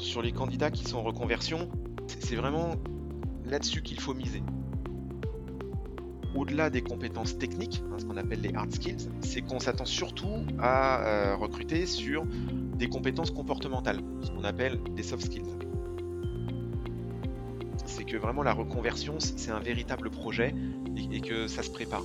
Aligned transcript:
sur 0.00 0.22
les 0.22 0.32
candidats 0.32 0.70
qui 0.70 0.84
sont 0.84 0.98
en 0.98 1.02
reconversion, 1.02 1.68
c'est 2.20 2.36
vraiment 2.36 2.74
là-dessus 3.44 3.82
qu'il 3.82 4.00
faut 4.00 4.14
miser. 4.14 4.42
Au-delà 6.34 6.70
des 6.70 6.80
compétences 6.80 7.36
techniques, 7.38 7.82
hein, 7.90 7.96
ce 7.98 8.04
qu'on 8.04 8.16
appelle 8.16 8.40
les 8.40 8.54
hard 8.54 8.72
skills, 8.72 9.08
c'est 9.20 9.42
qu'on 9.42 9.58
s'attend 9.58 9.84
surtout 9.84 10.46
à 10.58 11.02
euh, 11.02 11.36
recruter 11.36 11.86
sur 11.86 12.24
des 12.24 12.88
compétences 12.88 13.30
comportementales, 13.30 14.00
ce 14.22 14.30
qu'on 14.30 14.44
appelle 14.44 14.80
des 14.94 15.02
soft 15.02 15.24
skills. 15.24 15.44
C'est 17.84 18.04
que 18.04 18.16
vraiment 18.16 18.42
la 18.42 18.52
reconversion, 18.52 19.16
c'est 19.18 19.50
un 19.50 19.58
véritable 19.58 20.10
projet 20.10 20.54
et, 21.10 21.20
que 21.20 21.48
ça 21.48 21.62
se 21.62 21.70
prépare. 21.70 22.04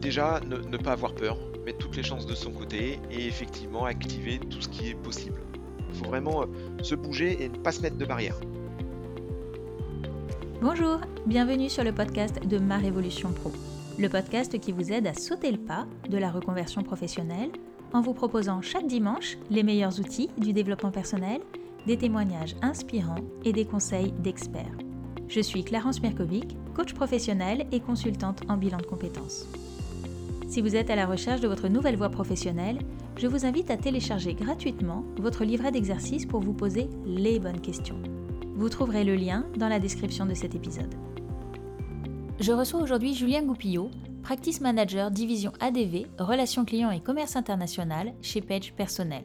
Déjà, 0.00 0.40
ne 0.40 0.76
pas 0.76 0.92
avoir 0.92 1.14
peur, 1.14 1.38
mettre 1.64 1.78
toutes 1.78 1.96
les 1.96 2.02
chances 2.02 2.26
de 2.26 2.34
son 2.34 2.50
côté 2.50 2.98
et 3.10 3.26
effectivement 3.26 3.84
activer 3.84 4.38
tout 4.38 4.60
ce 4.60 4.68
qui 4.68 4.88
est 4.88 4.94
possible. 4.94 5.40
Faut 5.96 6.06
vraiment 6.06 6.42
euh, 6.42 6.46
se 6.82 6.94
bouger 6.94 7.42
et 7.42 7.48
ne 7.48 7.56
pas 7.56 7.72
se 7.72 7.80
mettre 7.80 7.96
de 7.96 8.04
barrière. 8.04 8.38
Bonjour, 10.60 11.00
bienvenue 11.26 11.68
sur 11.68 11.84
le 11.84 11.92
podcast 11.92 12.46
de 12.46 12.58
Ma 12.58 12.78
Révolution 12.78 13.30
Pro, 13.30 13.52
le 13.98 14.08
podcast 14.08 14.58
qui 14.58 14.72
vous 14.72 14.92
aide 14.92 15.06
à 15.06 15.14
sauter 15.14 15.52
le 15.52 15.58
pas 15.58 15.86
de 16.08 16.18
la 16.18 16.30
reconversion 16.30 16.82
professionnelle 16.82 17.50
en 17.92 18.00
vous 18.00 18.14
proposant 18.14 18.62
chaque 18.62 18.86
dimanche 18.86 19.38
les 19.50 19.62
meilleurs 19.62 20.00
outils 20.00 20.30
du 20.38 20.52
développement 20.52 20.90
personnel, 20.90 21.40
des 21.86 21.96
témoignages 21.96 22.56
inspirants 22.62 23.24
et 23.44 23.52
des 23.52 23.64
conseils 23.64 24.12
d'experts. 24.12 24.76
Je 25.28 25.40
suis 25.40 25.64
Clarence 25.64 26.02
Mirkovic, 26.02 26.56
coach 26.74 26.94
professionnel 26.94 27.66
et 27.72 27.80
consultante 27.80 28.42
en 28.48 28.56
bilan 28.56 28.78
de 28.78 28.86
compétences. 28.86 29.46
Si 30.48 30.60
vous 30.60 30.76
êtes 30.76 30.90
à 30.90 30.96
la 30.96 31.06
recherche 31.06 31.40
de 31.40 31.48
votre 31.48 31.68
nouvelle 31.68 31.96
voie 31.96 32.10
professionnelle, 32.10 32.78
je 33.16 33.26
vous 33.26 33.46
invite 33.46 33.70
à 33.70 33.78
télécharger 33.78 34.34
gratuitement 34.34 35.04
votre 35.18 35.44
livret 35.44 35.72
d'exercices 35.72 36.26
pour 36.26 36.40
vous 36.40 36.52
poser 36.52 36.88
les 37.06 37.38
bonnes 37.38 37.60
questions. 37.60 38.00
Vous 38.54 38.68
trouverez 38.68 39.04
le 39.04 39.14
lien 39.14 39.46
dans 39.56 39.68
la 39.68 39.80
description 39.80 40.26
de 40.26 40.34
cet 40.34 40.54
épisode. 40.54 40.94
Je 42.40 42.52
reçois 42.52 42.80
aujourd'hui 42.80 43.14
Julien 43.14 43.42
Goupillot, 43.42 43.90
Practice 44.22 44.60
Manager 44.60 45.10
Division 45.10 45.52
ADV, 45.60 46.06
Relations 46.18 46.66
clients 46.66 46.90
et 46.90 47.00
commerce 47.00 47.36
international 47.36 48.12
chez 48.20 48.42
Page 48.42 48.74
Personnel. 48.74 49.24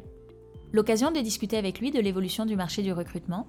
L'occasion 0.72 1.12
de 1.12 1.20
discuter 1.20 1.58
avec 1.58 1.82
lui 1.82 1.92
de 1.92 2.00
l'évolution 2.00 2.46
du 2.46 2.56
marché 2.56 2.84
du 2.84 2.94
recrutement, 2.94 3.48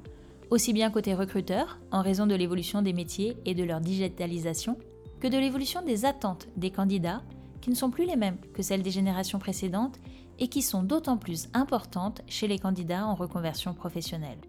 aussi 0.50 0.72
bien 0.72 0.90
côté 0.90 1.14
recruteur, 1.14 1.78
en 1.92 2.02
raison 2.02 2.26
de 2.26 2.34
l'évolution 2.34 2.82
des 2.82 2.92
métiers 2.92 3.36
et 3.44 3.54
de 3.54 3.62
leur 3.62 3.80
digitalisation, 3.80 4.76
que 5.20 5.28
de 5.28 5.38
l'évolution 5.38 5.82
des 5.82 6.04
attentes 6.04 6.48
des 6.56 6.70
candidats 6.70 7.22
qui 7.60 7.70
ne 7.70 7.76
sont 7.76 7.90
plus 7.90 8.06
les 8.06 8.16
mêmes 8.16 8.38
que 8.52 8.62
celles 8.62 8.82
des 8.82 8.90
générations 8.90 9.38
précédentes 9.38 10.00
et 10.38 10.48
qui 10.48 10.62
sont 10.62 10.82
d'autant 10.82 11.16
plus 11.16 11.48
importantes 11.54 12.22
chez 12.26 12.48
les 12.48 12.58
candidats 12.58 13.06
en 13.06 13.14
reconversion 13.14 13.74
professionnelle. 13.74 14.40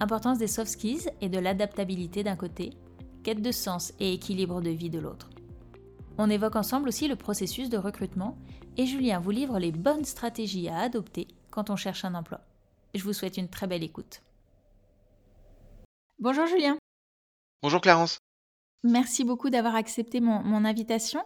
Importance 0.00 0.38
des 0.38 0.46
soft 0.46 0.70
skills 0.70 1.10
et 1.20 1.28
de 1.28 1.38
l'adaptabilité 1.38 2.22
d'un 2.22 2.36
côté, 2.36 2.70
quête 3.22 3.42
de 3.42 3.52
sens 3.52 3.92
et 3.98 4.12
équilibre 4.12 4.60
de 4.60 4.70
vie 4.70 4.90
de 4.90 4.98
l'autre. 4.98 5.30
On 6.18 6.30
évoque 6.30 6.56
ensemble 6.56 6.88
aussi 6.88 7.08
le 7.08 7.16
processus 7.16 7.68
de 7.68 7.76
recrutement 7.76 8.38
et 8.76 8.86
Julien 8.86 9.20
vous 9.20 9.30
livre 9.30 9.58
les 9.58 9.72
bonnes 9.72 10.04
stratégies 10.04 10.68
à 10.68 10.78
adopter 10.78 11.28
quand 11.50 11.70
on 11.70 11.76
cherche 11.76 12.04
un 12.04 12.14
emploi. 12.14 12.40
Je 12.94 13.02
vous 13.02 13.12
souhaite 13.12 13.36
une 13.36 13.48
très 13.48 13.66
belle 13.66 13.82
écoute. 13.82 14.22
Bonjour 16.18 16.46
Julien. 16.46 16.78
Bonjour 17.62 17.80
Clarence. 17.80 18.18
Merci 18.82 19.24
beaucoup 19.24 19.50
d'avoir 19.50 19.74
accepté 19.74 20.20
mon, 20.20 20.42
mon 20.42 20.64
invitation. 20.64 21.20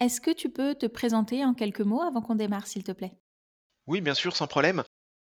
Est-ce 0.00 0.20
que 0.20 0.30
tu 0.30 0.50
peux 0.50 0.74
te 0.74 0.86
présenter 0.86 1.44
en 1.44 1.54
quelques 1.54 1.80
mots 1.80 2.02
avant 2.02 2.20
qu'on 2.20 2.34
démarre, 2.34 2.66
s'il 2.66 2.84
te 2.84 2.92
plaît? 2.92 3.16
Oui, 3.86 4.00
bien 4.00 4.14
sûr, 4.14 4.34
sans 4.34 4.46
problème. 4.46 4.82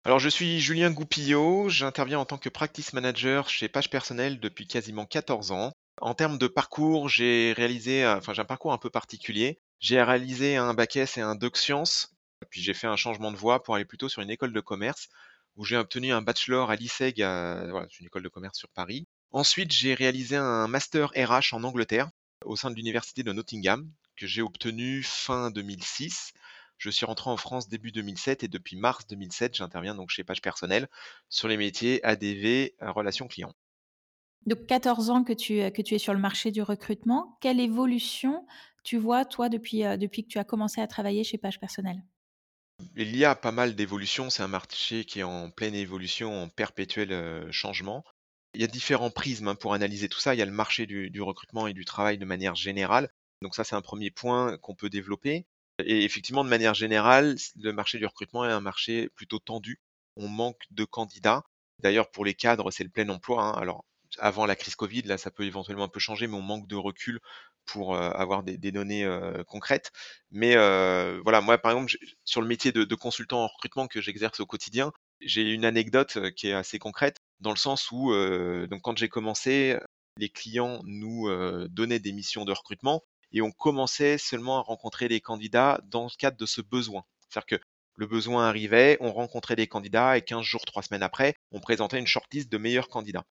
Alors, 0.05 0.19
je 0.19 0.29
suis 0.29 0.61
Julien 0.61 0.91
Goupillot, 0.91 1.69
j'interviens 1.69 2.19
en 2.19 2.25
tant 2.25 2.39
que 2.39 2.49
practice 2.49 2.93
manager 2.93 3.49
chez 3.49 3.69
Page 3.69 3.91
Personnel 3.91 4.41
depuis 4.41 4.67
quasiment 4.67 5.07
14 5.07 5.53
ans. 5.53 5.73
En 6.01 6.15
termes 6.15 6.39
de 6.39 6.47
parcours, 6.47 7.09
j'ai 7.09 7.53
réalisé, 7.57 8.07
enfin, 8.07 8.33
j'ai 8.33 8.43
un 8.43 8.47
parcours 8.47 8.73
un 8.73 8.79
peu 8.79 8.91
particulier. 8.91 9.59
J'ai 9.81 10.03
réalisé 10.03 10.57
un 10.57 10.75
bac 10.75 10.97
S 10.97 11.19
et 11.19 11.21
un 11.21 11.35
doc 11.35 11.57
sciences, 11.57 12.15
puis 12.51 12.63
j'ai 12.63 12.75
fait 12.75 12.87
un 12.87 12.97
changement 12.97 13.31
de 13.31 13.37
voie 13.37 13.63
pour 13.63 13.75
aller 13.75 13.85
plutôt 13.85 14.09
sur 14.09 14.23
une 14.23 14.31
école 14.31 14.53
de 14.53 14.61
commerce 14.61 15.09
où 15.57 15.65
j'ai 15.65 15.77
obtenu 15.77 16.13
un 16.13 16.23
bachelor 16.23 16.71
à 16.71 16.77
l'ISEG, 16.77 17.21
une 17.21 18.07
école 18.07 18.23
de 18.23 18.29
commerce 18.29 18.59
sur 18.59 18.69
Paris. 18.71 19.07
Ensuite, 19.33 19.73
j'ai 19.73 19.95
réalisé 19.95 20.37
un 20.37 20.69
master 20.69 21.11
RH 21.17 21.53
en 21.53 21.65
Angleterre 21.65 22.11
au 22.45 22.57
sein 22.57 22.71
de 22.71 22.77
l'université 22.77 23.23
de 23.25 23.33
Nottingham 23.33 23.91
que 24.17 24.27
j'ai 24.27 24.43
obtenu 24.43 25.03
fin 25.03 25.51
2006. 25.51 26.33
Je 26.78 26.91
suis 26.91 27.05
rentré 27.05 27.28
en 27.28 27.37
France 27.37 27.69
début 27.69 27.91
2007 27.91 28.44
et 28.44 28.49
depuis 28.49 28.77
mars 28.77 29.05
2007, 29.09 29.56
j'interviens 29.56 29.97
donc 29.97 30.11
chez 30.11 30.22
Page 30.22 30.41
Personnel 30.41 30.89
sur 31.28 31.49
les 31.49 31.56
métiers 31.56 32.03
ADV, 32.05 32.75
euh, 32.83 32.93
relations 32.93 33.27
clients. 33.27 33.53
Donc 34.47 34.65
14 34.66 35.11
ans 35.11 35.25
que 35.25 35.33
tu, 35.33 35.61
euh, 35.61 35.71
que 35.71 35.83
tu 35.83 35.97
es 35.97 35.99
sur 35.99 36.15
le 36.15 36.21
marché 36.21 36.53
du 36.53 36.62
recrutement. 36.62 37.37
Quelle 37.41 37.59
évolution 37.59 38.47
tu 38.84 38.97
vois, 38.97 39.25
toi, 39.25 39.49
depuis, 39.49 39.84
euh, 39.84 39.97
depuis 39.97 40.22
que 40.22 40.28
tu 40.28 40.39
as 40.39 40.44
commencé 40.44 40.81
à 40.81 40.87
travailler 40.87 41.25
chez 41.25 41.37
Page 41.37 41.59
Personnel 41.59 42.00
Il 42.97 43.15
y 43.16 43.25
a 43.25 43.34
pas 43.34 43.53
mal 43.53 43.75
d'évolutions. 43.75 44.31
C'est 44.31 44.45
un 44.45 44.49
marché 44.49 45.05
qui 45.05 45.19
est 45.19 45.25
en 45.25 45.50
pleine 45.50 45.75
évolution, 45.75 46.45
en 46.45 46.49
perpétuel 46.49 47.50
changement. 47.50 48.05
Il 48.55 48.60
y 48.60 48.65
a 48.65 48.69
différents 48.69 49.10
prismes 49.10 49.49
hein, 49.49 49.56
pour 49.56 49.75
analyser 49.75 50.09
tout 50.09 50.21
ça. 50.21 50.34
Il 50.34 50.39
y 50.39 50.43
a 50.43 50.47
le 50.47 50.53
marché 50.53 50.87
du 50.87 51.21
recrutement 51.21 51.66
et 51.66 51.75
du 51.75 51.84
travail 51.84 52.19
de 52.19 52.25
manière 52.25 52.55
générale. 52.55 53.10
Donc 53.43 53.56
ça, 53.56 53.65
c'est 53.65 53.75
un 53.75 53.83
premier 53.83 54.10
point 54.10 54.56
qu'on 54.59 54.77
peut 54.77 54.89
développer. 54.89 55.45
Et 55.84 56.05
effectivement, 56.05 56.44
de 56.44 56.49
manière 56.49 56.75
générale, 56.75 57.37
le 57.56 57.72
marché 57.72 57.99
du 57.99 58.06
recrutement 58.06 58.44
est 58.44 58.53
un 58.53 58.61
marché 58.61 59.11
plutôt 59.15 59.39
tendu. 59.39 59.81
On 60.16 60.28
manque 60.28 60.62
de 60.71 60.84
candidats. 60.84 61.44
D'ailleurs, 61.81 62.11
pour 62.11 62.25
les 62.25 62.34
cadres, 62.34 62.71
c'est 62.71 62.84
le 62.84 62.91
plein 62.91 63.09
emploi. 63.09 63.43
Hein. 63.43 63.53
Alors, 63.53 63.84
avant 64.19 64.47
la 64.47 64.56
crise 64.56 64.75
Covid, 64.75 65.03
là, 65.03 65.19
ça 65.19 65.31
peut 65.31 65.44
éventuellement 65.44 65.84
un 65.84 65.89
peu 65.89 66.00
changer, 66.00 66.27
mais 66.27 66.37
on 66.37 66.43
manque 66.43 66.66
de 66.66 66.77
recul 66.77 67.21
pour 67.66 67.94
euh, 67.94 68.11
avoir 68.11 68.43
des, 68.43 68.56
données 68.56 69.05
euh, 69.05 69.44
concrètes. 69.44 69.93
Mais 70.31 70.56
euh, 70.56 71.21
voilà, 71.22 71.41
moi, 71.41 71.59
par 71.59 71.72
exemple, 71.72 71.93
sur 72.25 72.41
le 72.41 72.49
métier 72.49 72.72
de, 72.72 72.84
de 72.84 72.95
consultant 72.95 73.45
en 73.45 73.47
recrutement 73.47 73.87
que 73.87 74.00
j'exerce 74.00 74.41
au 74.41 74.47
quotidien, 74.47 74.93
j'ai 75.21 75.43
une 75.43 75.65
anecdote 75.65 76.33
qui 76.34 76.49
est 76.49 76.55
assez 76.55 76.78
concrète, 76.78 77.19
dans 77.41 77.50
le 77.50 77.56
sens 77.56 77.91
où, 77.93 78.12
donc, 78.66 78.83
quand 78.83 78.97
j'ai 78.97 79.09
commencé, 79.09 79.77
les 80.16 80.28
clients 80.28 80.81
nous 80.84 81.28
donnaient 81.69 81.99
des 81.99 82.12
missions 82.12 82.45
de 82.45 82.53
recrutement 82.53 83.03
et 83.33 83.43
on 83.43 83.50
commençait 83.50 84.19
seulement 84.19 84.59
à 84.59 84.62
rencontrer 84.62 85.09
des 85.09 85.21
candidats 85.21 85.81
dans 85.87 86.05
le 86.05 86.16
cadre 86.19 86.37
de 86.37 86.47
ce 86.47 86.61
besoin. 86.61 87.05
C'est-à-dire 87.28 87.59
que 87.59 87.65
le 87.94 88.06
besoin 88.06 88.49
arrivait, 88.49 88.97
on 89.00 89.12
rencontrait 89.12 89.56
des 89.56 89.66
candidats 89.66 90.16
et 90.16 90.22
15 90.22 90.43
jours, 90.43 90.65
3 90.65 90.84
semaines 90.84 91.03
après, 91.03 91.34
on 91.50 91.61
présentait 91.61 91.99
une 91.99 92.06
shortlist 92.06 92.50
de 92.50 92.59
meilleurs 92.59 92.89
candidats. 92.89 93.25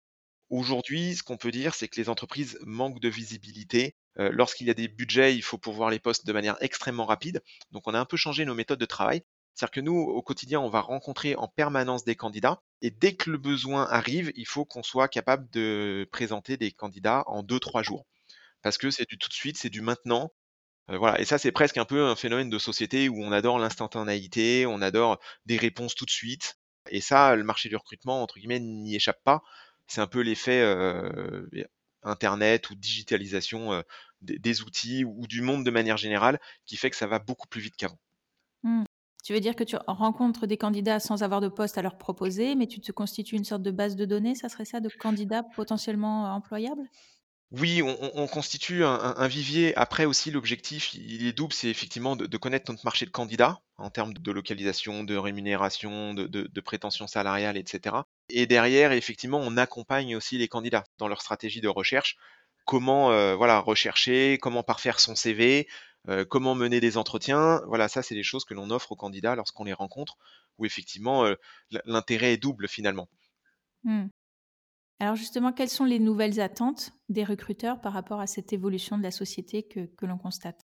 Aujourd'hui, 0.50 1.16
ce 1.16 1.24
qu'on 1.24 1.38
peut 1.38 1.52
dire, 1.52 1.74
c'est 1.74 1.88
que 1.88 2.00
les 2.00 2.10
entreprises 2.10 2.58
manquent 2.66 3.00
de 3.00 3.10
visibilité. 3.10 3.96
Euh, 4.20 4.30
lorsqu'il 4.32 4.68
y 4.68 4.70
a 4.70 4.74
des 4.74 4.88
budgets, 4.88 5.36
il 5.36 5.42
faut 5.42 5.58
pourvoir 5.58 5.90
les 5.90 6.00
postes 6.00 6.26
de 6.26 6.34
manière 6.34 6.58
extrêmement 6.62 7.06
rapide. 7.06 7.42
Donc 7.72 7.84
on 7.88 7.94
a 7.94 8.00
un 8.00 8.06
peu 8.06 8.18
changé 8.18 8.46
nos 8.46 8.56
méthodes 8.56 8.80
de 8.80 8.86
travail. 8.86 9.24
C'est-à-dire 9.54 9.72
que 9.72 9.82
nous, 9.82 9.98
au 9.98 10.22
quotidien, 10.22 10.60
on 10.62 10.70
va 10.70 10.82
rencontrer 10.82 11.36
en 11.36 11.48
permanence 11.48 12.04
des 12.04 12.16
candidats 12.16 12.62
et 12.82 12.92
dès 12.92 13.16
que 13.16 13.32
le 13.32 13.38
besoin 13.38 13.88
arrive, 13.90 14.32
il 14.36 14.46
faut 14.46 14.66
qu'on 14.66 14.84
soit 14.84 15.08
capable 15.08 15.50
de 15.50 16.08
présenter 16.12 16.58
des 16.58 16.72
candidats 16.72 17.24
en 17.26 17.42
2-3 17.42 17.84
jours 17.84 18.06
parce 18.68 18.78
que 18.78 18.90
c'est 18.90 19.08
du 19.08 19.18
tout 19.18 19.30
de 19.30 19.34
suite, 19.34 19.58
c'est 19.58 19.70
du 19.70 19.80
maintenant. 19.80 20.34
Voilà, 20.90 21.22
et 21.22 21.26
ça 21.26 21.38
c'est 21.38 21.54
presque 21.54 21.78
un 21.78 21.86
peu 21.86 22.04
un 22.04 22.18
phénomène 22.18 22.50
de 22.50 22.60
société 22.60 23.08
où 23.08 23.24
on 23.24 23.32
adore 23.32 23.60
l'instantanéité, 23.60 24.66
on 24.66 24.82
adore 24.82 25.20
des 25.46 25.56
réponses 25.56 25.96
tout 25.96 26.04
de 26.04 26.12
suite. 26.12 26.58
Et 26.90 27.00
ça, 27.00 27.38
le 27.38 27.46
marché 27.46 27.70
du 27.70 27.78
recrutement, 27.78 28.22
entre 28.22 28.40
guillemets, 28.40 28.60
n'y 28.60 28.94
échappe 28.94 29.24
pas. 29.24 29.42
C'est 29.88 30.02
un 30.02 30.08
peu 30.08 30.20
l'effet 30.20 30.62
Internet 32.04 32.70
ou 32.70 32.76
digitalisation 32.76 33.84
des, 34.20 34.62
outils 34.62 35.06
ou, 35.06 35.28
du 35.28 35.42
monde 35.42 35.66
de 35.66 35.72
manière 35.72 35.96
générale 35.96 36.38
qui 36.66 36.76
fait 36.76 36.90
que 36.90 36.98
ça 36.98 37.08
va 37.08 37.20
beaucoup 37.20 37.48
plus 37.48 37.62
vite 37.62 37.78
qu'avant. 37.78 38.00
Mmh. 38.64 38.84
Tu 39.24 39.32
veux 39.32 39.40
dire 39.40 39.56
que 39.56 39.64
tu 39.64 39.78
rencontres 39.88 40.46
des 40.46 40.58
candidats 40.58 41.00
sans 41.00 41.24
avoir 41.24 41.40
de 41.40 41.48
poste 41.48 41.78
à 41.78 41.82
leur 41.82 41.98
proposer, 41.98 42.56
mais 42.56 42.68
tu 42.68 42.82
te 42.82 42.92
constitues 42.92 43.36
une 43.36 43.46
sorte 43.46 43.62
de 43.62 43.72
base 43.72 43.96
de 43.96 44.04
données, 44.04 44.36
ça 44.36 44.50
serait 44.50 44.66
ça, 44.66 44.82
de 44.82 44.90
candidats 44.90 45.44
potentiellement 45.56 46.34
employables? 46.34 46.90
Oui, 47.52 47.82
on, 47.82 48.28
constitue 48.28 48.84
un, 48.84 49.28
vivier. 49.30 49.74
Après 49.78 50.04
aussi, 50.04 50.32
l'objectif, 50.32 50.94
il 50.94 51.26
est 51.26 51.32
double, 51.32 51.54
c'est 51.54 51.70
effectivement 51.70 52.18
de, 52.18 52.38
connaître 52.38 52.70
notre 52.70 52.84
marché 52.84 53.06
de 53.06 53.12
candidats 53.12 53.62
en 53.78 53.90
termes 53.90 54.14
de 54.14 54.32
localisation, 54.34 55.06
de 55.06 55.16
rémunération, 55.16 56.14
de, 56.14 56.60
prétention 56.60 57.08
salariale, 57.08 57.56
etc. 57.56 57.96
Et 58.30 58.48
derrière, 58.48 58.92
effectivement, 58.92 59.40
on 59.40 59.56
accompagne 59.56 60.16
aussi 60.18 60.38
les 60.38 60.50
candidats 60.50 60.84
dans 60.98 61.08
leur 61.08 61.22
stratégie 61.22 61.62
de 61.62 61.70
recherche. 61.70 62.18
Comment 62.66 63.12
euh, 63.12 63.34
voilà 63.34 63.60
rechercher, 63.60 64.38
comment 64.42 64.62
parfaire 64.62 65.00
son 65.00 65.16
CV, 65.16 65.70
euh, 66.10 66.26
comment 66.26 66.54
mener 66.54 66.82
des 66.82 66.98
entretiens. 66.98 67.62
Voilà, 67.68 67.88
ça, 67.88 68.04
c'est 68.04 68.16
des 68.16 68.24
choses 68.24 68.44
que 68.44 68.56
l'on 68.56 68.72
offre 68.72 68.92
aux 68.92 68.98
candidats 68.98 69.36
lorsqu'on 69.36 69.64
les 69.64 69.72
rencontre, 69.72 70.18
où 70.58 70.66
effectivement, 70.66 71.24
euh, 71.24 71.36
l'intérêt 71.86 72.34
est 72.34 72.38
double 72.38 72.68
finalement. 72.68 73.08
Mmh. 73.86 74.08
Alors 75.00 75.16
justement, 75.16 75.54
quelles 75.54 75.70
sont 75.70 75.86
les 75.86 76.00
nouvelles 76.00 76.40
attentes 76.40 76.92
des 77.10 77.24
recruteurs 77.24 77.80
par 77.82 77.94
rapport 77.94 78.20
à 78.20 78.28
cette 78.28 78.52
évolution 78.52 78.98
de 78.98 79.04
la 79.04 79.12
société 79.12 79.64
que, 79.64 80.06
l'on 80.06 80.18
constate? 80.18 80.60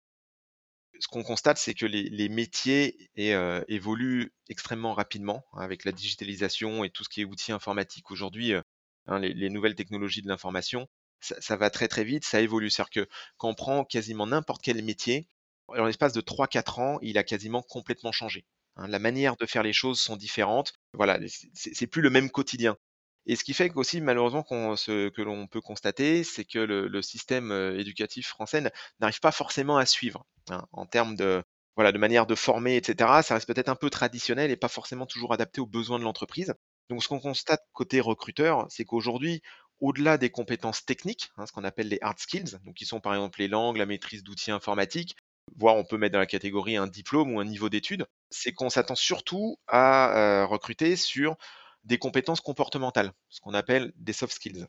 Ce 1.00 1.08
qu'on 1.08 1.24
constate, 1.24 1.58
c'est 1.58 1.74
que 1.74 1.86
les, 1.86 2.28
métiers 2.28 3.10
euh, 3.18 3.64
évoluent 3.68 4.32
extrêmement 4.48 4.92
rapidement 4.92 5.44
hein, 5.52 5.62
avec 5.62 5.84
la 5.84 5.92
digitalisation 5.92 6.84
et 6.84 6.90
tout 6.90 7.04
ce 7.04 7.08
qui 7.08 7.22
est 7.22 7.24
outils 7.24 7.52
informatiques 7.52 8.10
aujourd'hui, 8.10 8.52
euh, 8.52 8.62
hein, 9.06 9.18
les, 9.18 9.50
nouvelles 9.50 9.74
technologies 9.74 10.22
de 10.22 10.28
l'information. 10.28 10.86
Ça, 11.20 11.56
va 11.56 11.68
très 11.68 11.88
très 11.88 12.04
vite, 12.04 12.24
ça 12.24 12.40
évolue. 12.40 12.70
C'est-à-dire 12.70 13.04
que 13.04 13.08
quand 13.36 13.48
on 13.48 13.54
prend 13.54 13.84
quasiment 13.84 14.26
n'importe 14.26 14.62
quel 14.62 14.82
métier, 14.82 15.26
dans 15.68 15.84
l'espace 15.84 16.12
de 16.12 16.20
3-4 16.20 16.80
ans, 16.80 16.98
il 17.02 17.18
a 17.18 17.24
quasiment 17.24 17.62
complètement 17.62 18.12
changé. 18.12 18.46
Hein. 18.76 18.86
la 18.86 18.98
manière 18.98 19.36
de 19.36 19.44
faire 19.44 19.62
les 19.62 19.72
choses 19.72 20.00
sont 20.00 20.16
différentes. 20.16 20.72
Voilà, 20.94 21.18
c'est 21.54 21.86
plus 21.86 22.02
le 22.02 22.10
même 22.10 22.30
quotidien. 22.30 22.76
Et 23.26 23.36
ce 23.36 23.44
qui 23.44 23.54
fait 23.54 23.68
qu'aussi, 23.68 24.00
malheureusement, 24.00 24.44
ce 24.76 25.08
que 25.10 25.22
l'on 25.22 25.46
peut 25.46 25.60
constater, 25.60 26.24
c'est 26.24 26.44
que 26.44 26.58
le, 26.58 27.02
système 27.02 27.52
éducatif 27.78 28.28
français 28.28 28.72
n'arrive 29.00 29.20
pas 29.20 29.32
forcément 29.32 29.76
à 29.76 29.86
suivre 29.86 30.24
hein, 30.50 30.66
en 30.72 30.86
termes 30.86 31.16
de, 31.16 31.42
voilà, 31.76 31.92
de 31.92 31.98
manière 31.98 32.26
de 32.26 32.34
former, 32.34 32.76
etc. 32.76 33.22
Ça 33.22 33.34
reste 33.34 33.46
peut-être 33.46 33.68
un 33.68 33.74
peu 33.74 33.90
traditionnel 33.90 34.50
et 34.50 34.56
pas 34.56 34.68
forcément 34.68 35.06
toujours 35.06 35.32
adapté 35.32 35.60
aux 35.60 35.66
besoins 35.66 35.98
de 35.98 36.04
l'entreprise. 36.04 36.54
Donc, 36.88 37.02
ce 37.02 37.08
qu'on 37.08 37.20
constate 37.20 37.62
côté 37.72 38.00
recruteur, 38.00 38.66
c'est 38.68 38.84
qu'aujourd'hui, 38.84 39.42
au-delà 39.80 40.18
des 40.18 40.30
compétences 40.30 40.84
techniques, 40.84 41.30
hein, 41.36 41.46
ce 41.46 41.52
qu'on 41.52 41.64
appelle 41.64 41.88
les 41.88 41.98
hard 42.02 42.18
skills, 42.18 42.58
donc 42.64 42.74
qui 42.74 42.84
sont 42.84 43.00
par 43.00 43.14
exemple 43.14 43.40
les 43.40 43.48
langues, 43.48 43.76
la 43.76 43.86
maîtrise 43.86 44.22
d'outils 44.22 44.50
informatiques, 44.50 45.16
voire 45.56 45.76
on 45.76 45.84
peut 45.84 45.96
mettre 45.96 46.12
dans 46.12 46.18
la 46.18 46.26
catégorie 46.26 46.76
un 46.76 46.86
diplôme 46.86 47.34
ou 47.34 47.40
un 47.40 47.44
niveau 47.44 47.68
d'études, 47.68 48.06
c'est 48.30 48.52
qu'on 48.52 48.70
s'attend 48.70 48.94
surtout 48.94 49.56
à 49.66 50.44
recruter 50.48 50.96
sur 50.96 51.36
des 51.84 51.98
compétences 51.98 52.40
comportementales, 52.40 53.12
ce 53.28 53.40
qu'on 53.40 53.54
appelle 53.54 53.92
des 53.96 54.12
soft 54.12 54.34
skills. 54.34 54.66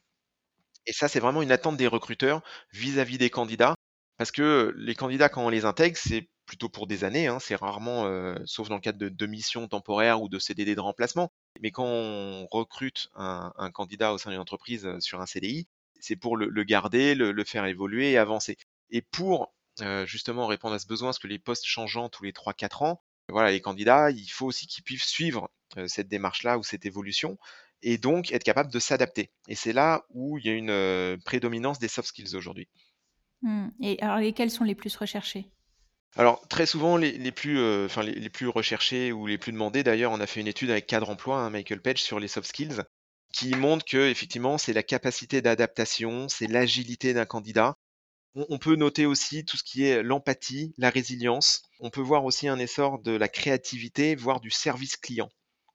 Et 0.86 0.94
ça, 0.94 1.08
c'est 1.08 1.20
vraiment 1.20 1.42
une 1.42 1.52
attente 1.52 1.78
des 1.78 1.88
recruteurs 1.88 2.42
vis-à-vis 2.74 3.18
des 3.18 3.30
candidats, 3.30 3.76
parce 4.18 4.32
que 4.32 4.74
les 4.78 4.96
candidats, 4.96 5.30
quand 5.30 5.46
on 5.46 5.50
les 5.50 5.66
intègre, 5.66 5.98
c'est 5.98 6.30
plutôt 6.46 6.70
pour 6.70 6.88
des 6.88 7.04
années, 7.04 7.28
hein, 7.28 7.40
c'est 7.40 7.56
rarement, 7.56 8.06
euh, 8.06 8.36
sauf 8.46 8.68
dans 8.68 8.76
le 8.76 8.82
cadre 8.82 9.00
de, 9.00 9.26
missions 9.26 9.68
temporaires 9.68 10.22
ou 10.22 10.28
de 10.28 10.38
CDD 10.38 10.76
de 10.76 10.82
remplacement, 10.82 11.32
mais 11.62 11.72
quand 11.72 11.86
on 11.86 12.46
recrute 12.52 13.10
un, 13.16 13.72
candidat 13.74 14.14
au 14.14 14.18
sein 14.18 14.32
d'une 14.32 14.40
entreprise 14.40 14.86
euh, 14.86 15.00
sur 15.00 15.22
un 15.22 15.26
CDI, 15.26 15.68
c'est 16.00 16.16
pour 16.16 16.36
le, 16.36 16.64
garder, 16.64 17.16
le, 17.16 17.44
faire 17.44 17.66
évoluer 17.66 18.12
et 18.12 18.18
avancer. 18.18 18.58
Et 18.90 19.02
pour 19.02 19.54
euh, 19.82 20.06
justement 20.06 20.48
répondre 20.48 20.76
à 20.76 20.80
ce 20.80 20.88
besoin, 20.88 21.10
parce 21.10 21.20
que 21.20 21.28
les 21.28 21.40
postes 21.40 21.66
changeant 21.66 22.10
tous 22.10 22.24
les 22.24 22.32
3-4 22.32 22.84
ans, 22.84 23.02
voilà, 23.30 23.52
les 23.52 23.62
candidats, 23.62 24.12
il 24.12 24.28
faut 24.28 24.48
aussi 24.48 24.68
qu'ils 24.68 24.84
puissent 24.84 25.06
suivre 25.06 25.50
cette 25.88 26.08
démarche-là 26.08 26.58
ou 26.58 26.64
cette 26.64 26.86
évolution 26.86 27.38
et 27.84 27.98
donc 27.98 28.32
être 28.32 28.44
capable 28.44 28.72
de 28.72 28.80
s'adapter. 28.80 29.32
Et 29.48 29.56
c'est 29.56 29.74
là 29.74 30.06
où 30.10 30.38
il 30.38 30.46
y 30.46 30.50
a 30.50 30.54
une 30.54 31.20
prédominance 31.24 31.80
des 31.80 31.88
soft 31.88 32.10
skills 32.10 32.36
aujourd'hui. 32.36 32.68
Mmh. 33.42 33.70
Et 33.82 34.02
alors, 34.02 34.18
lesquels 34.18 34.52
sont 34.52 34.64
les 34.64 34.76
plus 34.76 34.96
recherchés? 34.96 35.48
Alors 36.18 36.46
très 36.50 36.66
souvent 36.66 36.98
les, 36.98 37.32
plus, 37.32 37.86
enfin, 37.86 38.04
les, 38.04 38.30
plus 38.30 38.50
recherchés 38.50 39.14
ou 39.14 39.28
les 39.28 39.38
plus 39.38 39.54
demandés 39.54 39.82
d'ailleurs, 39.82 40.12
on 40.12 40.20
a 40.20 40.28
fait 40.28 40.42
une 40.42 40.48
étude 40.48 40.70
avec 40.70 40.86
Cadre 40.86 41.10
Emploi, 41.10 41.40
hein, 41.40 41.50
Michael 41.50 41.82
Page, 41.82 42.04
sur 42.04 42.20
les 42.20 42.28
soft 42.28 42.50
skills, 42.50 42.82
qui 43.34 43.56
montre 43.56 43.86
que 43.86 44.10
effectivement 44.10 44.58
c'est 44.58 44.74
la 44.74 44.84
capacité 44.84 45.42
d'adaptation, 45.42 46.28
c'est 46.28 46.48
l'agilité 46.48 47.14
d'un 47.14 47.26
candidat, 47.26 47.78
on, 48.34 48.58
peut 48.60 48.76
noter 48.76 49.06
aussi 49.06 49.44
tout 49.44 49.58
ce 49.58 49.64
qui 49.64 49.84
est 49.84 50.04
l'empathie, 50.04 50.74
la 50.78 50.90
résilience. 50.90 51.64
On 51.80 51.90
peut 51.90 52.02
voir 52.02 52.24
aussi 52.24 52.48
un 52.48 52.60
essor 52.60 53.00
de 53.00 53.12
la 53.12 53.28
créativité, 53.28 54.16
voire 54.16 54.40
du 54.40 54.50
service 54.50 54.96
client. 54.96 55.30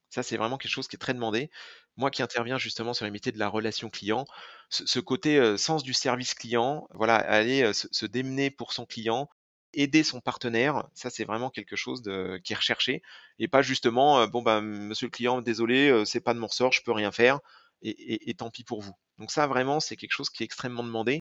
Ça, 0.09 0.23
c'est 0.23 0.37
vraiment 0.37 0.57
quelque 0.57 0.71
chose 0.71 0.87
qui 0.87 0.95
est 0.95 0.99
très 0.99 1.13
demandé. 1.13 1.49
Moi 1.97 2.11
qui 2.11 2.21
interviens 2.23 2.57
justement 2.57 2.93
sur 2.93 3.05
les 3.05 3.11
métiers 3.11 3.31
de 3.31 3.39
la 3.39 3.49
relation 3.49 3.89
client, 3.89 4.25
ce, 4.69 4.99
côté 4.99 5.57
sens 5.57 5.83
du 5.83 5.93
service 5.93 6.33
client, 6.33 6.87
voilà, 6.93 7.15
aller 7.15 7.73
se, 7.73 8.05
démener 8.05 8.51
pour 8.51 8.73
son 8.73 8.85
client, 8.85 9.29
aider 9.73 10.03
son 10.03 10.21
partenaire, 10.21 10.87
ça 10.93 11.09
c'est 11.09 11.25
vraiment 11.25 11.49
quelque 11.49 11.75
chose 11.75 12.01
de, 12.01 12.39
qui 12.43 12.53
est 12.53 12.55
recherché 12.55 13.01
et 13.39 13.47
pas 13.47 13.61
justement 13.61 14.25
bon 14.27 14.41
ben 14.41 14.61
monsieur 14.61 15.07
le 15.07 15.11
client 15.11 15.41
désolé 15.41 16.03
c'est 16.05 16.21
pas 16.21 16.33
de 16.33 16.39
mon 16.39 16.47
ressort 16.47 16.71
je 16.71 16.81
peux 16.83 16.93
rien 16.93 17.11
faire 17.11 17.39
et 17.83 18.33
tant 18.35 18.49
pis 18.49 18.63
pour 18.63 18.81
vous. 18.81 18.93
Donc 19.19 19.31
ça 19.31 19.47
vraiment 19.47 19.79
c'est 19.79 19.95
quelque 19.97 20.13
chose 20.13 20.29
qui 20.29 20.43
est 20.43 20.45
extrêmement 20.45 20.83
demandé 20.83 21.19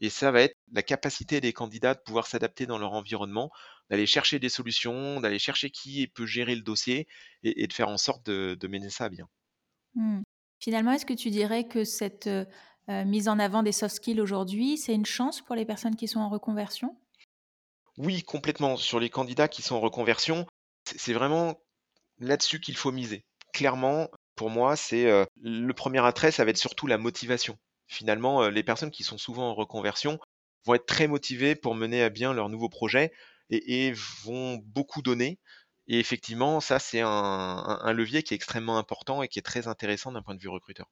et 0.00 0.10
ça 0.10 0.30
va 0.30 0.42
être 0.42 0.56
la 0.72 0.82
capacité 0.82 1.40
des 1.40 1.52
candidats 1.52 1.94
de 1.94 2.00
pouvoir 2.00 2.26
s'adapter 2.26 2.66
dans 2.66 2.78
leur 2.78 2.92
environnement, 2.92 3.50
d'aller 3.90 4.06
chercher 4.06 4.38
des 4.38 4.48
solutions, 4.48 5.20
d'aller 5.20 5.38
chercher 5.38 5.70
qui 5.70 6.06
peut 6.08 6.26
gérer 6.26 6.54
le 6.54 6.62
dossier 6.62 7.06
et, 7.42 7.66
de 7.66 7.72
faire 7.72 7.88
en 7.88 7.98
sorte 7.98 8.24
de, 8.24 8.66
mener 8.66 8.90
ça 8.90 9.08
bien. 9.08 9.28
Mmh. 9.94 10.22
Finalement, 10.58 10.92
est-ce 10.92 11.06
que 11.06 11.14
tu 11.14 11.30
dirais 11.30 11.66
que 11.66 11.84
cette 11.84 12.26
euh, 12.26 12.44
euh, 12.88 13.04
mise 13.04 13.28
en 13.28 13.38
avant 13.38 13.62
des 13.62 13.72
soft 13.72 13.96
skills 13.96 14.20
aujourd'hui, 14.20 14.78
c'est 14.78 14.94
une 14.94 15.06
chance 15.06 15.42
pour 15.42 15.54
les 15.54 15.64
personnes 15.64 15.96
qui 15.96 16.08
sont 16.08 16.20
en 16.20 16.28
reconversion? 16.28 16.96
Oui, 17.98 18.22
complètement. 18.22 18.76
Sur 18.76 19.00
les 19.00 19.10
candidats 19.10 19.48
qui 19.48 19.62
sont 19.62 19.74
en 19.74 19.80
reconversion, 19.80 20.46
c'est 20.84 21.12
vraiment 21.12 21.60
là-dessus 22.18 22.60
qu'il 22.60 22.76
faut 22.76 22.92
miser. 22.92 23.24
Clairement, 23.52 24.08
pour 24.36 24.50
moi, 24.50 24.76
c'est 24.76 25.06
euh, 25.06 25.24
le 25.42 25.72
premier 25.72 26.04
attrait, 26.04 26.30
ça 26.30 26.44
va 26.44 26.50
être 26.50 26.56
surtout 26.56 26.86
la 26.86 26.98
motivation 26.98 27.58
finalement, 27.90 28.48
les 28.48 28.62
personnes 28.62 28.90
qui 28.90 29.02
sont 29.02 29.18
souvent 29.18 29.50
en 29.50 29.54
reconversion 29.54 30.18
vont 30.64 30.74
être 30.74 30.86
très 30.86 31.08
motivées 31.08 31.56
pour 31.56 31.74
mener 31.74 32.02
à 32.02 32.08
bien 32.08 32.32
leur 32.32 32.48
nouveau 32.48 32.68
projet 32.68 33.12
et, 33.50 33.92
vont 34.24 34.56
beaucoup 34.64 35.02
donner. 35.02 35.38
Et 35.88 35.98
effectivement, 35.98 36.60
ça, 36.60 36.78
c'est 36.78 37.00
un, 37.00 37.92
levier 37.92 38.22
qui 38.22 38.32
est 38.32 38.36
extrêmement 38.36 38.78
important 38.78 39.22
et 39.22 39.28
qui 39.28 39.40
est 39.40 39.42
très 39.42 39.66
intéressant 39.66 40.12
d'un 40.12 40.22
point 40.22 40.36
de 40.36 40.40
vue 40.40 40.48
recruteur. 40.48 40.86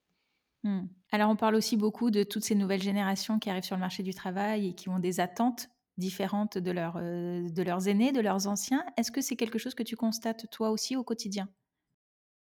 Mmh. 0.65 0.87
Alors, 1.12 1.31
on 1.31 1.37
parle 1.37 1.55
aussi 1.55 1.77
beaucoup 1.77 2.11
de 2.11 2.25
toutes 2.25 2.45
ces 2.45 2.56
nouvelles 2.56 2.83
générations 2.83 3.39
qui 3.39 3.49
arrivent 3.49 3.62
sur 3.62 3.77
le 3.77 3.81
marché 3.81 4.03
du 4.03 4.12
travail 4.12 4.69
et 4.69 4.75
qui 4.75 4.89
ont 4.89 4.99
des 4.99 5.21
attentes 5.21 5.69
différentes 5.99 6.59
de, 6.59 6.73
de 6.73 7.62
leurs 7.62 7.89
aînés, 7.89 8.11
de 8.11 8.21
leurs 8.21 8.49
anciens. 8.49 8.85
Est-ce 8.97 9.12
que 9.12 9.21
c'est 9.21 9.37
quelque 9.37 9.59
chose 9.59 9.75
que 9.75 9.85
tu 9.85 9.94
constates 9.94 10.51
toi 10.51 10.71
aussi 10.71 10.97
au 10.97 11.05
quotidien? 11.05 11.49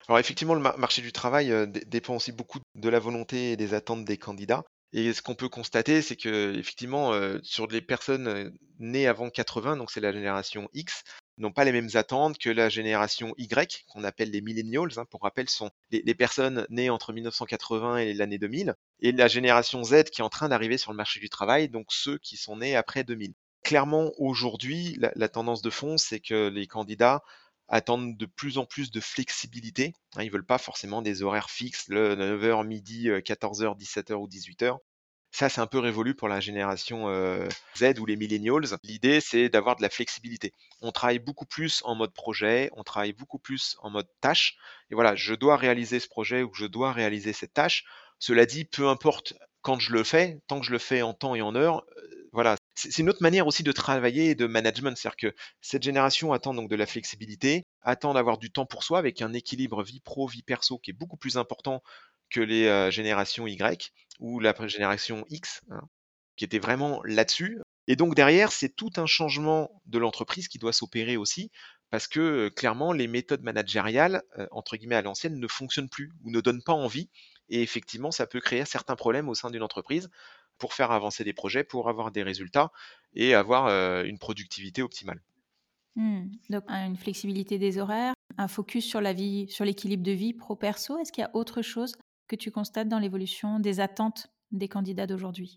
Alors 0.08 0.18
effectivement, 0.18 0.54
le 0.54 0.60
marché 0.60 1.02
du 1.02 1.12
travail 1.12 1.50
euh, 1.50 1.66
dépend 1.66 2.16
aussi 2.16 2.32
beaucoup 2.32 2.60
de 2.74 2.88
la 2.88 2.98
volonté 2.98 3.52
et 3.52 3.56
des 3.56 3.74
attentes 3.74 4.04
des 4.04 4.18
candidats. 4.18 4.62
Et 4.92 5.12
ce 5.12 5.22
qu'on 5.22 5.34
peut 5.34 5.48
constater, 5.48 6.02
c'est 6.02 6.14
que 6.14 6.56
effectivement, 6.56 7.12
euh, 7.12 7.38
sur 7.42 7.66
les 7.66 7.80
personnes 7.80 8.28
euh, 8.28 8.50
nées 8.78 9.08
avant 9.08 9.30
80, 9.30 9.76
donc 9.76 9.90
c'est 9.90 10.00
la 10.00 10.12
génération 10.12 10.68
X, 10.72 11.02
n'ont 11.38 11.52
pas 11.52 11.64
les 11.64 11.72
mêmes 11.72 11.88
attentes 11.94 12.38
que 12.38 12.50
la 12.50 12.68
génération 12.68 13.34
Y, 13.38 13.84
qu'on 13.88 14.04
appelle 14.04 14.30
les 14.30 14.40
millennials. 14.40 14.90
Hein. 14.98 15.04
pour 15.10 15.22
rappel, 15.22 15.48
sont 15.48 15.70
les, 15.90 16.14
personnes 16.14 16.66
nées 16.68 16.90
entre 16.90 17.12
1980 17.12 17.98
et 17.98 18.14
l'année 18.14 18.38
2000, 18.38 18.74
et 19.00 19.10
la 19.10 19.26
génération 19.26 19.82
Z 19.82 20.04
qui 20.04 20.20
est 20.20 20.24
en 20.24 20.28
train 20.28 20.48
d'arriver 20.48 20.78
sur 20.78 20.92
le 20.92 20.96
marché 20.96 21.18
du 21.18 21.28
travail, 21.28 21.68
donc 21.68 21.86
ceux 21.88 22.18
qui 22.18 22.36
sont 22.36 22.58
nés 22.58 22.76
après 22.76 23.02
2000. 23.02 23.32
Clairement, 23.64 24.12
aujourd'hui, 24.18 24.96
la 25.00 25.28
tendance 25.28 25.62
de 25.62 25.70
fond, 25.70 25.96
c'est 25.96 26.20
que 26.20 26.48
les 26.48 26.66
candidats 26.66 27.22
attendent 27.68 28.16
de 28.16 28.26
plus 28.26 28.58
en 28.58 28.66
plus 28.66 28.90
de 28.90 29.00
flexibilité. 29.00 29.92
Hein, 30.16 30.22
ils 30.22 30.30
veulent 30.30 30.44
pas 30.44 30.58
forcément 30.58 31.02
des 31.02 31.22
horaires 31.22 31.50
fixes, 31.50 31.88
le 31.88 32.14
9h, 32.14 32.66
midi, 32.66 33.08
14h, 33.08 33.78
17h 33.78 34.14
ou 34.14 34.28
18h. 34.28 34.78
Ça, 35.34 35.48
c'est 35.48 35.60
un 35.60 35.66
peu 35.66 35.80
révolu 35.80 36.14
pour 36.14 36.28
la 36.28 36.38
génération 36.38 37.08
euh, 37.08 37.48
Z 37.76 37.98
ou 37.98 38.06
les 38.06 38.14
millennials. 38.14 38.66
L'idée, 38.84 39.20
c'est 39.20 39.48
d'avoir 39.48 39.74
de 39.74 39.82
la 39.82 39.90
flexibilité. 39.90 40.52
On 40.80 40.92
travaille 40.92 41.18
beaucoup 41.18 41.44
plus 41.44 41.82
en 41.84 41.96
mode 41.96 42.12
projet, 42.12 42.70
on 42.76 42.84
travaille 42.84 43.14
beaucoup 43.14 43.40
plus 43.40 43.76
en 43.82 43.90
mode 43.90 44.06
tâche. 44.20 44.56
Et 44.92 44.94
voilà, 44.94 45.16
je 45.16 45.34
dois 45.34 45.56
réaliser 45.56 45.98
ce 45.98 46.06
projet 46.06 46.44
ou 46.44 46.54
je 46.54 46.66
dois 46.66 46.92
réaliser 46.92 47.32
cette 47.32 47.52
tâche. 47.52 47.84
Cela 48.20 48.46
dit, 48.46 48.64
peu 48.64 48.86
importe 48.86 49.34
quand 49.62 49.80
je 49.80 49.92
le 49.92 50.04
fais, 50.04 50.40
tant 50.46 50.60
que 50.60 50.66
je 50.66 50.70
le 50.70 50.78
fais 50.78 51.02
en 51.02 51.14
temps 51.14 51.34
et 51.34 51.42
en 51.42 51.56
heure, 51.56 51.84
euh, 51.98 52.28
voilà, 52.32 52.54
c'est 52.74 52.98
une 52.98 53.08
autre 53.08 53.22
manière 53.22 53.46
aussi 53.46 53.62
de 53.62 53.72
travailler 53.72 54.30
et 54.30 54.34
de 54.34 54.46
management. 54.46 54.96
C'est-à-dire 54.96 55.16
que 55.16 55.36
cette 55.60 55.82
génération 55.82 56.32
attend 56.32 56.54
donc 56.54 56.68
de 56.68 56.76
la 56.76 56.86
flexibilité, 56.86 57.64
attend 57.82 58.14
d'avoir 58.14 58.38
du 58.38 58.50
temps 58.50 58.66
pour 58.66 58.82
soi 58.82 58.98
avec 58.98 59.22
un 59.22 59.32
équilibre 59.32 59.82
vie 59.82 60.00
pro, 60.00 60.26
vie 60.26 60.42
perso 60.42 60.78
qui 60.78 60.90
est 60.90 60.94
beaucoup 60.94 61.16
plus 61.16 61.36
important 61.36 61.82
que 62.30 62.40
les 62.40 62.66
euh, 62.66 62.90
générations 62.90 63.46
Y 63.46 63.92
ou 64.18 64.40
la 64.40 64.54
génération 64.66 65.24
X, 65.30 65.62
hein, 65.70 65.82
qui 66.36 66.44
était 66.44 66.58
vraiment 66.58 67.00
là-dessus. 67.04 67.60
Et 67.86 67.96
donc 67.96 68.14
derrière, 68.14 68.50
c'est 68.50 68.74
tout 68.74 68.90
un 68.96 69.06
changement 69.06 69.70
de 69.86 69.98
l'entreprise 69.98 70.48
qui 70.48 70.58
doit 70.58 70.72
s'opérer 70.72 71.16
aussi, 71.16 71.50
parce 71.90 72.08
que 72.08 72.20
euh, 72.20 72.50
clairement, 72.50 72.92
les 72.92 73.06
méthodes 73.06 73.42
managériales, 73.42 74.22
euh, 74.38 74.46
entre 74.50 74.76
guillemets 74.76 74.96
à 74.96 75.02
l'ancienne, 75.02 75.38
ne 75.38 75.48
fonctionnent 75.48 75.90
plus 75.90 76.10
ou 76.24 76.30
ne 76.30 76.40
donnent 76.40 76.62
pas 76.62 76.72
envie. 76.72 77.08
Et 77.50 77.62
effectivement, 77.62 78.10
ça 78.10 78.26
peut 78.26 78.40
créer 78.40 78.64
certains 78.64 78.96
problèmes 78.96 79.28
au 79.28 79.34
sein 79.34 79.50
d'une 79.50 79.62
entreprise 79.62 80.08
pour 80.58 80.74
faire 80.74 80.90
avancer 80.90 81.24
des 81.24 81.32
projets, 81.32 81.64
pour 81.64 81.88
avoir 81.88 82.10
des 82.10 82.22
résultats 82.22 82.70
et 83.14 83.34
avoir 83.34 83.68
une 84.04 84.18
productivité 84.18 84.82
optimale. 84.82 85.20
Mmh. 85.96 86.26
Donc 86.50 86.64
une 86.68 86.96
flexibilité 86.96 87.58
des 87.58 87.78
horaires, 87.78 88.14
un 88.36 88.48
focus 88.48 88.84
sur 88.84 89.00
la 89.00 89.12
vie, 89.12 89.46
sur 89.48 89.64
l'équilibre 89.64 90.02
de 90.02 90.12
vie 90.12 90.34
pro-perso. 90.34 90.98
Est-ce 90.98 91.12
qu'il 91.12 91.22
y 91.22 91.24
a 91.24 91.30
autre 91.34 91.62
chose 91.62 91.94
que 92.28 92.36
tu 92.36 92.50
constates 92.50 92.88
dans 92.88 92.98
l'évolution 92.98 93.60
des 93.60 93.80
attentes 93.80 94.28
des 94.50 94.68
candidats 94.68 95.06
d'aujourd'hui? 95.06 95.56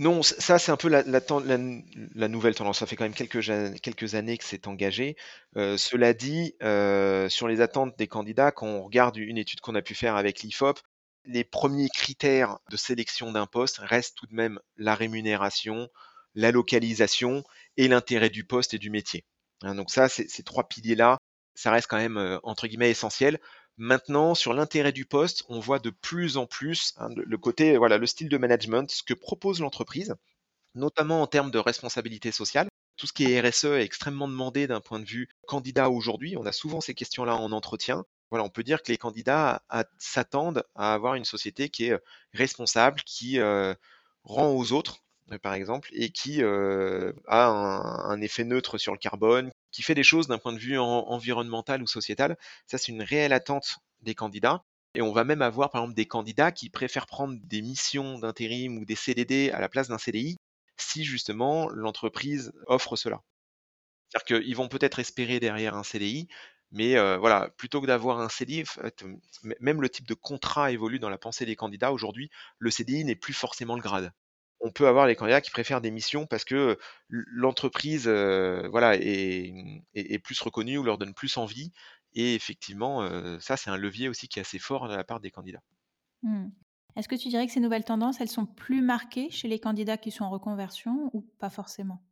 Non, 0.00 0.24
ça 0.24 0.58
c'est 0.58 0.72
un 0.72 0.76
peu 0.76 0.88
la, 0.88 2.28
nouvelle 2.28 2.54
tendance. 2.56 2.78
Ça 2.78 2.86
fait 2.86 2.96
quand 2.96 3.04
même 3.04 3.14
quelques, 3.14 3.40
quelques 3.80 4.14
années 4.16 4.36
que 4.38 4.44
c'est 4.44 4.66
engagé. 4.66 5.16
cela 5.54 6.14
dit, 6.14 6.54
sur 7.30 7.48
les 7.48 7.60
attentes 7.60 7.96
des 7.96 8.08
candidats, 8.08 8.50
quand 8.50 8.66
on 8.66 8.82
regarde 8.82 9.16
une 9.16 9.38
étude 9.38 9.60
qu'on 9.60 9.74
a 9.74 9.82
pu 9.82 9.94
faire 9.94 10.16
avec 10.16 10.42
l'IFOP, 10.42 10.80
les 11.24 11.44
premiers 11.44 11.88
critères 11.88 12.58
de 12.70 12.76
sélection 12.76 13.32
d'un 13.32 13.46
poste 13.46 13.78
restent 13.78 14.16
tout 14.16 14.26
de 14.26 14.34
même 14.34 14.58
la 14.76 14.94
rémunération, 14.94 15.88
la 16.34 16.50
localisation 16.50 17.44
et 17.76 17.88
l'intérêt 17.88 18.30
du 18.30 18.44
poste 18.44 18.74
et 18.74 18.78
du 18.78 18.90
métier. 18.90 19.24
Hein, 19.62 19.74
donc 19.74 19.90
ça, 19.90 20.08
ces 20.08 20.42
trois 20.42 20.68
piliers-là, 20.68 21.18
ça 21.54 21.70
reste 21.70 21.86
quand 21.86 21.96
même 21.96 22.18
euh, 22.18 22.38
entre 22.42 22.66
guillemets 22.66 22.90
essentiel. 22.90 23.40
Maintenant, 23.76 24.34
sur 24.34 24.52
l'intérêt 24.54 24.92
du 24.92 25.04
poste, 25.04 25.44
on 25.48 25.58
voit 25.60 25.78
de 25.78 25.90
plus 25.90 26.36
en 26.36 26.46
plus 26.46 26.94
hein, 26.96 27.08
le 27.14 27.38
côté, 27.38 27.76
voilà, 27.76 27.98
le 27.98 28.06
style 28.06 28.28
de 28.28 28.38
management, 28.38 28.90
ce 28.90 29.02
que 29.02 29.14
propose 29.14 29.60
l'entreprise, 29.60 30.14
notamment 30.74 31.22
en 31.22 31.26
termes 31.26 31.50
de 31.50 31.58
responsabilité 31.58 32.30
sociale. 32.32 32.68
Tout 32.96 33.08
ce 33.08 33.12
qui 33.12 33.24
est 33.24 33.40
RSE 33.40 33.64
est 33.64 33.82
extrêmement 33.82 34.28
demandé 34.28 34.68
d'un 34.68 34.80
point 34.80 35.00
de 35.00 35.04
vue 35.04 35.28
candidat 35.46 35.90
aujourd'hui. 35.90 36.36
On 36.36 36.46
a 36.46 36.52
souvent 36.52 36.80
ces 36.80 36.94
questions-là 36.94 37.36
en 37.36 37.50
entretien. 37.50 38.04
On 38.42 38.48
peut 38.48 38.62
dire 38.62 38.82
que 38.82 38.90
les 38.90 38.98
candidats 38.98 39.62
s'attendent 39.98 40.64
à 40.74 40.94
avoir 40.94 41.14
une 41.14 41.24
société 41.24 41.68
qui 41.68 41.86
est 41.86 41.92
euh, 41.92 41.98
responsable, 42.32 43.00
qui 43.02 43.38
euh, 43.38 43.74
rend 44.24 44.48
aux 44.50 44.72
autres, 44.72 44.98
euh, 45.32 45.38
par 45.38 45.54
exemple, 45.54 45.88
et 45.92 46.10
qui 46.10 46.42
a 46.42 47.48
un, 47.48 48.20
effet 48.20 48.44
neutre 48.44 48.78
sur 48.78 48.92
le 48.92 48.98
carbone, 48.98 49.50
qui 49.70 49.82
fait 49.82 49.94
des 49.94 50.02
choses 50.02 50.28
d'un 50.28 50.38
point 50.38 50.52
de 50.52 50.58
vue 50.58 50.78
environnemental 50.78 51.82
ou 51.82 51.86
sociétal. 51.86 52.36
Ça, 52.66 52.78
c'est 52.78 52.92
une 52.92 53.02
réelle 53.02 53.32
attente 53.32 53.78
des 54.00 54.14
candidats. 54.14 54.62
Et 54.94 55.02
on 55.02 55.12
va 55.12 55.24
même 55.24 55.42
avoir, 55.42 55.70
par 55.70 55.82
exemple, 55.82 55.96
des 55.96 56.06
candidats 56.06 56.52
qui 56.52 56.70
préfèrent 56.70 57.06
prendre 57.06 57.36
des 57.42 57.62
missions 57.62 58.18
d'intérim 58.18 58.78
ou 58.78 58.84
des 58.84 58.94
CDD 58.94 59.50
à 59.50 59.60
la 59.60 59.68
place 59.68 59.88
d'un 59.88 59.98
CDI 59.98 60.36
si 60.76 61.04
justement 61.04 61.68
l'entreprise 61.68 62.52
offre 62.66 62.96
cela. 62.96 63.20
C'est-à-dire 64.08 64.42
qu'ils 64.42 64.56
vont 64.56 64.68
peut-être 64.68 64.98
espérer 65.00 65.40
derrière 65.40 65.74
un 65.74 65.82
CDI, 65.82 66.28
mais 66.74 66.96
voilà, 67.16 67.48
plutôt 67.56 67.80
que 67.80 67.86
d'avoir 67.86 68.20
un 68.20 68.28
CDI, 68.28 68.64
même 69.60 69.80
le 69.80 69.88
type 69.88 70.06
de 70.06 70.14
contrat 70.14 70.72
évolue 70.72 70.98
dans 70.98 71.08
la 71.08 71.18
pensée 71.18 71.46
des 71.46 71.56
candidats. 71.56 71.92
Aujourd'hui, 71.92 72.30
le 72.58 72.70
CDI 72.70 73.04
n'est 73.04 73.14
plus 73.14 73.32
forcément 73.32 73.76
le 73.76 73.82
grade. 73.82 74.12
On 74.60 74.70
peut 74.70 74.88
avoir 74.88 75.06
les 75.06 75.14
candidats 75.14 75.40
qui 75.40 75.50
préfèrent 75.50 75.80
des 75.80 75.90
missions 75.90 76.26
parce 76.26 76.44
que 76.44 76.78
l'entreprise 77.08 78.08
voilà, 78.08 78.96
est, 78.96 80.18
plus 80.22 80.40
reconnue 80.40 80.78
ou 80.78 80.82
leur 80.82 80.98
donne 80.98 81.14
plus 81.14 81.36
envie. 81.36 81.72
Et 82.12 82.34
effectivement, 82.34 83.08
ça, 83.40 83.56
c'est 83.56 83.70
un 83.70 83.76
levier 83.76 84.08
aussi 84.08 84.28
qui 84.28 84.38
est 84.38 84.42
assez 84.42 84.58
fort 84.58 84.88
de 84.88 84.94
la 84.94 85.04
part 85.04 85.20
des 85.20 85.30
candidats. 85.30 85.62
Mmh. 86.22 86.48
Est-ce 86.96 87.08
que 87.08 87.16
tu 87.16 87.28
dirais 87.28 87.46
que 87.46 87.52
ces 87.52 87.60
nouvelles 87.60 87.84
tendances, 87.84 88.20
elles 88.20 88.28
sont 88.28 88.46
plus 88.46 88.80
marquées 88.80 89.30
chez 89.30 89.48
les 89.48 89.58
candidats 89.58 89.96
qui 89.96 90.10
sont 90.10 90.24
en 90.24 90.30
reconversion 90.30 91.10
ou 91.12 91.22
pas 91.38 91.50
forcément? 91.50 92.02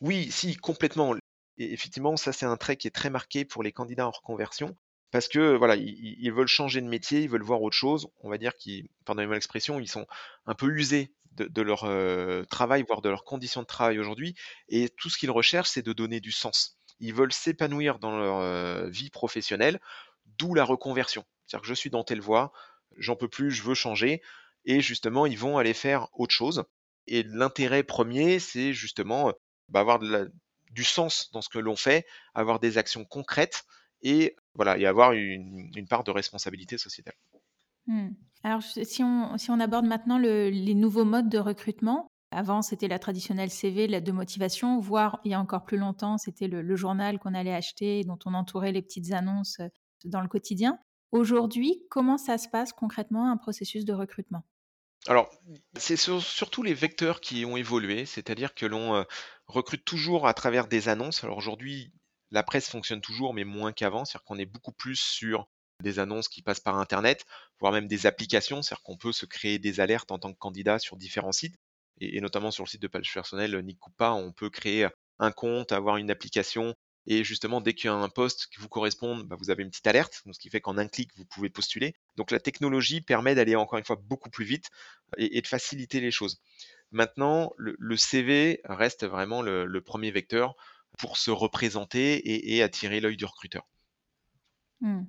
Oui, 0.00 0.30
si, 0.30 0.56
complètement. 0.56 1.14
Et 1.60 1.74
effectivement, 1.74 2.16
ça, 2.16 2.32
c'est 2.32 2.46
un 2.46 2.56
trait 2.56 2.76
qui 2.76 2.88
est 2.88 2.90
très 2.90 3.10
marqué 3.10 3.44
pour 3.44 3.62
les 3.62 3.70
candidats 3.70 4.06
en 4.06 4.10
reconversion 4.10 4.74
parce 5.10 5.28
que 5.28 5.56
voilà, 5.56 5.76
ils, 5.76 6.32
veulent 6.32 6.46
changer 6.46 6.80
de 6.80 6.86
métier, 6.86 7.22
ils 7.22 7.28
veulent 7.28 7.42
voir 7.42 7.60
autre 7.60 7.76
chose. 7.76 8.08
On 8.20 8.30
va 8.30 8.38
dire 8.38 8.54
qu'ils, 8.56 8.88
pardonnez-moi 9.04 9.34
l'expression, 9.34 9.78
ils 9.78 9.88
sont 9.88 10.06
un 10.46 10.54
peu 10.54 10.68
usés 10.68 11.12
de, 11.32 11.62
leur 11.62 11.84
euh, 11.84 12.44
travail, 12.44 12.82
voire 12.86 13.02
de 13.02 13.10
leurs 13.10 13.24
conditions 13.24 13.60
de 13.60 13.66
travail 13.66 13.98
aujourd'hui. 13.98 14.34
Et 14.68 14.88
tout 14.88 15.10
ce 15.10 15.18
qu'ils 15.18 15.30
recherchent, 15.30 15.68
c'est 15.68 15.82
de 15.84 15.92
donner 15.92 16.20
du 16.20 16.32
sens. 16.32 16.78
Ils 16.98 17.12
veulent 17.12 17.32
s'épanouir 17.32 17.98
dans 17.98 18.16
leur 18.16 18.38
euh, 18.38 18.88
vie 18.88 19.10
professionnelle, 19.10 19.80
d'où 20.38 20.54
la 20.54 20.64
reconversion. 20.64 21.26
C'est-à-dire 21.44 21.62
que 21.62 21.68
je 21.68 21.74
suis 21.74 21.90
dans 21.90 22.04
telle 22.04 22.20
voie, 22.22 22.52
j'en 22.96 23.16
peux 23.16 23.28
plus, 23.28 23.50
je 23.50 23.64
veux 23.64 23.74
changer. 23.74 24.22
Et 24.64 24.80
justement, 24.80 25.26
ils 25.26 25.38
vont 25.38 25.58
aller 25.58 25.74
faire 25.74 26.08
autre 26.14 26.34
chose. 26.34 26.64
Et 27.06 27.22
l'intérêt 27.24 27.82
premier, 27.82 28.38
c'est 28.38 28.72
justement 28.72 29.32
bah, 29.68 29.80
avoir 29.80 29.98
du 30.70 30.84
sens 30.84 31.30
dans 31.32 31.42
ce 31.42 31.48
que 31.48 31.58
l'on 31.58 31.76
fait, 31.76 32.06
avoir 32.34 32.60
des 32.60 32.78
actions 32.78 33.04
concrètes 33.04 33.64
et 34.02 34.36
voilà, 34.54 34.78
et 34.78 34.86
avoir 34.86 35.12
une, 35.12 35.86
part 35.88 36.04
de 36.04 36.10
responsabilité 36.10 36.78
sociétale. 36.78 37.14
Mmh. 37.86 38.10
Alors, 38.42 38.62
si 38.62 39.02
on, 39.02 39.36
si 39.36 39.50
on 39.50 39.60
aborde 39.60 39.84
maintenant 39.84 40.18
les 40.18 40.74
nouveaux 40.74 41.04
modes 41.04 41.28
de 41.28 41.38
recrutement, 41.38 42.10
avant, 42.32 42.62
c'était 42.62 42.86
la 42.86 43.00
traditionnelle 43.00 43.50
CV, 43.50 43.88
la 43.88 44.00
de 44.00 44.12
motivation, 44.12 44.78
voire 44.78 45.20
il 45.24 45.32
y 45.32 45.34
a 45.34 45.40
encore 45.40 45.64
plus 45.64 45.78
longtemps, 45.78 46.16
c'était 46.16 46.46
le, 46.46 46.76
journal 46.76 47.18
qu'on 47.18 47.34
allait 47.34 47.54
acheter, 47.54 48.04
dont 48.04 48.18
on 48.24 48.34
entourait 48.34 48.70
les 48.70 48.82
petites 48.82 49.12
annonces 49.12 49.58
euh, 49.58 49.68
dans 50.04 50.20
le 50.20 50.28
quotidien. 50.28 50.78
Aujourd'hui, 51.10 51.82
comment 51.90 52.18
ça 52.18 52.38
se 52.38 52.48
passe 52.48 52.72
concrètement 52.72 53.28
un 53.28 53.36
processus 53.36 53.84
de 53.84 53.92
recrutement? 53.92 54.44
Alors, 55.08 55.28
c'est 55.76 55.96
surtout 55.96 56.62
les 56.62 56.74
vecteurs 56.74 57.20
qui 57.20 57.44
ont 57.44 57.56
évolué, 57.56 58.04
c'est-à-dire 58.04 58.54
que 58.54 58.66
l'on 58.66 58.94
euh, 58.94 59.02
recrute 59.50 59.84
toujours 59.84 60.26
à 60.26 60.34
travers 60.34 60.66
des 60.66 60.88
annonces. 60.88 61.24
Alors 61.24 61.38
aujourd'hui, 61.38 61.92
la 62.30 62.42
presse 62.42 62.68
fonctionne 62.68 63.00
toujours, 63.00 63.34
mais 63.34 63.44
moins 63.44 63.72
qu'avant, 63.72 64.04
c'est-à-dire 64.04 64.24
qu'on 64.24 64.38
est 64.38 64.46
beaucoup 64.46 64.72
plus 64.72 64.96
sur 64.96 65.48
des 65.82 65.98
annonces 65.98 66.28
qui 66.28 66.42
passent 66.42 66.60
par 66.60 66.78
Internet, 66.78 67.24
voire 67.58 67.72
même 67.72 67.88
des 67.88 68.06
applications, 68.06 68.62
c'est-à-dire 68.62 68.82
qu'on 68.82 68.96
peut 68.96 69.12
se 69.12 69.26
créer 69.26 69.58
des 69.58 69.80
alertes 69.80 70.10
en 70.12 70.18
tant 70.18 70.32
que 70.32 70.38
candidat 70.38 70.78
sur 70.78 70.96
différents 70.96 71.32
sites, 71.32 71.56
et, 72.00 72.20
notamment 72.20 72.50
sur 72.50 72.64
le 72.64 72.68
site 72.68 72.82
de 72.82 72.88
page 72.88 73.12
personnel 73.12 73.58
Nick 73.62 73.78
Coupa, 73.78 74.10
on 74.10 74.32
peut 74.32 74.50
créer 74.50 74.88
un 75.18 75.32
compte, 75.32 75.72
avoir 75.72 75.96
une 75.96 76.10
application, 76.10 76.74
et 77.06 77.24
justement, 77.24 77.60
dès 77.60 77.74
qu'il 77.74 77.86
y 77.86 77.88
a 77.88 77.94
un 77.94 78.08
poste 78.08 78.46
qui 78.52 78.60
vous 78.60 78.68
correspond, 78.68 79.16
bah, 79.18 79.36
vous 79.38 79.50
avez 79.50 79.62
une 79.62 79.70
petite 79.70 79.86
alerte, 79.86 80.22
ce 80.30 80.38
qui 80.38 80.50
fait 80.50 80.60
qu'en 80.60 80.78
un 80.78 80.86
clic, 80.86 81.10
vous 81.16 81.24
pouvez 81.24 81.48
postuler. 81.48 81.94
Donc 82.16 82.30
la 82.30 82.40
technologie 82.40 83.00
permet 83.00 83.34
d'aller 83.34 83.56
encore 83.56 83.78
une 83.78 83.84
fois 83.84 83.96
beaucoup 83.96 84.30
plus 84.30 84.44
vite 84.44 84.68
et, 85.16 85.40
de 85.40 85.46
faciliter 85.46 86.00
les 86.00 86.10
choses. 86.10 86.40
Maintenant, 86.92 87.52
le, 87.56 87.96
CV 87.96 88.60
reste 88.64 89.06
vraiment 89.06 89.42
le, 89.42 89.80
premier 89.80 90.10
vecteur 90.10 90.54
pour 90.98 91.16
se 91.16 91.30
représenter 91.30 92.54
et, 92.54 92.62
attirer 92.62 93.00
l'œil 93.00 93.16
du 93.16 93.24
recruteur. 93.24 93.66
Mmh. 94.80 95.02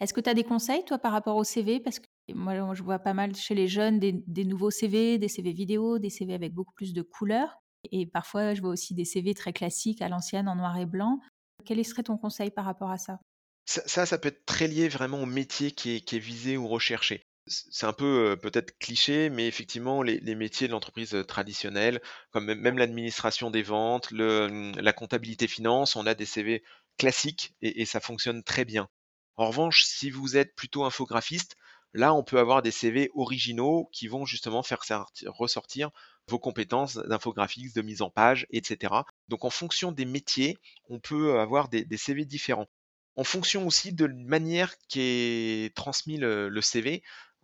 Est-ce 0.00 0.12
que 0.12 0.20
tu 0.20 0.30
as 0.30 0.34
des 0.34 0.44
conseils, 0.44 0.84
toi, 0.84 0.98
par 0.98 1.12
rapport 1.12 1.36
au 1.36 1.44
CV 1.44 1.80
Parce 1.80 1.98
que 1.98 2.06
moi, 2.34 2.74
je 2.74 2.82
vois 2.82 2.98
pas 2.98 3.14
mal 3.14 3.34
chez 3.34 3.54
les 3.54 3.68
jeunes 3.68 3.98
des, 3.98 4.44
nouveaux 4.44 4.70
CV, 4.70 5.18
des 5.18 5.28
CV 5.28 5.52
vidéo, 5.52 5.98
des 5.98 6.10
CV 6.10 6.34
avec 6.34 6.52
beaucoup 6.52 6.74
plus 6.74 6.92
de 6.92 7.02
couleurs. 7.02 7.58
Et 7.92 8.06
parfois, 8.06 8.54
je 8.54 8.60
vois 8.60 8.70
aussi 8.70 8.94
des 8.94 9.04
CV 9.04 9.34
très 9.34 9.52
classiques 9.52 10.02
à 10.02 10.08
l'ancienne 10.08 10.48
en 10.48 10.56
noir 10.56 10.76
et 10.78 10.86
blanc. 10.86 11.20
Quel 11.64 11.82
serait 11.84 12.02
ton 12.02 12.18
conseil 12.18 12.50
par 12.50 12.64
rapport 12.64 12.90
à 12.90 12.98
ça? 12.98 13.18
Ça, 13.64 14.06
ça, 14.06 14.18
peut 14.18 14.28
être 14.28 14.44
très 14.46 14.68
lié 14.68 14.88
vraiment 14.88 15.20
au 15.20 15.26
métier 15.26 15.72
qui 15.72 15.96
est, 15.96 16.18
visé 16.18 16.56
ou 16.56 16.68
recherché. 16.68 17.26
C'est 17.46 17.86
un 17.86 17.92
peu 17.92 18.32
euh, 18.32 18.36
peut-être 18.36 18.76
cliché, 18.78 19.30
mais 19.30 19.46
effectivement, 19.46 20.02
les, 20.02 20.34
métiers 20.34 20.66
de 20.66 20.72
l'entreprise 20.72 21.14
euh, 21.14 21.24
traditionnelle, 21.24 22.00
comme 22.30 22.52
même, 22.54 22.78
l'administration 22.78 23.50
des 23.50 23.62
ventes, 23.62 24.10
le, 24.10 24.72
la 24.80 24.92
comptabilité 24.92 25.46
finance, 25.46 25.96
on 25.96 26.06
a 26.06 26.14
des 26.14 26.26
CV 26.26 26.64
classiques 26.98 27.54
et 27.60 27.84
ça 27.84 28.00
fonctionne 28.00 28.42
très 28.42 28.64
bien. 28.64 28.88
En 29.36 29.48
revanche, 29.48 29.84
si 29.84 30.10
vous 30.10 30.36
êtes 30.36 30.54
plutôt 30.54 30.84
infographiste, 30.84 31.56
là, 31.92 32.14
on 32.14 32.22
peut 32.22 32.38
avoir 32.38 32.62
des 32.62 32.70
CV 32.70 33.10
originaux 33.14 33.88
qui 33.92 34.08
vont 34.08 34.24
justement 34.24 34.62
faire 34.62 34.82
ressortir 35.26 35.90
vos 36.28 36.38
compétences 36.38 36.96
d'infographiste, 36.96 37.76
de 37.76 37.82
mise 37.82 38.02
en 38.02 38.10
page, 38.10 38.46
etc. 38.50 38.94
Donc, 39.28 39.44
en 39.44 39.50
fonction 39.50 39.92
des 39.92 40.06
métiers, 40.06 40.56
on 40.88 41.00
peut 41.00 41.38
avoir 41.38 41.68
des, 41.68 41.86
CV 41.96 42.24
différents. 42.24 42.66
En 43.14 43.24
fonction 43.24 43.66
aussi 43.66 43.92
de 43.92 44.06
la 44.06 44.14
manière 44.14 44.74
qui 44.88 45.00
est 45.00 45.74
transmis 45.74 46.16
le, 46.18 46.60
CV, 46.60 47.02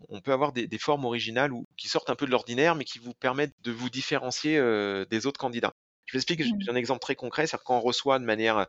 on 0.08 0.20
peut 0.20 0.32
avoir 0.32 0.52
des, 0.52 0.68
formes 0.78 1.04
originales 1.04 1.52
ou 1.52 1.66
qui 1.76 1.88
sortent 1.88 2.10
un 2.10 2.14
peu 2.14 2.26
de 2.26 2.30
l'ordinaire, 2.30 2.74
mais 2.74 2.84
qui 2.84 2.98
vous 2.98 3.14
permettent 3.14 3.54
de 3.62 3.72
vous 3.72 3.90
différencier 3.90 4.58
euh, 4.58 5.04
des 5.06 5.26
autres 5.26 5.40
candidats. 5.40 5.72
Je 6.06 6.12
vous 6.12 6.18
explique, 6.18 6.42
j'ai 6.42 6.50
mmh. 6.50 6.70
un 6.70 6.74
exemple 6.74 7.00
très 7.00 7.14
concret, 7.14 7.46
c'est-à-dire 7.46 7.64
quand 7.64 7.76
on 7.76 7.80
reçoit 7.80 8.18
de 8.18 8.24
manière 8.24 8.66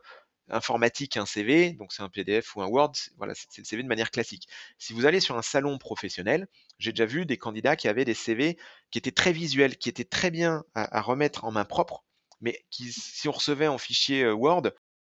informatique 0.50 1.16
un 1.16 1.26
CV, 1.26 1.72
donc 1.72 1.92
c'est 1.92 2.02
un 2.02 2.08
PDF 2.08 2.54
ou 2.56 2.62
un 2.62 2.66
Word, 2.66 2.92
voilà, 3.16 3.34
c'est 3.34 3.58
le 3.58 3.64
CV 3.64 3.82
de 3.82 3.88
manière 3.88 4.10
classique. 4.10 4.48
Si 4.78 4.92
vous 4.92 5.06
allez 5.06 5.20
sur 5.20 5.36
un 5.36 5.42
salon 5.42 5.78
professionnel, 5.78 6.46
j'ai 6.78 6.92
déjà 6.92 7.06
vu 7.06 7.24
des 7.24 7.38
candidats 7.38 7.76
qui 7.76 7.88
avaient 7.88 8.04
des 8.04 8.14
CV 8.14 8.58
qui 8.90 8.98
étaient 8.98 9.10
très 9.10 9.32
visuels, 9.32 9.76
qui 9.76 9.88
étaient 9.88 10.04
très 10.04 10.30
bien 10.30 10.64
à, 10.74 11.00
remettre 11.00 11.44
en 11.44 11.52
main 11.52 11.64
propre, 11.64 12.04
mais 12.40 12.64
qui, 12.70 12.92
si 12.92 13.28
on 13.28 13.32
recevait 13.32 13.68
en 13.68 13.78
fichier 13.78 14.24
euh, 14.24 14.34
Word, 14.34 14.70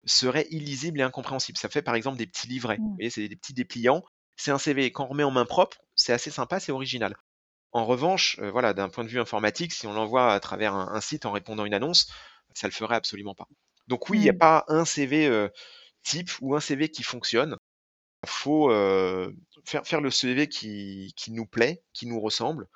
seraient 0.04 0.46
illisibles 0.50 1.00
et 1.00 1.02
incompréhensibles. 1.02 1.58
Ça 1.58 1.70
fait 1.70 1.82
par 1.82 1.94
exemple 1.94 2.18
des 2.18 2.26
petits 2.26 2.48
livrets, 2.48 2.76
vous 2.76 2.90
mmh. 2.90 2.94
voyez, 2.94 3.10
c'est 3.10 3.28
des 3.28 3.36
petits 3.36 3.54
dépliants. 3.54 4.04
C'est 4.36 4.50
un 4.50 4.58
CV, 4.58 4.90
quand 4.92 5.04
on 5.04 5.08
remet 5.08 5.24
en 5.24 5.30
main 5.30 5.46
propre, 5.46 5.78
c'est 5.94 6.12
assez 6.12 6.30
sympa, 6.30 6.60
c'est 6.60 6.72
original. 6.72 7.16
En 7.72 7.86
revanche, 7.86 8.38
euh, 8.40 8.50
voilà, 8.50 8.72
d'un 8.72 8.88
point 8.88 9.04
de 9.04 9.08
vue 9.08 9.20
informatique, 9.20 9.72
si 9.72 9.86
on 9.86 9.92
l'envoie 9.92 10.32
à 10.32 10.40
travers 10.40 10.74
un, 10.74 10.92
un 10.92 11.00
site 11.00 11.26
en 11.26 11.32
répondant 11.32 11.64
à 11.64 11.66
une 11.66 11.74
annonce, 11.74 12.08
ça 12.54 12.68
le 12.68 12.72
ferait 12.72 12.96
absolument 12.96 13.34
pas. 13.34 13.48
Donc 13.88 14.08
oui, 14.08 14.18
il 14.18 14.22
n'y 14.22 14.28
a 14.28 14.32
mmh. 14.32 14.38
pas 14.38 14.64
un 14.68 14.84
CV 14.84 15.48
type 16.02 16.30
ou 16.40 16.54
un 16.54 16.60
CV 16.60 16.88
qui 16.88 17.02
fonctionne. 17.02 17.56
Il 18.22 18.28
faut 18.28 18.70
faire, 19.64 19.86
faire, 19.86 20.00
le 20.00 20.10
CV 20.10 20.48
qui, 20.48 21.12
qui, 21.16 21.32
nous 21.32 21.46
plaît, 21.46 21.82
qui 21.92 22.06
nous 22.06 22.20
ressemble. 22.20 22.68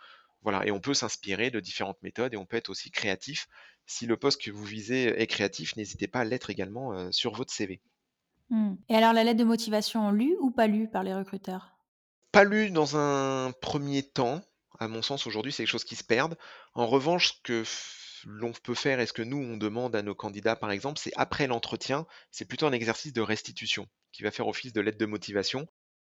Voilà, 0.43 0.67
et 0.67 0.71
on 0.71 0.81
peut 0.81 0.95
s'inspirer 0.95 1.51
de 1.51 1.61
différentes 1.61 2.03
méthodes 2.03 2.35
et 2.35 2.37
on 2.37 2.47
peut 2.47 2.57
être 2.57 2.69
aussi 2.69 2.91
créatif. 2.91 3.49
Si 3.87 4.07
le 4.07 4.17
poste 4.17 4.43
que 4.43 4.51
vous 4.51 4.65
visez 4.65 5.05
est 5.05 5.27
créatif, 5.27 5.77
n'hésitez 5.77 6.09
pas 6.09 6.21
à 6.21 6.25
l'être 6.25 6.51
également 6.51 7.11
sur 7.13 7.33
votre 7.35 7.53
CV. 7.53 7.81
Mmh. 8.51 8.75
Et 8.89 8.97
alors 8.97 9.13
la 9.13 9.25
lettre 9.25 9.39
de 9.39 9.45
motivation 9.45 10.11
lue 10.11 10.37
ou 10.41 10.51
pas 10.51 10.67
lue 10.67 10.89
par 10.89 11.03
les 11.03 11.15
recruteurs? 11.15 11.73
Pas 12.33 12.45
lue 12.45 12.71
dans 12.71 12.97
un 12.97 13.53
premier 13.61 14.03
temps. 14.03 14.43
À 14.79 14.87
mon 14.87 15.03
sens, 15.03 15.27
aujourd'hui, 15.27 15.51
c'est 15.51 15.65
quelque 15.65 15.73
chose 15.73 15.85
qui 15.85 15.97
se 15.97 16.05
perd. 16.05 16.37
En 16.75 16.87
revanche, 16.87 17.33
ce 17.33 17.43
que 17.43 17.65
l'on 18.27 18.53
peut 18.53 18.75
faire 18.75 19.01
et 19.01 19.07
ce 19.07 19.13
que 19.13 19.23
nous, 19.23 19.39
on 19.39 19.57
demande 19.57 19.97
à 19.97 20.03
nos 20.03 20.15
candidats, 20.15 20.57
par 20.57 20.71
exemple, 20.71 21.01
c'est 21.01 21.13
après 21.17 21.47
l'entretien, 21.47 22.07
c'est 22.31 22.45
plutôt 22.45 22.67
un 22.67 22.73
exercice 22.73 23.13
de 23.13 23.21
restitution 23.21 23.87
qui 24.13 24.23
va 24.23 24.31
faire 24.31 24.47
office 24.47 24.73
de 24.73 24.81
lettre 24.81 24.99
de 24.99 25.07
motivation. 25.07 25.67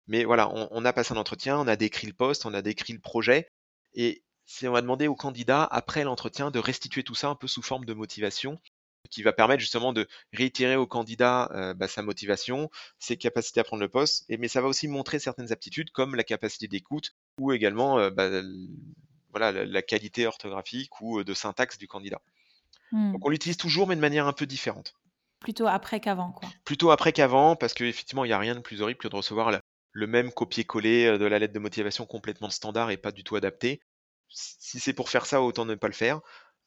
Mais 0.08 0.24
voilà, 0.24 0.50
on, 0.50 0.86
a 0.86 0.94
passé 0.94 1.14
un 1.14 1.18
entretien, 1.18 1.60
on 1.60 1.68
a 1.68 1.76
décrit 1.76 2.08
le 2.08 2.14
poste, 2.14 2.46
on 2.46 2.54
a 2.54 2.64
décrit 2.64 2.94
le 2.94 3.00
projet, 3.00 3.48
et 3.94 4.24
si 4.46 4.68
on 4.68 4.72
va 4.72 4.82
demander 4.82 5.08
aux 5.08 5.16
candidats, 5.16 5.64
après 5.64 6.04
l'entretien, 6.04 6.50
de 6.50 6.58
restituer 6.58 7.04
tout 7.04 7.14
ça 7.14 7.28
un 7.28 7.36
peu 7.36 7.48
sous 7.48 7.62
forme 7.62 7.86
de 7.86 7.94
motivation. 7.94 8.60
Qui 9.10 9.24
va 9.24 9.34
permettre 9.34 9.60
justement 9.60 9.94
de 9.94 10.08
réitérer 10.34 10.76
au 10.76 10.88
candidat 10.88 11.50
euh, 11.54 11.74
bah, 11.74 11.88
sa 11.88 12.02
motivation, 12.02 12.70
ses 13.00 13.18
capacités 13.18 13.60
à 13.60 13.64
prendre 13.64 13.82
le 13.82 13.90
poste, 13.90 14.26
et, 14.30 14.38
mais 14.38 14.48
ça 14.48 14.62
va 14.62 14.68
aussi 14.68 14.88
montrer 14.88 15.20
certaines 15.20 15.52
aptitudes 15.52 15.92
comme 15.92 16.16
la 16.16 16.24
capacité 16.24 16.68
d'écoute 16.68 17.16
ou 17.40 17.52
également 17.52 18.00
euh, 18.00 18.10
bah, 18.10 18.30
voilà, 19.32 19.66
la, 19.66 19.82
qualité 19.82 20.28
orthographique 20.28 21.02
ou 21.02 21.24
de 21.24 21.34
syntaxe 21.34 21.78
du 21.78 21.88
candidat. 21.88 22.22
Hmm. 22.92 23.14
Donc 23.14 23.26
on 23.26 23.30
l'utilise 23.30 23.58
toujours 23.58 23.88
mais 23.88 23.96
de 23.96 24.02
manière 24.02 24.28
un 24.28 24.34
peu 24.34 24.46
différente. 24.46 24.96
Plutôt 25.40 25.68
après 25.68 26.02
qu'avant, 26.02 26.32
quoi. 26.32 26.50
Plutôt 26.66 26.92
après 26.92 27.14
qu'avant, 27.14 27.56
parce 27.56 27.74
qu'effectivement, 27.74 28.26
il 28.26 28.28
n'y 28.28 28.34
a 28.34 28.40
rien 28.40 28.56
de 28.56 28.60
plus 28.60 28.82
horrible 28.82 29.00
que 29.00 29.08
de 29.08 29.16
recevoir 29.16 29.58
le 29.92 30.08
même 30.08 30.34
copier-coller 30.34 31.18
de 31.18 31.26
la 31.26 31.40
lettre 31.40 31.54
de 31.54 31.60
motivation 31.60 32.06
complètement 32.06 32.50
standard 32.50 32.92
et 32.92 32.98
pas 32.98 33.14
du 33.14 33.24
tout 33.24 33.38
adapté. 33.38 33.80
Si 34.28 34.82
c'est 34.82 34.94
pour 34.94 35.10
faire 35.10 35.26
ça, 35.26 35.42
autant 35.42 35.66
ne 35.66 35.76
pas 35.76 35.88
le 35.88 35.94
faire. 35.94 36.20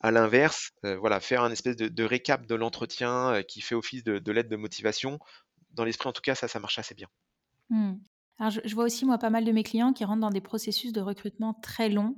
À 0.02 0.10
l'inverse, 0.10 0.70
euh, 0.84 0.96
voilà, 0.98 1.20
faire 1.20 1.42
un 1.42 1.50
espèce 1.52 1.76
de, 1.76 2.04
récap 2.04 2.46
de 2.46 2.54
l'entretien 2.54 3.34
euh, 3.34 3.42
qui 3.42 3.60
fait 3.60 3.74
office 3.74 4.02
de, 4.02 4.32
lettre 4.32 4.48
de 4.48 4.56
motivation. 4.56 5.18
Dans 5.70 5.84
l'esprit, 5.84 6.08
en 6.08 6.12
tout 6.12 6.22
cas, 6.22 6.34
ça, 6.34 6.48
ça 6.48 6.58
marche 6.60 6.78
assez 6.78 6.94
bien. 6.94 7.08
Mmh. 7.70 7.94
Alors, 8.38 8.50
je, 8.64 8.74
vois 8.74 8.84
aussi, 8.84 9.04
moi, 9.04 9.18
pas 9.18 9.30
mal 9.30 9.44
de 9.44 9.52
mes 9.52 9.62
clients 9.62 9.92
qui 9.92 10.04
rentrent 10.04 10.20
dans 10.20 10.30
des 10.30 10.40
processus 10.40 10.92
de 10.92 11.00
recrutement 11.00 11.54
très 11.54 11.88
longs, 11.88 12.16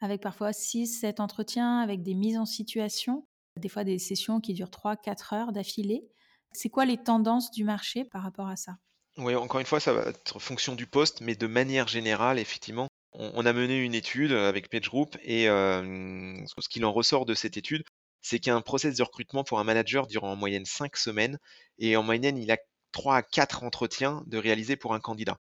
avec 0.00 0.20
parfois 0.20 0.52
6, 0.52 0.86
7 1.00 1.20
entretiens, 1.20 1.80
avec 1.80 2.02
des 2.02 2.14
mises 2.14 2.38
en 2.38 2.46
situation, 2.46 3.26
des 3.60 3.68
fois 3.68 3.84
des 3.84 3.98
sessions 3.98 4.40
qui 4.40 4.54
durent 4.54 4.70
3, 4.70 4.96
4 4.96 5.32
heures 5.32 5.52
d'affilée. 5.52 6.06
C'est 6.52 6.70
quoi 6.70 6.84
les 6.84 6.98
tendances 6.98 7.50
du 7.50 7.64
marché 7.64 8.04
par 8.04 8.22
rapport 8.22 8.48
à 8.48 8.56
ça? 8.56 8.76
Oui, 9.16 9.34
encore 9.34 9.60
une 9.60 9.66
fois, 9.66 9.80
ça 9.80 9.92
va 9.92 10.02
être 10.02 10.38
fonction 10.38 10.74
du 10.74 10.86
poste, 10.86 11.20
mais 11.20 11.34
de 11.34 11.46
manière 11.46 11.88
générale, 11.88 12.38
effectivement, 12.38 12.88
on, 13.14 13.46
a 13.46 13.52
mené 13.52 13.78
une 13.78 13.94
étude 13.94 14.32
avec 14.32 14.68
PageGroup 14.68 15.16
et 15.22 15.46
ce 15.46 16.68
qu'il 16.68 16.84
en 16.84 16.92
ressort 16.92 17.26
de 17.26 17.34
cette 17.34 17.56
étude, 17.56 17.84
c'est 18.20 18.38
qu'il 18.38 18.48
y 18.48 18.52
a 18.52 18.56
un 18.56 18.62
process 18.62 18.96
de 18.96 19.02
recrutement 19.02 19.44
pour 19.44 19.58
un 19.58 19.64
manager 19.64 20.06
durant 20.06 20.32
en 20.32 20.36
moyenne 20.36 20.64
5 20.64 20.96
semaines 20.96 21.38
et 21.78 21.96
en 21.96 22.02
moyenne, 22.02 22.38
il 22.38 22.50
a 22.50 22.58
3 22.92 23.16
à 23.16 23.22
4 23.22 23.62
entretiens 23.64 24.22
de 24.26 24.38
réaliser 24.38 24.76
pour 24.76 24.94
un 24.94 25.00
candidat. 25.00 25.38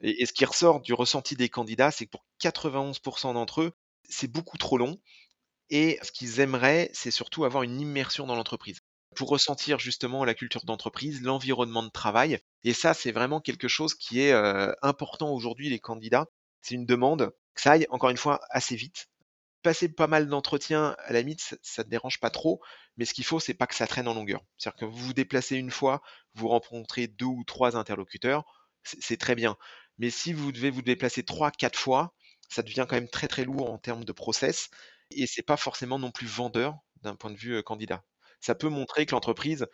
Et, 0.00 0.26
ce 0.26 0.32
qui 0.32 0.44
ressort 0.44 0.80
du 0.80 0.94
ressenti 0.94 1.36
des 1.36 1.48
candidats, 1.48 1.90
c'est 1.90 2.06
que 2.06 2.10
pour 2.10 2.24
91% 2.40 3.34
d'entre 3.34 3.62
eux, 3.62 3.72
c'est 4.08 4.30
beaucoup 4.30 4.58
trop 4.58 4.78
long. 4.78 4.98
Et 5.70 5.98
ce 6.02 6.12
qu'ils 6.12 6.40
aimeraient, 6.40 6.90
c'est 6.92 7.10
surtout 7.10 7.44
avoir 7.44 7.62
une 7.62 7.80
immersion 7.80 8.26
dans 8.26 8.36
l'entreprise 8.36 8.80
pour 9.14 9.28
ressentir 9.30 9.78
justement 9.78 10.24
la 10.24 10.34
culture 10.34 10.64
d'entreprise, 10.64 11.22
l'environnement 11.22 11.82
de 11.82 11.90
travail. 11.90 12.38
Et 12.64 12.72
ça, 12.72 12.94
c'est 12.94 13.12
vraiment 13.12 13.40
quelque 13.40 13.68
chose 13.68 13.94
qui 13.94 14.20
est 14.20 14.32
important 14.82 15.32
aujourd'hui, 15.32 15.70
les 15.70 15.80
candidats 15.80 16.26
c'est 16.66 16.74
une 16.74 16.86
demande, 16.86 17.30
que 17.54 17.60
ça 17.60 17.72
aille 17.72 17.86
encore 17.90 18.10
une 18.10 18.16
fois 18.16 18.40
assez 18.50 18.74
vite. 18.74 19.08
Passer 19.62 19.88
pas 19.88 20.08
mal 20.08 20.26
d'entretiens, 20.26 20.96
à 20.98 21.12
la 21.12 21.20
limite, 21.20 21.56
ça 21.62 21.84
ne 21.84 21.88
dérange 21.88 22.18
pas 22.18 22.30
trop, 22.30 22.60
mais 22.96 23.04
ce 23.04 23.14
qu'il 23.14 23.24
faut, 23.24 23.38
c'est 23.38 23.54
pas 23.54 23.68
que 23.68 23.74
ça 23.76 23.86
traîne 23.86 24.08
en 24.08 24.14
longueur. 24.14 24.42
C'est-à-dire 24.58 24.80
que 24.80 24.84
vous 24.84 24.96
vous 24.96 25.14
déplacez 25.14 25.56
une 25.56 25.70
fois, 25.70 26.02
vous 26.34 26.48
rencontrez 26.48 27.06
deux 27.06 27.26
ou 27.26 27.44
trois 27.44 27.76
interlocuteurs, 27.76 28.44
c'est 28.82 29.16
très 29.16 29.36
bien. 29.36 29.56
Mais 29.98 30.10
si 30.10 30.32
vous 30.32 30.50
devez 30.50 30.70
vous 30.70 30.82
déplacer 30.82 31.22
trois, 31.22 31.52
quatre 31.52 31.78
fois, 31.78 32.14
ça 32.48 32.62
devient 32.62 32.86
quand 32.88 32.96
même 32.96 33.08
très 33.08 33.28
très 33.28 33.44
lourd 33.44 33.70
en 33.70 33.78
termes 33.78 34.04
de 34.04 34.12
process 34.12 34.68
et 35.12 35.26
c'est 35.26 35.42
pas 35.42 35.56
forcément 35.56 36.00
non 36.00 36.10
plus 36.10 36.26
vendeur 36.26 36.76
d'un 37.02 37.14
point 37.14 37.30
de 37.30 37.36
vue 37.36 37.54
euh, 37.54 37.62
candidat. 37.62 38.02
Ça 38.40 38.56
peut 38.56 38.68
montrer 38.68 39.06
que 39.06 39.12
l'entreprise 39.12 39.66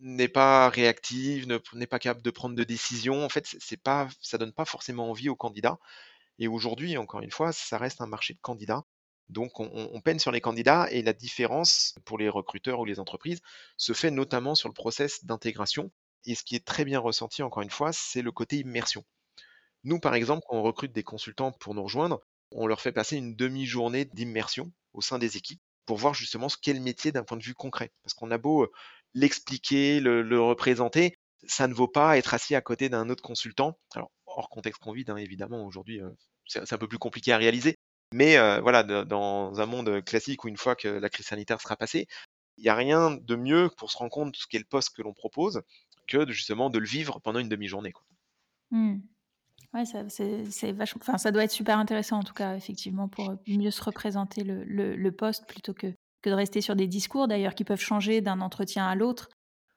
n'est 0.00 0.28
pas 0.28 0.68
réactive, 0.68 1.46
n'est 1.74 1.86
pas 1.86 1.98
capable 1.98 2.22
de 2.22 2.30
prendre 2.30 2.54
de 2.54 2.64
décisions. 2.64 3.24
En 3.24 3.28
fait, 3.28 3.46
c'est 3.58 3.82
pas, 3.82 4.08
ça 4.20 4.38
donne 4.38 4.52
pas 4.52 4.64
forcément 4.64 5.10
envie 5.10 5.28
aux 5.28 5.36
candidats. 5.36 5.78
Et 6.38 6.48
aujourd'hui, 6.48 6.96
encore 6.96 7.20
une 7.20 7.30
fois, 7.30 7.52
ça 7.52 7.78
reste 7.78 8.00
un 8.00 8.06
marché 8.06 8.34
de 8.34 8.40
candidats. 8.40 8.84
Donc 9.28 9.60
on, 9.60 10.00
peine 10.00 10.18
sur 10.18 10.32
les 10.32 10.40
candidats 10.40 10.88
et 10.90 11.02
la 11.02 11.12
différence 11.12 11.94
pour 12.06 12.16
les 12.16 12.30
recruteurs 12.30 12.80
ou 12.80 12.86
les 12.86 12.98
entreprises 12.98 13.42
se 13.76 13.92
fait 13.92 14.10
notamment 14.10 14.54
sur 14.54 14.68
le 14.68 14.74
process 14.74 15.24
d'intégration. 15.24 15.90
Et 16.24 16.34
ce 16.34 16.42
qui 16.42 16.56
est 16.56 16.64
très 16.64 16.84
bien 16.84 16.98
ressenti, 16.98 17.42
encore 17.42 17.62
une 17.62 17.70
fois, 17.70 17.92
c'est 17.92 18.22
le 18.22 18.32
côté 18.32 18.56
immersion. 18.56 19.04
Nous, 19.84 20.00
par 20.00 20.14
exemple, 20.14 20.44
quand 20.48 20.56
on 20.56 20.62
recrute 20.62 20.92
des 20.92 21.02
consultants 21.02 21.52
pour 21.52 21.74
nous 21.74 21.82
rejoindre, 21.82 22.20
on 22.52 22.66
leur 22.66 22.80
fait 22.80 22.92
passer 22.92 23.16
une 23.16 23.36
demi-journée 23.36 24.06
d'immersion 24.06 24.72
au 24.94 25.02
sein 25.02 25.18
des 25.18 25.36
équipes 25.36 25.60
pour 25.84 25.98
voir 25.98 26.14
justement 26.14 26.48
ce 26.48 26.56
qu'est 26.56 26.72
le 26.72 26.80
métier 26.80 27.12
d'un 27.12 27.24
point 27.24 27.36
de 27.36 27.42
vue 27.42 27.54
concret. 27.54 27.92
Parce 28.02 28.14
qu'on 28.14 28.30
a 28.30 28.38
beau 28.38 28.70
l'expliquer, 29.14 30.00
le, 30.00 30.40
représenter, 30.40 31.18
ça 31.46 31.68
ne 31.68 31.74
vaut 31.74 31.88
pas 31.88 32.18
être 32.18 32.34
assis 32.34 32.54
à 32.54 32.60
côté 32.60 32.88
d'un 32.88 33.08
autre 33.08 33.22
consultant. 33.22 33.78
Alors, 33.94 34.10
hors 34.38 34.48
contexte 34.48 34.82
Covid, 34.82 35.04
hein, 35.08 35.16
évidemment, 35.16 35.64
aujourd'hui, 35.64 36.00
c'est 36.46 36.72
un 36.72 36.78
peu 36.78 36.88
plus 36.88 36.98
compliqué 36.98 37.32
à 37.32 37.36
réaliser. 37.36 37.74
Mais 38.14 38.38
voilà, 38.60 38.82
dans 38.82 39.60
un 39.60 39.66
monde 39.66 40.02
classique 40.04 40.44
où 40.44 40.48
une 40.48 40.56
fois 40.56 40.76
que 40.76 40.88
la 40.88 41.10
crise 41.10 41.26
sanitaire 41.26 41.60
sera 41.60 41.76
passée, 41.76 42.06
il 42.58 42.62
n'y 42.62 42.70
a 42.70 42.74
rien 42.74 43.16
de 43.20 43.36
mieux 43.36 43.70
pour 43.76 43.90
se 43.90 43.96
rendre 43.96 44.10
compte 44.10 44.32
de 44.32 44.36
ce 44.36 44.46
qu'est 44.46 44.58
le 44.58 44.64
poste 44.64 44.94
que 44.96 45.02
l'on 45.02 45.14
propose 45.14 45.62
que 46.08 46.18
de, 46.18 46.32
justement 46.32 46.70
de 46.70 46.78
le 46.78 46.86
vivre 46.86 47.20
pendant 47.20 47.38
une 47.38 47.48
demi-journée. 47.48 47.92
Mmh. 48.70 48.98
Ouais, 49.74 49.84
ça, 49.84 51.30
doit 51.30 51.44
être 51.44 51.50
super 51.50 51.78
intéressant 51.78 52.18
en 52.18 52.22
tout 52.22 52.32
cas, 52.32 52.56
effectivement, 52.56 53.08
pour 53.08 53.36
mieux 53.46 53.70
se 53.70 53.82
représenter 53.82 54.42
le, 54.42 55.10
poste 55.10 55.46
plutôt 55.46 55.74
que 55.74 55.88
de 56.24 56.32
rester 56.32 56.60
sur 56.60 56.74
des 56.74 56.86
discours 56.86 57.28
d'ailleurs 57.28 57.54
qui 57.54 57.64
peuvent 57.64 57.80
changer 57.80 58.20
d'un 58.20 58.40
entretien 58.40 58.86
à 58.86 58.94
l'autre 58.94 59.28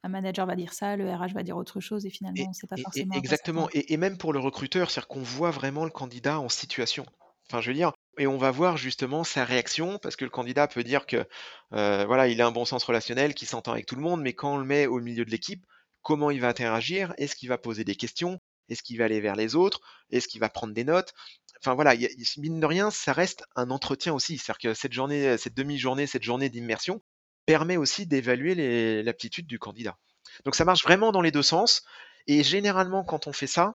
un 0.02 0.08
manager 0.08 0.46
va 0.46 0.56
dire 0.56 0.72
ça, 0.72 0.96
le 0.96 1.10
RH 1.10 1.32
va 1.32 1.42
dire 1.42 1.56
autre 1.56 1.80
chose 1.80 2.06
et 2.06 2.10
finalement, 2.10 2.52
c'est 2.52 2.68
pas 2.68 2.76
forcément. 2.76 3.14
exactement. 3.14 3.68
Et, 3.72 3.96
même 3.96 4.18
pour 4.18 4.32
le 4.32 4.40
recruteur, 4.40 4.90
c'est-à-dire 4.90 5.08
qu'on 5.08 5.22
voit 5.22 5.50
vraiment 5.50 5.84
le 5.84 5.90
candidat 5.90 6.40
en 6.40 6.48
situation. 6.48 7.06
Enfin, 7.48 7.60
je 7.60 7.68
veux 7.68 7.74
dire, 7.74 7.92
et 8.18 8.26
on 8.26 8.36
va 8.36 8.50
voir 8.50 8.76
justement 8.76 9.24
sa 9.24 9.44
réaction 9.44 9.98
parce 9.98 10.16
que 10.16 10.24
le 10.24 10.30
candidat 10.30 10.66
peut 10.66 10.82
dire 10.82 11.06
que 11.06 11.24
euh, 11.72 12.04
voilà, 12.06 12.28
il 12.28 12.40
a 12.40 12.46
un 12.46 12.50
bon 12.50 12.64
sens 12.64 12.82
relationnel, 12.84 13.34
qu'il 13.34 13.48
s'entend 13.48 13.72
avec 13.72 13.86
tout 13.86 13.94
le 13.94 14.02
monde, 14.02 14.22
mais 14.22 14.32
quand 14.32 14.54
on 14.54 14.58
le 14.58 14.64
met 14.64 14.86
au 14.86 15.00
milieu 15.00 15.24
de 15.24 15.30
l'équipe, 15.30 15.64
comment 16.02 16.30
il 16.30 16.40
va 16.40 16.48
interagir? 16.48 17.14
Est-ce 17.16 17.36
qu'il 17.36 17.48
va 17.48 17.58
poser 17.58 17.84
des 17.84 17.94
questions? 17.94 18.40
Est-ce 18.68 18.82
qu'il 18.82 18.98
va 18.98 19.04
aller 19.04 19.20
vers 19.20 19.36
les 19.36 19.54
autres? 19.54 19.80
Est-ce 20.10 20.28
qu'il 20.28 20.40
va 20.40 20.48
prendre 20.48 20.74
des 20.74 20.84
notes? 20.84 21.12
Enfin 21.60 21.74
voilà, 21.74 21.94
mine 22.38 22.58
de 22.58 22.66
rien, 22.66 22.90
ça 22.90 23.12
reste 23.12 23.44
un 23.54 23.70
entretien 23.70 24.12
aussi. 24.14 24.38
C'est-à-dire 24.38 24.58
que 24.58 24.74
cette 24.74 24.92
journée, 24.92 25.36
cette 25.38 25.54
demi-journée, 25.54 26.06
cette 26.06 26.24
journée 26.24 26.48
d'immersion, 26.48 27.02
permet 27.46 27.76
aussi 27.76 28.06
d'évaluer 28.06 29.02
l'aptitude 29.02 29.46
du 29.46 29.58
candidat. 29.58 29.98
Donc 30.44 30.54
ça 30.54 30.64
marche 30.64 30.82
vraiment 30.82 31.12
dans 31.12 31.20
les 31.20 31.30
deux 31.30 31.42
sens. 31.42 31.82
Et 32.26 32.42
généralement, 32.42 33.04
quand 33.04 33.26
on 33.26 33.32
fait 33.32 33.46
ça, 33.46 33.74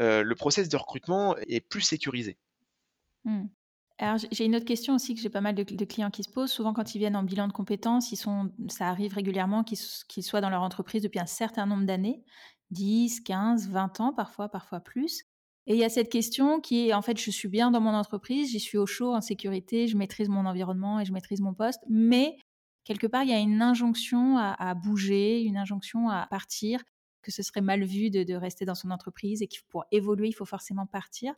euh, 0.00 0.22
le 0.22 0.34
process 0.34 0.68
de 0.68 0.76
recrutement 0.76 1.36
est 1.36 1.60
plus 1.60 1.82
sécurisé. 1.82 2.38
Mmh. 3.24 3.46
Alors 3.98 4.16
j'ai 4.30 4.46
une 4.46 4.56
autre 4.56 4.64
question 4.64 4.94
aussi 4.94 5.14
que 5.14 5.20
j'ai 5.20 5.28
pas 5.28 5.42
mal 5.42 5.54
de, 5.54 5.84
clients 5.84 6.10
qui 6.10 6.22
se 6.22 6.30
posent. 6.30 6.50
Souvent 6.50 6.72
quand 6.72 6.94
ils 6.94 6.98
viennent 6.98 7.16
en 7.16 7.22
bilan 7.22 7.48
de 7.48 7.52
compétences, 7.52 8.12
ils 8.12 8.16
sont, 8.16 8.50
ça 8.68 8.88
arrive 8.88 9.12
régulièrement 9.12 9.62
qu'ils 9.62 10.24
soient 10.24 10.40
dans 10.40 10.48
leur 10.48 10.62
entreprise 10.62 11.02
depuis 11.02 11.18
un 11.18 11.26
certain 11.26 11.66
nombre 11.66 11.84
d'années, 11.84 12.24
10, 12.70 13.20
15, 13.20 13.68
20 13.68 14.00
ans 14.00 14.14
parfois, 14.14 14.48
parfois 14.48 14.80
plus. 14.80 15.24
Et 15.66 15.74
il 15.74 15.78
y 15.78 15.84
a 15.84 15.90
cette 15.90 16.10
question 16.10 16.60
qui 16.60 16.88
est 16.88 16.94
en 16.94 17.02
fait 17.02 17.20
je 17.20 17.30
suis 17.30 17.48
bien 17.48 17.70
dans 17.70 17.82
mon 17.82 17.92
entreprise, 17.92 18.50
j'y 18.50 18.60
suis 18.60 18.78
au 18.78 18.86
chaud, 18.86 19.14
en 19.14 19.20
sécurité, 19.20 19.86
je 19.86 19.98
maîtrise 19.98 20.30
mon 20.30 20.46
environnement 20.46 20.98
et 20.98 21.04
je 21.04 21.12
maîtrise 21.12 21.42
mon 21.42 21.52
poste, 21.52 21.80
mais 21.90 22.38
quelque 22.84 23.06
part, 23.06 23.22
il 23.22 23.30
y 23.30 23.34
a 23.34 23.38
une 23.38 23.62
injonction 23.62 24.38
à, 24.38 24.74
bouger, 24.74 25.42
une 25.42 25.56
injonction 25.56 26.08
à 26.08 26.26
partir, 26.26 26.82
que 27.22 27.30
ce 27.30 27.42
serait 27.42 27.60
mal 27.60 27.84
vu 27.84 28.10
de, 28.10 28.34
rester 28.34 28.64
dans 28.64 28.74
son 28.74 28.90
entreprise 28.90 29.42
et 29.42 29.46
qu'il 29.46 29.62
pour 29.68 29.84
évoluer, 29.90 30.28
il 30.28 30.32
faut 30.32 30.46
forcément 30.46 30.86
partir. 30.86 31.34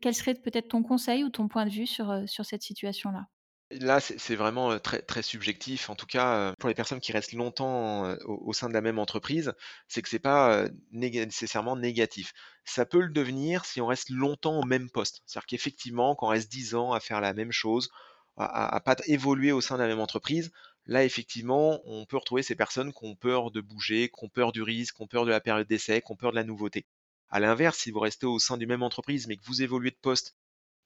Quel 0.00 0.14
serait 0.14 0.34
peut-être 0.34 0.68
ton 0.68 0.82
conseil 0.82 1.24
ou 1.24 1.30
ton 1.30 1.48
point 1.48 1.66
de 1.66 1.70
vue 1.70 1.86
sur, 1.86 2.10
euh, 2.10 2.26
sur 2.26 2.44
cette 2.44 2.62
situation-là? 2.62 3.26
Là, 3.70 3.98
c'est 3.98 4.36
vraiment 4.36 4.78
très, 4.78 5.00
très 5.00 5.22
subjectif. 5.22 5.88
En 5.88 5.96
tout 5.96 6.06
cas, 6.06 6.54
pour 6.58 6.68
les 6.68 6.74
personnes 6.74 7.00
qui 7.00 7.12
restent 7.12 7.32
longtemps 7.32 8.14
au, 8.26 8.52
sein 8.52 8.68
de 8.68 8.74
la 8.74 8.82
même 8.82 8.98
entreprise, 8.98 9.52
c'est 9.88 10.02
que 10.02 10.08
c'est 10.08 10.18
pas 10.18 10.66
nécessairement 10.92 11.74
négatif. 11.74 12.34
Ça 12.64 12.84
peut 12.84 13.00
le 13.00 13.08
devenir 13.08 13.64
si 13.64 13.80
on 13.80 13.86
reste 13.86 14.10
longtemps 14.10 14.60
au 14.60 14.64
même 14.64 14.90
poste. 14.90 15.22
C'est-à-dire 15.26 15.46
qu'effectivement, 15.46 16.14
quand 16.14 16.26
on 16.26 16.30
reste 16.30 16.52
10 16.52 16.74
ans 16.74 16.92
à 16.92 17.00
faire 17.00 17.20
la 17.20 17.32
même 17.32 17.52
chose, 17.52 17.88
à, 18.36 18.76
à, 18.76 18.80
pas 18.80 18.96
évoluer 19.06 19.50
au 19.50 19.60
sein 19.60 19.76
de 19.76 19.82
la 19.82 19.88
même 19.88 20.00
entreprise, 20.00 20.52
là 20.86 21.04
effectivement, 21.04 21.80
on 21.84 22.06
peut 22.06 22.16
retrouver 22.16 22.42
ces 22.42 22.54
personnes 22.54 22.92
qui 22.92 23.04
ont 23.04 23.16
peur 23.16 23.50
de 23.50 23.60
bouger, 23.60 24.08
qui 24.08 24.24
ont 24.24 24.28
peur 24.28 24.52
du 24.52 24.62
risque, 24.62 24.96
qui 24.96 25.02
ont 25.02 25.06
peur 25.06 25.24
de 25.24 25.30
la 25.30 25.40
période 25.40 25.66
d'essai, 25.66 26.00
qui 26.00 26.12
ont 26.12 26.16
peur 26.16 26.30
de 26.30 26.36
la 26.36 26.44
nouveauté. 26.44 26.86
À 27.28 27.40
l'inverse, 27.40 27.78
si 27.78 27.90
vous 27.90 28.00
restez 28.00 28.26
au 28.26 28.38
sein 28.38 28.56
d'une 28.56 28.68
même 28.68 28.82
entreprise, 28.82 29.26
mais 29.26 29.36
que 29.36 29.44
vous 29.44 29.62
évoluez 29.62 29.90
de 29.90 29.98
poste, 30.00 30.36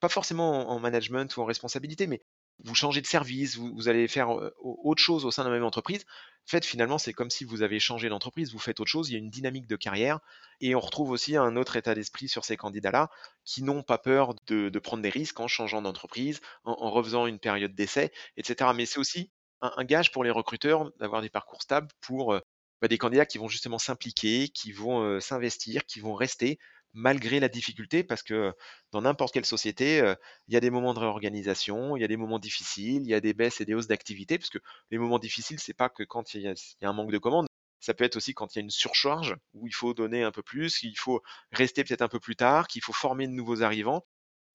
pas 0.01 0.09
forcément 0.09 0.71
en 0.71 0.79
management 0.79 1.37
ou 1.37 1.43
en 1.43 1.45
responsabilité, 1.45 2.07
mais 2.07 2.23
vous 2.65 2.75
changez 2.75 3.01
de 3.01 3.07
service, 3.07 3.57
vous, 3.57 3.89
allez 3.89 4.09
faire 4.09 4.31
autre 4.59 5.03
chose 5.03 5.25
au 5.25 5.31
sein 5.31 5.45
de 5.45 5.49
la 5.49 5.55
même 5.55 5.65
entreprise. 5.65 6.05
En 6.47 6.51
fait, 6.51 6.65
finalement, 6.65 6.99
c'est 6.99 7.13
comme 7.13 7.31
si 7.31 7.45
vous 7.45 7.63
avez 7.63 7.79
changé 7.79 8.09
d'entreprise, 8.09 8.53
vous 8.53 8.59
faites 8.59 8.81
autre 8.81 8.91
chose, 8.91 9.11
il 9.11 9.13
y 9.13 9.17
a 9.17 9.19
une 9.19 9.31
dynamique 9.31 9.69
de 9.69 9.77
carrière. 9.77 10.19
Et 10.61 10.75
on 10.75 10.81
retrouve 10.81 11.11
aussi 11.11 11.37
un 11.37 11.57
autre 11.57 11.77
état 11.77 11.95
d'esprit 11.95 12.29
sur 12.29 12.45
ces 12.45 12.57
candidats-là 12.57 13.11
qui 13.45 13.63
n'ont 13.63 13.83
pas 13.83 13.99
peur 13.99 14.35
de, 14.47 14.77
prendre 14.81 15.03
des 15.03 15.11
risques 15.11 15.39
en 15.39 15.47
changeant 15.47 15.83
d'entreprise, 15.83 16.41
en, 16.65 16.73
en, 16.73 16.91
refaisant 16.91 17.27
une 17.27 17.39
période 17.39 17.75
d'essai, 17.75 18.13
etc. 18.37 18.71
Mais 18.75 18.87
c'est 18.87 18.99
aussi 18.99 19.31
un, 19.61 19.85
gage 19.85 20.12
pour 20.12 20.25
les 20.25 20.31
recruteurs 20.31 20.90
d'avoir 20.99 21.23
des 21.23 21.31
parcours 21.31 21.62
stables 21.62 21.88
pour 22.01 22.35
bah, 22.81 22.88
des 22.88 22.99
candidats 22.99 23.27
qui 23.27 23.38
vont 23.38 23.49
justement 23.49 23.79
s'impliquer, 23.79 24.49
qui 24.49 24.73
vont 24.73 25.21
s'investir, 25.21 25.85
qui 25.87 26.01
vont 26.01 26.14
rester 26.14 26.59
malgré 26.94 27.40
la 27.40 27.49
difficulté, 27.49 28.03
parce 28.03 28.23
que 28.23 28.53
dans 28.92 29.03
n'importe 29.03 29.33
quelle 29.33 29.44
société, 29.44 30.01
euh, 30.01 30.14
il 30.49 30.55
y 30.55 30.57
a 30.57 30.61
des 30.61 30.71
moments 30.71 30.94
de 30.94 30.99
réorganisation, 30.99 31.97
il 31.97 32.01
y 32.01 32.05
a 32.05 32.09
des 32.09 32.16
moments 32.16 32.38
difficiles, 32.38 33.03
il 33.03 33.09
y 33.09 33.14
a 33.14 33.21
des 33.21 33.35
baisses 33.35 33.61
et 33.61 33.64
des 33.64 33.75
hausses 33.75 33.87
d'activité, 33.87 34.38
parce 34.38 34.51
que 34.51 34.59
les 34.90 34.99
moments 34.99 35.18
difficiles, 35.18 35.61
c'est 35.61 35.75
pas 35.75 35.88
que 35.88 36.03
quand 36.03 36.35
il 36.35 36.42
y, 36.42 36.49
a, 36.49 36.55
un 36.83 36.92
manque 36.92 37.12
de 37.12 37.18
commandes, 37.18 37.47
ça 37.81 37.94
peut 37.94 38.05
être 38.05 38.16
aussi 38.16 38.35
quand 38.35 38.55
il 38.55 38.59
y 38.59 38.61
a 38.61 38.64
une 38.64 38.71
surcharge, 38.71 39.37
où 39.55 39.66
il 39.66 39.75
faut 39.75 39.94
donner 39.94 40.23
un 40.23 40.33
peu 40.33 40.42
plus, 40.42 40.79
qu'il 40.79 40.99
faut 40.99 41.23
rester 41.53 41.85
peut-être 41.85 42.03
un 42.03 42.09
peu 42.09 42.21
plus 42.21 42.37
tard, 42.37 42.68
qu'il 42.68 42.83
faut 42.83 42.92
former 42.92 43.27
de 43.27 43.33
nouveaux 43.33 43.62
arrivants. 43.62 44.05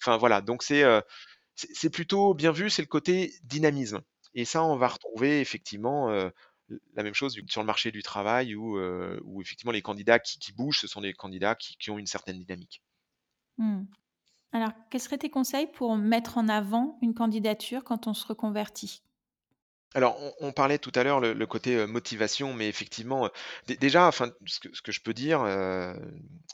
Enfin 0.02 0.18
voilà, 0.18 0.42
donc 0.42 0.66
euh, 0.72 1.02
c'est 1.56 1.89
plutôt 1.89 2.34
bien 2.34 2.52
vu, 2.52 2.70
c'est 2.70 2.82
le 2.82 2.88
côté 2.88 3.34
dynamisme. 3.44 4.02
Et 4.36 4.46
ça, 4.46 4.63
on 4.63 4.76
va 4.76 4.88
retrouver 4.88 5.39
effectivement 5.41 6.10
euh, 6.10 6.30
la 6.96 7.04
même 7.04 7.13
chose 7.13 7.38
sur 7.48 7.62
le 7.62 7.67
marché 7.67 7.91
du 7.91 8.04
travail 8.04 8.56
où, 8.56 8.78
euh, 8.78 9.19
effectivement 9.41 9.72
les 9.72 9.82
candidats 9.82 10.19
qui, 10.19 10.54
bougent, 10.54 10.80
ce 10.80 10.88
sont 10.88 11.02
des 11.02 11.13
candidats 11.13 11.56
qui, 11.56 11.91
ont 11.91 11.98
une 11.98 12.08
certaine 12.08 12.39
dynamique. 12.39 12.82
Mmh. 13.58 13.84
Alors, 14.52 14.72
quels 14.89 15.02
seraient 15.02 15.17
tes 15.17 15.30
conseils 15.30 15.67
pour 15.67 15.96
mettre 15.96 16.38
en 16.38 16.48
avant 16.48 16.98
une 17.02 17.13
candidature 17.13 17.84
quand 17.84 18.08
on 18.08 18.13
se 18.13 18.26
reconvertit? 18.26 19.04
Alors, 19.96 20.17
on, 20.39 20.52
parlait 20.52 20.80
tout 20.80 20.91
à 20.96 21.04
l'heure 21.04 21.19
le, 21.19 21.46
côté 21.46 21.76
euh, 21.76 21.86
motivation, 21.86 22.54
mais 22.54 22.67
effectivement, 22.67 23.30
déjà, 23.67 24.08
enfin, 24.08 24.32
ce 24.48 24.60
que, 24.60 24.91
je 24.91 25.02
peux 25.02 25.13
dire, 25.13 25.46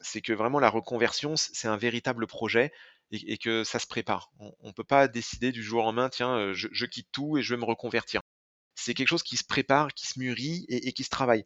c'est 0.01 0.21
que 0.21 0.33
vraiment 0.33 0.59
la 0.59 0.69
reconversion, 0.69 1.37
c'est 1.37 1.69
un 1.69 1.77
véritable 1.77 2.27
projet 2.27 2.73
et, 3.11 3.37
que 3.37 3.63
ça 3.63 3.79
se 3.79 3.87
prépare. 3.87 4.31
On 4.39 4.67
ne 4.67 4.71
peut 4.71 4.83
pas 4.83 5.07
décider 5.07 5.51
du 5.51 5.63
jour 5.63 5.81
au 5.81 5.85
lendemain, 5.85 6.09
tiens, 6.09 6.53
je, 6.53 6.85
quitte 6.85 7.09
tout 7.11 7.37
et 7.37 7.41
je 7.41 7.53
vais 7.53 7.59
me 7.59 7.65
reconvertir. 7.65 8.21
C'est 8.75 8.93
quelque 8.93 9.07
chose 9.07 9.23
qui 9.23 9.37
se 9.37 9.43
prépare, 9.43 9.93
qui 9.93 10.07
se 10.07 10.19
mûrit 10.19 10.65
et, 10.69 10.93
qui 10.93 11.03
se 11.03 11.09
travaille. 11.09 11.45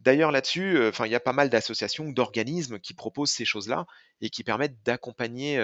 D'ailleurs, 0.00 0.32
là-dessus, 0.32 0.84
enfin, 0.88 1.06
il 1.06 1.12
y 1.12 1.14
a 1.14 1.20
pas 1.20 1.32
mal 1.32 1.48
d'associations, 1.48 2.10
d'organismes 2.10 2.80
qui 2.80 2.94
proposent 2.94 3.30
ces 3.30 3.44
choses-là 3.44 3.86
et 4.20 4.30
qui 4.30 4.42
permettent 4.42 4.82
d'accompagner 4.82 5.58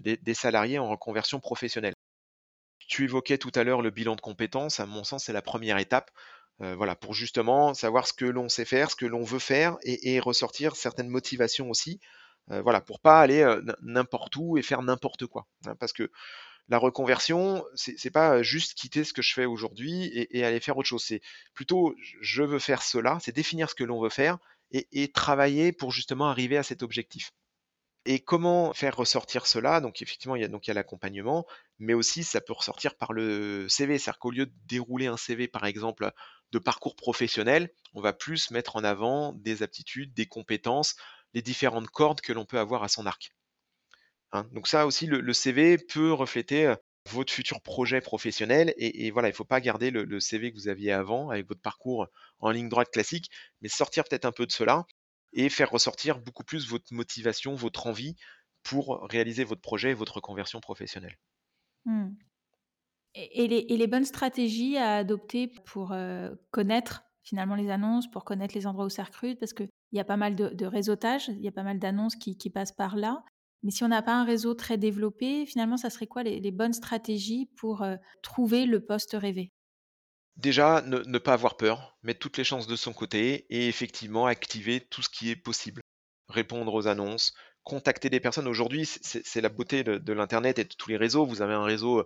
des, 0.00 0.34
salariés 0.34 0.78
en 0.78 0.88
reconversion 0.88 1.40
professionnelle. 1.40 1.94
Tu 2.88 3.04
évoquais 3.04 3.38
tout 3.38 3.52
à 3.54 3.64
l'heure 3.64 3.82
le 3.82 3.90
bilan 3.90 4.16
de 4.16 4.20
compétences. 4.20 4.80
À 4.80 4.86
mon 4.86 5.04
sens, 5.04 5.24
c'est 5.24 5.32
la 5.32 5.42
première 5.42 5.78
étape. 5.78 6.10
voilà, 6.60 6.94
pour 6.94 7.12
justement 7.12 7.74
savoir 7.74 8.06
ce 8.06 8.12
que 8.12 8.24
l'on 8.24 8.48
sait 8.48 8.64
faire, 8.64 8.90
ce 8.90 8.96
que 8.96 9.06
l'on 9.06 9.24
veut 9.24 9.38
faire 9.38 9.76
et, 9.82 10.20
ressortir 10.20 10.76
certaines 10.76 11.08
motivations 11.08 11.68
aussi 11.68 12.00
euh, 12.00 12.21
voilà, 12.48 12.80
pour 12.80 13.00
pas 13.00 13.20
aller 13.20 13.42
euh, 13.42 13.62
n'importe 13.82 14.36
où 14.36 14.58
et 14.58 14.62
faire 14.62 14.82
n'importe 14.82 15.26
quoi. 15.26 15.46
Hein, 15.66 15.74
parce 15.76 15.92
que 15.92 16.10
la 16.68 16.78
reconversion, 16.78 17.64
c'est 17.74 18.10
pas 18.10 18.42
juste 18.42 18.74
quitter 18.74 19.04
ce 19.04 19.12
que 19.12 19.20
je 19.20 19.34
fais 19.34 19.44
aujourd'hui 19.44 20.10
et, 20.14 20.44
aller 20.44 20.60
faire 20.60 20.76
autre 20.78 20.88
chose. 20.88 21.04
C'est 21.04 21.20
plutôt 21.54 21.94
je 22.20 22.42
veux 22.42 22.60
faire 22.60 22.82
cela, 22.82 23.18
c'est 23.20 23.34
définir 23.34 23.68
ce 23.68 23.74
que 23.74 23.84
l'on 23.84 24.00
veut 24.00 24.08
faire 24.08 24.38
et, 24.70 25.12
travailler 25.12 25.72
pour 25.72 25.90
justement 25.90 26.28
arriver 26.30 26.56
à 26.56 26.62
cet 26.62 26.82
objectif. 26.82 27.32
Et 28.04 28.20
comment 28.20 28.72
faire 28.72 28.96
ressortir 28.96 29.46
cela? 29.46 29.80
Donc 29.80 30.02
effectivement, 30.02 30.34
il 30.34 30.42
y 30.42 30.44
a 30.44 30.48
donc 30.48 30.66
l'accompagnement, 30.66 31.46
mais 31.78 31.94
aussi 31.94 32.24
ça 32.24 32.40
peut 32.40 32.52
ressortir 32.52 32.96
par 32.96 33.12
le 33.12 33.68
CV. 33.68 33.98
C'est-à-dire 33.98 34.18
qu'au 34.18 34.30
lieu 34.30 34.46
de 34.46 34.54
dérouler 34.66 35.08
un 35.08 35.16
CV, 35.16 35.48
par 35.48 35.66
exemple, 35.66 36.10
de 36.52 36.58
parcours 36.58 36.96
professionnel, 36.96 37.70
on 37.94 38.00
va 38.00 38.12
plus 38.12 38.50
mettre 38.50 38.76
en 38.76 38.84
avant 38.84 39.32
des 39.32 39.62
aptitudes, 39.62 40.14
des 40.14 40.26
compétences, 40.26 40.96
les 41.34 41.42
différentes 41.42 41.88
cordes 41.88 42.20
que 42.20 42.32
l'on 42.32 42.44
peut 42.44 42.58
avoir 42.58 42.82
à 42.82 42.88
son 42.88 43.06
arc. 43.06 43.32
Hein, 44.32 44.46
donc 44.52 44.66
ça 44.66 44.86
aussi, 44.86 45.06
le, 45.06 45.32
CV 45.32 45.78
peut 45.78 46.12
refléter 46.12 46.66
euh, 46.66 46.76
votre 47.10 47.32
futur 47.32 47.60
projet 47.60 48.00
professionnel. 48.00 48.72
Et, 48.76 49.10
voilà, 49.10 49.28
il 49.28 49.32
ne 49.32 49.36
faut 49.36 49.44
pas 49.44 49.60
garder 49.60 49.90
le, 49.90 50.20
CV 50.20 50.52
que 50.52 50.56
vous 50.56 50.68
aviez 50.68 50.92
avant 50.92 51.30
avec 51.30 51.46
votre 51.48 51.60
parcours 51.60 52.06
en 52.38 52.50
ligne 52.50 52.68
droite 52.68 52.90
classique, 52.90 53.30
mais 53.60 53.68
sortir 53.68 54.04
peut-être 54.04 54.24
un 54.24 54.32
peu 54.32 54.46
de 54.46 54.52
cela 54.52 54.84
et 55.32 55.48
faire 55.48 55.70
ressortir 55.70 56.18
beaucoup 56.18 56.44
plus 56.44 56.68
votre 56.68 56.92
motivation, 56.92 57.54
votre 57.54 57.86
envie 57.86 58.16
pour 58.62 59.06
réaliser 59.10 59.44
votre 59.44 59.60
projet 59.60 59.94
votre 59.94 60.20
conversion 60.20 60.60
professionnelle. 60.60 61.16
Mmh. 61.84 62.10
Et, 63.14 63.46
les, 63.46 63.86
bonnes 63.86 64.06
stratégies 64.06 64.78
à 64.78 64.96
adopter 64.96 65.48
pour 65.48 65.92
euh, 65.92 66.30
connaître 66.50 67.04
finalement 67.22 67.56
les 67.56 67.70
annonces, 67.70 68.10
pour 68.10 68.24
connaître 68.24 68.54
les 68.54 68.66
endroits 68.66 68.86
où 68.86 68.90
ça 68.90 69.04
recrute, 69.04 69.38
parce 69.38 69.52
qu'il 69.92 69.98
y 69.98 70.00
a 70.00 70.04
pas 70.04 70.16
mal 70.16 70.34
de, 70.34 70.66
réseautage, 70.66 71.28
il 71.28 71.42
y 71.42 71.48
a 71.48 71.52
pas 71.52 71.62
mal 71.62 71.78
d'annonces 71.78 72.16
qui, 72.16 72.48
passent 72.48 72.72
par 72.72 72.96
là. 72.96 73.22
Mais 73.62 73.70
si 73.70 73.84
on 73.84 73.88
n'a 73.88 74.00
pas 74.00 74.14
un 74.14 74.24
réseau 74.24 74.54
très 74.54 74.78
développé, 74.78 75.44
finalement, 75.44 75.76
ça 75.76 75.90
serait 75.90 76.06
quoi 76.06 76.22
les, 76.22 76.50
bonnes 76.50 76.72
stratégies 76.72 77.50
pour 77.58 77.82
euh, 77.82 77.96
trouver 78.22 78.64
le 78.64 78.80
poste 78.80 79.12
rêvé? 79.12 79.52
Déjà, 80.36 80.80
ne, 80.80 81.18
pas 81.18 81.34
avoir 81.34 81.58
peur, 81.58 81.98
mettre 82.02 82.20
toutes 82.20 82.38
les 82.38 82.44
chances 82.44 82.66
de 82.66 82.74
son 82.74 82.94
côté 82.94 83.44
et 83.50 83.68
effectivement 83.68 84.24
activer 84.24 84.80
tout 84.80 85.02
ce 85.02 85.10
qui 85.10 85.30
est 85.30 85.36
possible. 85.36 85.82
Répondre 86.30 86.72
aux 86.72 86.86
annonces, 86.86 87.34
contacter 87.62 88.08
des 88.08 88.18
personnes. 88.18 88.48
Aujourd'hui, 88.48 88.86
c'est 88.86 89.42
la 89.42 89.50
beauté 89.50 89.84
de, 89.84 90.12
l'Internet 90.14 90.58
et 90.58 90.64
de 90.64 90.74
tous 90.74 90.88
les 90.88 90.96
réseaux. 90.96 91.26
Vous 91.26 91.42
avez 91.42 91.52
un 91.52 91.64
réseau 91.64 92.02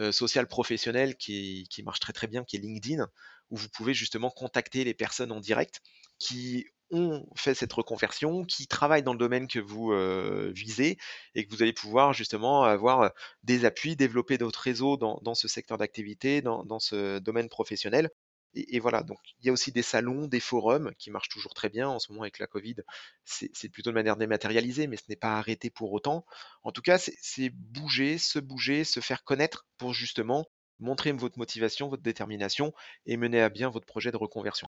euh, 0.00 0.10
social 0.10 0.48
professionnel 0.48 1.16
qui, 1.16 1.68
qui, 1.70 1.84
marche 1.84 2.00
très 2.00 2.12
très 2.12 2.26
bien, 2.26 2.42
qui 2.42 2.56
est 2.56 2.60
LinkedIn, 2.60 3.06
où 3.50 3.56
vous 3.56 3.68
pouvez 3.68 3.94
justement 3.94 4.30
contacter 4.30 4.82
les 4.82 4.94
personnes 4.94 5.30
en 5.30 5.38
direct 5.38 5.80
qui 6.18 6.66
ont 6.90 7.26
fait 7.36 7.54
cette 7.54 7.72
reconversion, 7.72 8.44
qui 8.44 8.66
travaillent 8.66 9.02
dans 9.02 9.12
le 9.12 9.18
domaine 9.18 9.48
que 9.48 9.58
vous 9.58 9.92
euh, 9.92 10.50
visez 10.54 10.98
et 11.34 11.46
que 11.46 11.50
vous 11.54 11.62
allez 11.62 11.72
pouvoir 11.72 12.12
justement 12.12 12.64
avoir 12.64 13.02
euh, 13.02 13.08
des 13.44 13.64
appuis, 13.64 13.96
développer 13.96 14.38
d'autres 14.38 14.60
réseaux 14.60 14.96
dans, 14.96 15.34
ce 15.34 15.48
secteur 15.48 15.78
d'activité, 15.78 16.42
dans, 16.42 16.78
ce 16.78 17.18
domaine 17.18 17.48
professionnel. 17.48 18.10
Et, 18.54 18.80
voilà, 18.80 19.04
donc 19.04 19.18
il 19.38 19.46
y 19.46 19.48
a 19.48 19.52
aussi 19.52 19.70
des 19.70 19.82
salons, 19.82 20.26
des 20.26 20.40
forums 20.40 20.92
qui 20.98 21.10
marchent 21.10 21.28
toujours 21.28 21.54
très 21.54 21.68
bien. 21.68 21.88
En 21.88 22.00
ce 22.00 22.10
moment, 22.10 22.22
avec 22.22 22.40
la 22.40 22.48
Covid, 22.48 22.76
c'est 23.24 23.68
plutôt 23.68 23.90
de 23.90 23.94
manière 23.94 24.16
dématérialisée, 24.16 24.88
mais 24.88 24.96
ce 24.96 25.04
n'est 25.08 25.16
pas 25.16 25.38
arrêté 25.38 25.70
pour 25.70 25.92
autant. 25.92 26.26
En 26.64 26.72
tout 26.72 26.82
cas, 26.82 26.98
c'est 26.98 27.50
bouger, 27.50 28.18
se 28.18 28.40
bouger, 28.40 28.82
se 28.82 28.98
faire 28.98 29.22
connaître 29.22 29.66
pour 29.78 29.94
justement 29.94 30.46
montrer 30.80 31.12
votre 31.12 31.38
motivation, 31.38 31.88
votre 31.88 32.02
détermination 32.02 32.72
et 33.06 33.16
mener 33.16 33.40
à 33.40 33.50
bien 33.50 33.70
votre 33.70 33.86
projet 33.86 34.10
de 34.10 34.16
reconversion. 34.16 34.68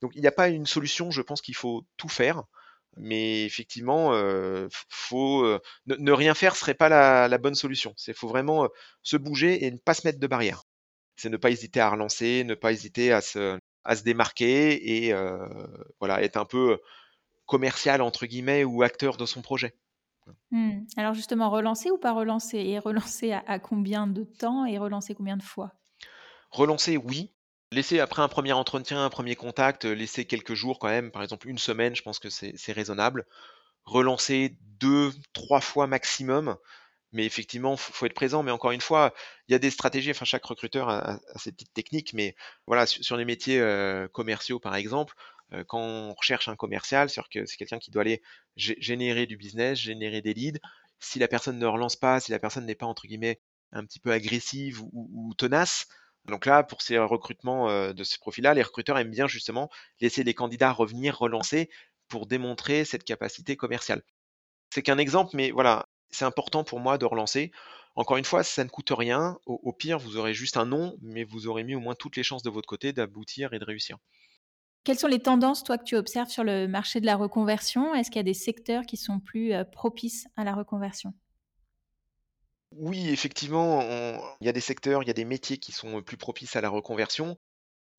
Donc 0.00 0.12
il 0.14 0.20
n'y 0.20 0.26
a 0.26 0.32
pas 0.32 0.48
une 0.48 0.66
solution, 0.66 1.10
je 1.10 1.22
pense 1.22 1.40
qu'il 1.40 1.56
faut 1.56 1.84
tout 1.96 2.08
faire, 2.08 2.44
mais 2.96 3.44
effectivement, 3.44 4.12
euh, 4.12 4.68
faut, 4.88 5.44
euh, 5.44 5.60
ne, 5.86 6.12
rien 6.12 6.34
faire 6.34 6.56
serait 6.56 6.74
pas 6.74 6.88
la, 6.88 7.38
bonne 7.38 7.54
solution. 7.54 7.94
Il 8.06 8.14
faut 8.14 8.28
vraiment 8.28 8.64
euh, 8.64 8.68
se 9.02 9.16
bouger 9.16 9.64
et 9.64 9.70
ne 9.70 9.78
pas 9.78 9.94
se 9.94 10.06
mettre 10.06 10.18
de 10.18 10.26
barrière. 10.26 10.64
C'est 11.16 11.30
ne 11.30 11.36
pas 11.36 11.50
hésiter 11.50 11.80
à 11.80 11.90
relancer, 11.90 12.44
ne 12.44 12.54
pas 12.54 12.72
hésiter 12.72 13.12
à 13.12 13.20
se, 13.20 13.58
à 13.84 13.96
se 13.96 14.02
démarquer 14.02 15.06
et 15.06 15.14
voilà, 15.98 16.22
être 16.22 16.36
un 16.36 16.44
peu 16.44 16.78
commercial 17.46 18.02
entre 18.02 18.26
guillemets 18.26 18.62
ou 18.62 18.82
acteur 18.82 19.16
de 19.16 19.26
son 19.26 19.42
projet. 19.42 19.74
Mmh. 20.50 20.80
Alors 20.96 21.14
justement, 21.14 21.50
relancer 21.50 21.90
ou 21.90 21.98
pas 21.98 22.12
relancer? 22.12 22.58
Et 22.58 22.78
relancer 22.78 23.32
à, 23.32 23.58
combien 23.58 24.06
de 24.06 24.22
temps 24.24 24.64
et 24.64 24.78
relancer 24.78 25.14
combien 25.14 25.36
de 25.36 25.42
fois? 25.42 25.72
Relancer, 26.50 26.96
oui. 26.96 27.32
Laisser 27.70 28.00
après 28.00 28.22
un 28.22 28.28
premier 28.28 28.52
entretien, 28.52 29.04
un 29.04 29.10
premier 29.10 29.36
contact, 29.36 29.84
euh, 29.84 29.92
laisser 29.92 30.24
quelques 30.24 30.54
jours 30.54 30.78
quand 30.78 30.88
même, 30.88 31.10
par 31.10 31.22
exemple 31.22 31.48
une 31.48 31.58
semaine, 31.58 31.94
je 31.94 32.02
pense 32.02 32.18
que 32.18 32.30
c'est 32.30 32.72
raisonnable. 32.72 33.26
Relancer 33.84 34.56
deux, 34.80 35.12
trois 35.32 35.60
fois 35.60 35.86
maximum. 35.86 36.56
Mais 37.12 37.24
effectivement, 37.24 37.74
il 37.74 37.78
faut, 37.78 38.06
être 38.06 38.14
présent. 38.14 38.42
Mais 38.42 38.50
encore 38.50 38.72
une 38.72 38.80
fois, 38.80 39.14
il 39.48 39.52
y 39.52 39.54
a 39.54 39.58
des 39.58 39.70
stratégies. 39.70 40.10
Enfin, 40.10 40.26
chaque 40.26 40.44
recruteur 40.44 40.88
a, 40.90 41.20
ses 41.36 41.52
petites 41.52 41.72
techniques. 41.72 42.12
Mais 42.12 42.34
voilà, 42.66 42.86
sur, 42.86 43.16
les 43.16 43.24
métiers 43.24 43.60
euh, 43.60 44.08
commerciaux, 44.08 44.60
par 44.60 44.74
exemple, 44.76 45.14
euh, 45.52 45.64
quand 45.66 45.80
on 45.80 46.14
recherche 46.14 46.48
un 46.48 46.56
commercial, 46.56 47.08
c'est 47.08 47.22
que 47.30 47.46
c'est 47.46 47.56
quelqu'un 47.56 47.78
qui 47.78 47.90
doit 47.90 48.02
aller 48.02 48.22
générer 48.56 49.26
du 49.26 49.36
business, 49.36 49.78
générer 49.78 50.20
des 50.20 50.34
leads. 50.34 50.60
Si 51.00 51.18
la 51.18 51.28
personne 51.28 51.58
ne 51.58 51.66
relance 51.66 51.96
pas, 51.96 52.20
si 52.20 52.30
la 52.32 52.38
personne 52.38 52.66
n'est 52.66 52.74
pas 52.74 52.86
entre 52.86 53.06
guillemets 53.06 53.40
un 53.72 53.84
petit 53.84 54.00
peu 54.00 54.10
agressive 54.12 54.82
ou, 54.92 55.32
tenace, 55.36 55.86
donc 56.28 56.46
là, 56.46 56.62
pour 56.62 56.82
ces 56.82 56.98
recrutements 56.98 57.68
euh, 57.68 57.92
de 57.92 58.04
ce 58.04 58.18
profil-là, 58.18 58.54
les 58.54 58.62
recruteurs 58.62 58.98
aiment 58.98 59.10
bien 59.10 59.26
justement 59.26 59.70
laisser 60.00 60.24
les 60.24 60.34
candidats 60.34 60.72
revenir, 60.72 61.18
relancer 61.18 61.70
pour 62.08 62.26
démontrer 62.26 62.84
cette 62.84 63.04
capacité 63.04 63.56
commerciale. 63.56 64.02
C'est 64.72 64.82
qu'un 64.82 64.98
exemple, 64.98 65.30
mais 65.34 65.50
voilà, 65.50 65.86
c'est 66.10 66.24
important 66.24 66.64
pour 66.64 66.80
moi 66.80 66.98
de 66.98 67.04
relancer. 67.04 67.50
Encore 67.96 68.16
une 68.16 68.24
fois, 68.24 68.44
ça 68.44 68.62
ne 68.64 68.68
coûte 68.68 68.92
rien. 68.96 69.38
au, 69.46 69.72
pire, 69.72 69.98
vous 69.98 70.16
aurez 70.16 70.34
juste 70.34 70.56
un 70.56 70.66
nom, 70.66 70.96
mais 71.02 71.24
vous 71.24 71.48
aurez 71.48 71.64
mis 71.64 71.74
au 71.74 71.80
moins 71.80 71.94
toutes 71.94 72.16
les 72.16 72.22
chances 72.22 72.42
de 72.42 72.50
votre 72.50 72.68
côté 72.68 72.92
d'aboutir 72.92 73.52
et 73.54 73.58
de 73.58 73.64
réussir. 73.64 73.98
Quelles 74.84 74.98
sont 74.98 75.08
les 75.08 75.18
tendances, 75.18 75.64
toi, 75.64 75.76
que 75.76 75.84
tu 75.84 75.96
observes 75.96 76.30
sur 76.30 76.44
le 76.44 76.66
marché 76.66 77.00
de 77.00 77.06
la 77.06 77.16
reconversion? 77.16 77.94
Est-ce 77.94 78.10
qu'il 78.10 78.18
y 78.18 78.20
a 78.20 78.22
des 78.22 78.34
secteurs 78.34 78.84
qui 78.86 78.96
sont 78.96 79.20
plus 79.20 79.52
euh, 79.52 79.64
propices 79.64 80.26
à 80.36 80.44
la 80.44 80.54
reconversion? 80.54 81.12
Oui, 82.72 83.08
effectivement, 83.08 83.82
il 84.40 84.46
y 84.46 84.48
a 84.48 84.52
des 84.52 84.60
secteurs, 84.60 85.02
il 85.02 85.06
y 85.06 85.10
a 85.10 85.14
des 85.14 85.24
métiers 85.24 85.58
qui 85.58 85.72
sont 85.72 86.02
plus 86.02 86.16
propices 86.16 86.56
à 86.56 86.60
la 86.60 86.68
reconversion. 86.68 87.36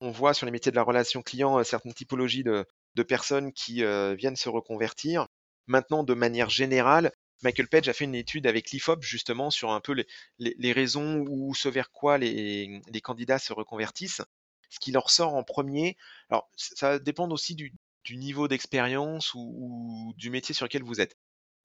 On 0.00 0.10
voit 0.10 0.34
sur 0.34 0.46
les 0.46 0.52
métiers 0.52 0.72
de 0.72 0.76
la 0.76 0.82
relation 0.82 1.22
client 1.22 1.58
euh, 1.58 1.64
certaines 1.64 1.92
typologies 1.92 2.44
de, 2.44 2.66
personnes 3.02 3.52
qui 3.52 3.84
euh, 3.84 4.14
viennent 4.14 4.36
se 4.36 4.48
reconvertir. 4.48 5.26
Maintenant, 5.66 6.04
de 6.04 6.14
manière 6.14 6.50
générale, 6.50 7.12
Michael 7.42 7.68
Page 7.68 7.88
a 7.88 7.92
fait 7.92 8.04
une 8.04 8.14
étude 8.14 8.46
avec 8.46 8.70
l'IFOP 8.70 9.02
justement 9.02 9.50
sur 9.50 9.72
un 9.72 9.80
peu 9.80 9.94
les, 10.38 10.72
raisons 10.72 11.24
ou 11.28 11.54
ce 11.54 11.68
vers 11.68 11.90
quoi 11.90 12.18
les 12.18 13.00
candidats 13.02 13.38
se 13.38 13.52
reconvertissent 13.52 14.22
ce 14.70 14.78
qui 14.78 14.92
leur 14.92 15.10
sort 15.10 15.34
en 15.34 15.44
premier. 15.44 15.96
Alors, 16.30 16.48
ça 16.56 16.98
dépend 16.98 17.28
aussi 17.30 17.54
du, 17.54 17.72
niveau 18.10 18.48
d'expérience 18.48 19.34
ou, 19.34 20.14
du 20.16 20.30
métier 20.30 20.54
sur 20.54 20.64
lequel 20.64 20.82
vous 20.82 21.00
êtes. 21.00 21.16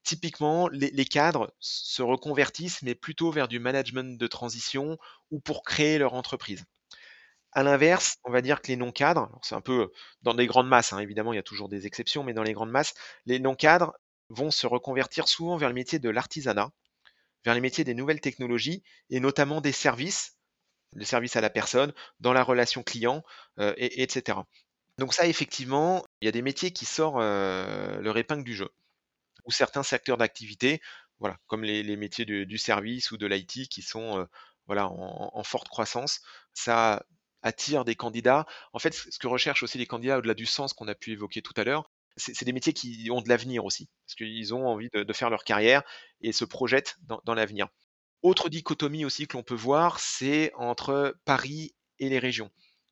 Typiquement, 0.06 0.70
les, 0.70 0.92
les 0.92 1.06
cadres 1.06 1.54
se 1.60 2.02
reconvertissent, 2.02 2.82
mais 2.82 2.96
plutôt 2.96 3.32
vers 3.32 3.48
du 3.50 3.60
management 3.60 4.18
de 4.18 4.28
transition 4.28 4.98
ou 5.32 5.40
pour 5.42 5.64
créer 5.64 5.98
leur 5.98 6.14
entreprise. 6.14 6.64
À 7.52 7.64
l'inverse, 7.64 8.18
on 8.24 8.32
va 8.32 8.42
dire 8.42 8.62
que 8.62 8.68
les 8.68 8.76
non-cadres, 8.76 9.30
c'est 9.42 9.56
un 9.56 9.62
peu 9.62 9.92
dans 10.22 10.34
des 10.34 10.46
grandes 10.46 10.68
masses, 10.68 10.94
hein, 10.94 11.00
évidemment, 11.00 11.34
il 11.34 11.38
y 11.38 11.40
a 11.40 11.44
toujours 11.44 11.70
des 11.70 11.88
exceptions, 11.88 12.24
mais 12.24 12.34
dans 12.34 12.44
les 12.44 12.54
grandes 12.54 12.72
masses, 12.72 12.94
les 13.26 13.40
non-cadres 13.40 13.94
vont 14.30 14.52
se 14.52 14.68
reconvertir 14.68 15.28
souvent 15.28 15.58
vers 15.58 15.70
le 15.70 15.76
métier 15.76 16.00
de 16.00 16.10
l'artisanat, 16.10 16.72
vers 17.46 17.54
les 17.54 17.62
métiers 17.62 17.84
des 17.84 17.94
nouvelles 17.94 18.22
technologies 18.22 18.84
et 19.10 19.20
notamment 19.20 19.62
des 19.62 19.72
services, 19.72 20.38
le 20.94 21.06
service 21.06 21.36
à 21.36 21.42
la 21.42 21.50
personne, 21.50 21.94
dans 22.20 22.34
la 22.34 22.44
relation 22.44 22.84
client, 22.84 23.24
euh, 23.60 23.74
et, 23.78 24.02
etc. 24.04 24.40
Donc 24.98 25.14
ça, 25.14 25.28
effectivement, 25.28 26.06
il 26.22 26.26
y 26.26 26.30
a 26.30 26.32
des 26.32 26.42
métiers 26.42 26.72
qui 26.72 26.86
sortent 26.86 27.22
euh, 27.22 28.00
leur 28.02 28.18
épingle 28.18 28.44
du 28.44 28.56
jeu, 28.56 28.70
ou 29.46 29.52
certains 29.52 29.84
secteurs 29.84 30.18
d'activité, 30.18 30.82
comme 31.48 31.64
les, 31.64 31.96
métiers 31.96 32.26
du 32.26 32.58
service 32.58 33.12
ou 33.12 33.18
de 33.18 33.28
l'IT 33.28 33.70
qui 33.70 33.82
sont 33.82 34.20
euh, 34.20 34.26
en, 34.76 35.44
forte 35.44 35.70
croissance. 35.70 36.22
Ça 36.54 37.06
attire 37.42 37.86
des 37.86 37.96
candidats. 37.96 38.46
En 38.74 38.80
fait, 38.80 38.94
ce 38.94 39.20
que 39.20 39.28
recherchent 39.28 39.64
aussi 39.64 39.78
les 39.78 39.86
candidats, 39.86 40.18
au-delà 40.18 40.34
du 40.34 40.46
sens 40.46 40.74
qu'on 40.74 40.88
a 40.88 40.96
pu 40.96 41.12
évoquer 41.12 41.42
tout 41.42 41.54
à 41.58 41.64
l'heure, 41.64 41.92
c'est 42.18 42.46
des 42.46 42.54
métiers 42.54 42.74
qui 42.74 43.10
ont 43.12 43.22
de 43.22 43.28
l'avenir 43.28 43.66
aussi, 43.66 43.90
parce 44.06 44.16
qu'ils 44.16 44.54
ont 44.54 44.68
envie 44.68 44.90
de, 44.94 45.14
faire 45.14 45.30
leur 45.30 45.44
carrière 45.44 45.84
et 46.22 46.32
se 46.32 46.46
projettent 46.46 46.96
dans, 47.26 47.34
l'avenir. 47.34 47.68
Autre 48.22 48.50
dichotomie 48.50 49.04
aussi 49.04 49.28
que 49.28 49.36
l'on 49.36 49.44
peut 49.44 49.54
voir, 49.54 50.00
c'est 50.00 50.54
entre 50.56 51.18
Paris 51.26 51.76
et 52.00 52.10
les 52.10 52.20
régions. 52.20 52.50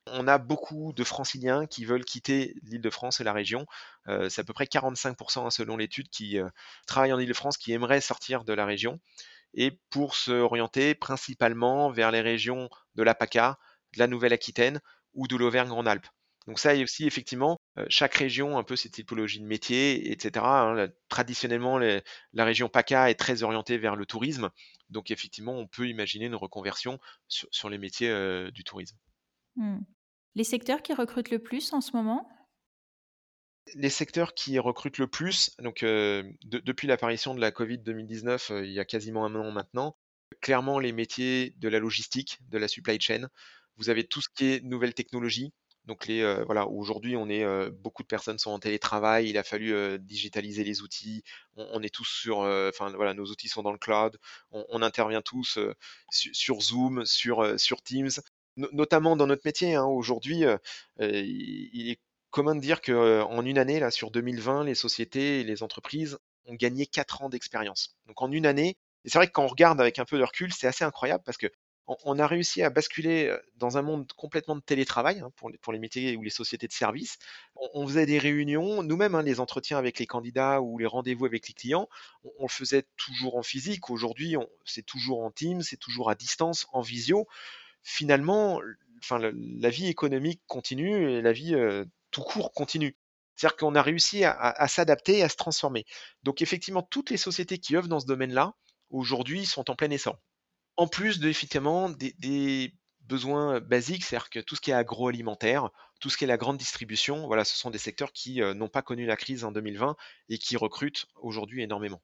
On 0.08 0.28
a 0.28 0.38
beaucoup 0.38 0.92
de 0.94 1.04
franciliens 1.04 1.66
qui 1.66 1.86
veulent 1.86 2.04
quitter 2.04 2.56
l'île 2.64 2.82
de 2.82 2.90
France 2.90 3.22
et 3.22 3.24
la 3.24 3.32
région. 3.32 3.66
Euh, 4.08 4.30
c'est 4.30 4.42
à 4.42 4.44
peu 4.44 4.54
près 4.54 4.66
45% 4.66 5.46
hein, 5.46 5.50
selon 5.50 5.78
l'étude 5.78 6.10
qui 6.10 6.40
euh, 6.40 6.50
travaillent 6.88 7.14
en 7.14 7.20
île 7.20 7.28
de 7.28 7.34
France 7.34 7.58
qui 7.58 7.72
aimeraient 7.72 8.02
sortir 8.02 8.44
de 8.44 8.54
la 8.54 8.66
région 8.66 9.00
et 9.54 9.80
pour 9.90 10.16
se 10.16 10.32
orienter 10.32 10.94
principalement 10.94 11.90
vers 11.90 12.12
les 12.12 12.22
régions 12.22 12.70
de 12.96 13.04
la 13.04 13.16
PACA, 13.16 13.58
de 13.94 14.00
la 14.00 14.08
Nouvelle-Aquitaine 14.08 14.82
ou 15.14 15.28
de 15.28 15.38
l'Auvergne-Rhône-Alpes. 15.38 16.08
Donc 16.48 16.60
ça, 16.60 16.76
aussi 16.76 17.06
effectivement, 17.06 17.58
chaque 17.88 18.16
région, 18.16 18.58
un 18.58 18.64
peu 18.64 18.76
cette 18.76 18.92
typologie 18.92 19.40
de 19.40 19.46
métier, 19.46 20.12
etc. 20.12 20.44
Hein, 20.46 20.88
traditionnellement, 21.08 21.78
la 21.78 22.46
région 22.46 22.68
PACA 22.68 23.10
est 23.10 23.16
très 23.16 23.44
orientée 23.44 23.78
vers 23.78 23.96
le 23.96 24.06
tourisme. 24.06 24.50
Donc 24.90 25.12
effectivement, 25.12 25.54
on 25.54 25.68
peut 25.68 25.88
imaginer 25.88 26.26
une 26.26 26.36
reconversion 26.36 27.00
sur, 27.30 27.70
les 27.70 27.78
métiers 27.78 28.12
du 28.52 28.66
tourisme. 28.66 28.98
Mmh. 29.56 29.80
Les 30.36 30.44
secteurs 30.44 30.82
qui 30.82 30.94
recrutent 30.94 31.30
le 31.30 31.40
plus 31.40 31.74
en 31.74 31.82
ce 31.82 31.96
moment? 31.96 32.28
Les 33.76 33.90
secteurs 33.90 34.34
qui 34.34 34.60
recrutent 34.60 34.98
le 34.98 35.08
plus, 35.08 35.52
donc 35.60 35.86
depuis 35.86 36.88
l'apparition 36.88 37.34
de 37.34 37.40
la 37.40 37.52
Covid 37.52 37.78
2019, 37.78 38.52
il 38.64 38.72
y 38.72 38.80
a 38.80 38.86
quasiment 38.86 39.26
un 39.26 39.36
an 39.36 39.52
maintenant, 39.52 39.96
clairement 40.42 40.80
les 40.80 40.92
métiers 40.92 41.54
de 41.58 41.70
la 41.70 41.80
logistique, 41.80 42.40
de 42.50 42.58
la 42.58 42.68
supply 42.68 43.00
chain. 43.00 43.30
Vous 43.78 43.90
avez 43.90 44.04
tout 44.04 44.22
ce 44.22 44.28
qui 44.30 44.46
est 44.46 44.64
nouvelles 44.64 44.94
technologies, 44.94 45.54
donc 45.86 46.08
les 46.08 46.22
euh, 46.22 46.44
voilà, 46.46 46.68
aujourd'hui 46.68 47.18
on 47.18 47.28
est 47.28 47.44
euh, 47.44 47.70
beaucoup 47.72 48.04
de 48.04 48.08
personnes 48.08 48.40
sont 48.40 48.52
en 48.52 48.60
télétravail, 48.60 49.30
il 49.30 49.38
a 49.38 49.44
fallu 49.44 49.74
euh, 49.74 49.98
digitaliser 49.98 50.64
les 50.64 50.82
outils, 50.82 51.24
on, 51.58 51.82
est 51.84 51.94
tous 51.94 52.08
sur, 52.08 52.40
enfin 52.40 52.92
voilà, 52.92 53.14
nos 53.14 53.26
outils 53.26 53.50
sont 53.50 53.64
dans 53.64 53.72
le 53.72 53.78
cloud, 53.78 54.18
on, 54.52 54.82
intervient 54.82 55.22
tous 55.22 55.60
sur 56.10 56.62
Zoom, 56.62 57.06
sur 57.06 57.82
Teams, 57.84 58.10
notamment 58.58 59.16
dans 59.16 59.28
notre 59.28 59.44
métier. 59.46 59.76
Hein, 59.76 59.86
aujourd'hui, 59.86 60.44
il, 61.00 61.90
est 61.90 62.00
commun 62.32 62.56
de 62.56 62.62
dire 62.62 62.82
que 62.82 63.22
en 63.22 63.46
une 63.46 63.58
année 63.58 63.80
là 63.80 63.92
sur 63.92 64.12
2020, 64.12 64.64
les 64.66 64.76
sociétés 64.76 65.42
et 65.42 65.44
les 65.44 65.64
entreprises 65.64 66.18
ont 66.46 66.56
gagné 66.56 66.86
4 66.86 67.24
ans 67.24 67.30
d'expérience. 67.30 67.96
Donc 68.08 68.22
en 68.22 68.32
une 68.32 68.46
année, 68.46 68.78
et 69.06 69.10
c'est 69.10 69.18
vrai 69.18 69.28
que 69.28 69.34
quand 69.34 69.44
on 69.44 69.48
regarde 69.48 69.80
avec 69.82 70.00
un 70.00 70.06
peu 70.06 70.18
de 70.18 70.24
recul, 70.24 70.54
c'est 70.54 70.68
assez 70.68 70.84
incroyable 70.84 71.24
parce 71.26 71.38
que 71.38 71.48
on, 71.88 72.20
a 72.20 72.28
réussi 72.28 72.62
à 72.62 72.70
basculer 72.70 73.36
dans 73.58 73.78
un 73.78 73.82
monde 73.82 74.12
complètement 74.14 74.56
de 74.56 74.62
télétravail 74.62 75.20
hein, 75.20 75.32
pour, 75.36 75.50
les, 75.50 75.80
métiers 75.80 76.16
ou 76.16 76.24
les 76.24 76.30
sociétés 76.30 76.68
de 76.68 76.74
services. 76.74 77.18
On, 77.56 77.86
faisait 77.86 78.06
des 78.06 78.20
réunions, 78.20 78.84
nous-mêmes, 78.84 79.16
hein, 79.16 79.22
les 79.22 79.40
entretiens 79.40 79.78
avec 79.78 80.00
les 80.00 80.06
candidats 80.06 80.62
ou 80.62 80.78
les 80.78 80.86
rendez-vous 80.86 81.26
avec 81.26 81.48
les 81.48 81.54
clients, 81.54 81.90
on, 82.40 82.44
le 82.44 82.50
faisait 82.50 82.86
toujours 82.96 83.36
en 83.36 83.44
physique. 83.44 83.90
Aujourd'hui, 83.90 84.36
c'est 84.66 84.86
toujours 84.86 85.24
en 85.24 85.32
team, 85.32 85.62
c'est 85.62 85.78
toujours 85.78 86.10
à 86.10 86.16
distance, 86.16 86.68
en 86.72 86.82
visio. 86.82 87.28
Finalement, 87.84 88.62
enfin, 89.00 89.20
la, 89.20 89.70
vie 89.70 89.88
économique 89.88 90.42
continue 90.48 91.12
et 91.12 91.22
la 91.22 91.34
vie 91.34 91.56
tout 92.12 92.22
court 92.22 92.52
continue. 92.54 92.98
C'est-à-dire 93.36 93.58
qu'on 93.58 93.76
a 93.76 93.82
réussi 93.82 94.24
à, 94.24 94.32
à 94.32 94.68
s'adapter 94.68 95.20
et 95.20 95.24
à 95.24 95.30
se 95.30 95.36
transformer. 95.36 95.86
Donc 96.24 96.42
effectivement, 96.42 96.84
toutes 96.84 97.10
les 97.10 97.18
sociétés 97.18 97.58
qui 97.58 97.76
œuvrent 97.76 97.88
dans 97.88 98.00
ce 98.00 98.06
domaine-là, 98.06 98.56
aujourd'hui, 98.90 99.46
sont 99.46 99.70
en 99.70 99.76
plein 99.76 99.90
essor 99.90 100.20
en 100.78 100.88
plus 100.88 101.20
de 101.20 101.30
effectivement 101.30 101.90
des, 101.90 102.74
besoins 103.02 103.60
basiques, 103.60 104.06
c'est-à-dire 104.06 104.30
que 104.30 104.40
tout 104.40 104.56
ce 104.56 104.62
qui 104.62 104.72
est 104.72 104.74
agroalimentaire, 104.74 105.70
tout 106.00 106.10
ce 106.10 106.18
qui 106.18 106.24
est 106.24 106.28
la 106.28 106.38
grande 106.38 106.58
distribution, 106.58 107.28
voilà, 107.28 107.44
ce 107.44 107.58
sont 107.58 107.70
des 107.70 107.78
secteurs 107.78 108.14
qui 108.14 108.40
n'ont 108.40 108.70
pas 108.70 108.82
connu 108.82 109.06
la 109.06 109.18
crise 109.18 109.44
en 109.44 109.52
2020 109.52 109.98
et 110.30 110.38
qui 110.38 110.56
recrutent 110.56 111.08
aujourd'hui 111.18 111.62
énormément. 111.64 112.02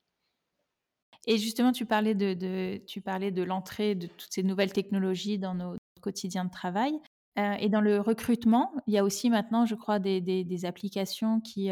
Et 1.28 1.38
justement, 1.38 1.72
tu 1.72 1.86
parlais 1.86 2.15
de, 2.15 2.78
tu 2.88 3.02
parlais 3.02 3.32
de 3.32 3.43
l'entrée 3.43 3.95
de 3.95 4.08
toutes 4.08 4.32
ces 4.32 4.43
nouvelles 4.43 4.74
technologies 4.74 5.38
dans 5.38 5.54
nos 5.54 5.76
quotidiens 6.02 6.45
de 6.45 6.52
travail. 6.52 6.93
et 7.38 7.69
dans 7.69 7.82
le 7.82 8.00
recrutement, 8.02 8.74
il 8.88 8.93
y 8.93 8.98
a 8.98 9.04
aussi 9.04 9.30
maintenant, 9.30 9.65
je 9.65 9.76
crois, 9.76 10.00
des, 10.00 10.65
applications 10.65 11.39
qui 11.41 11.69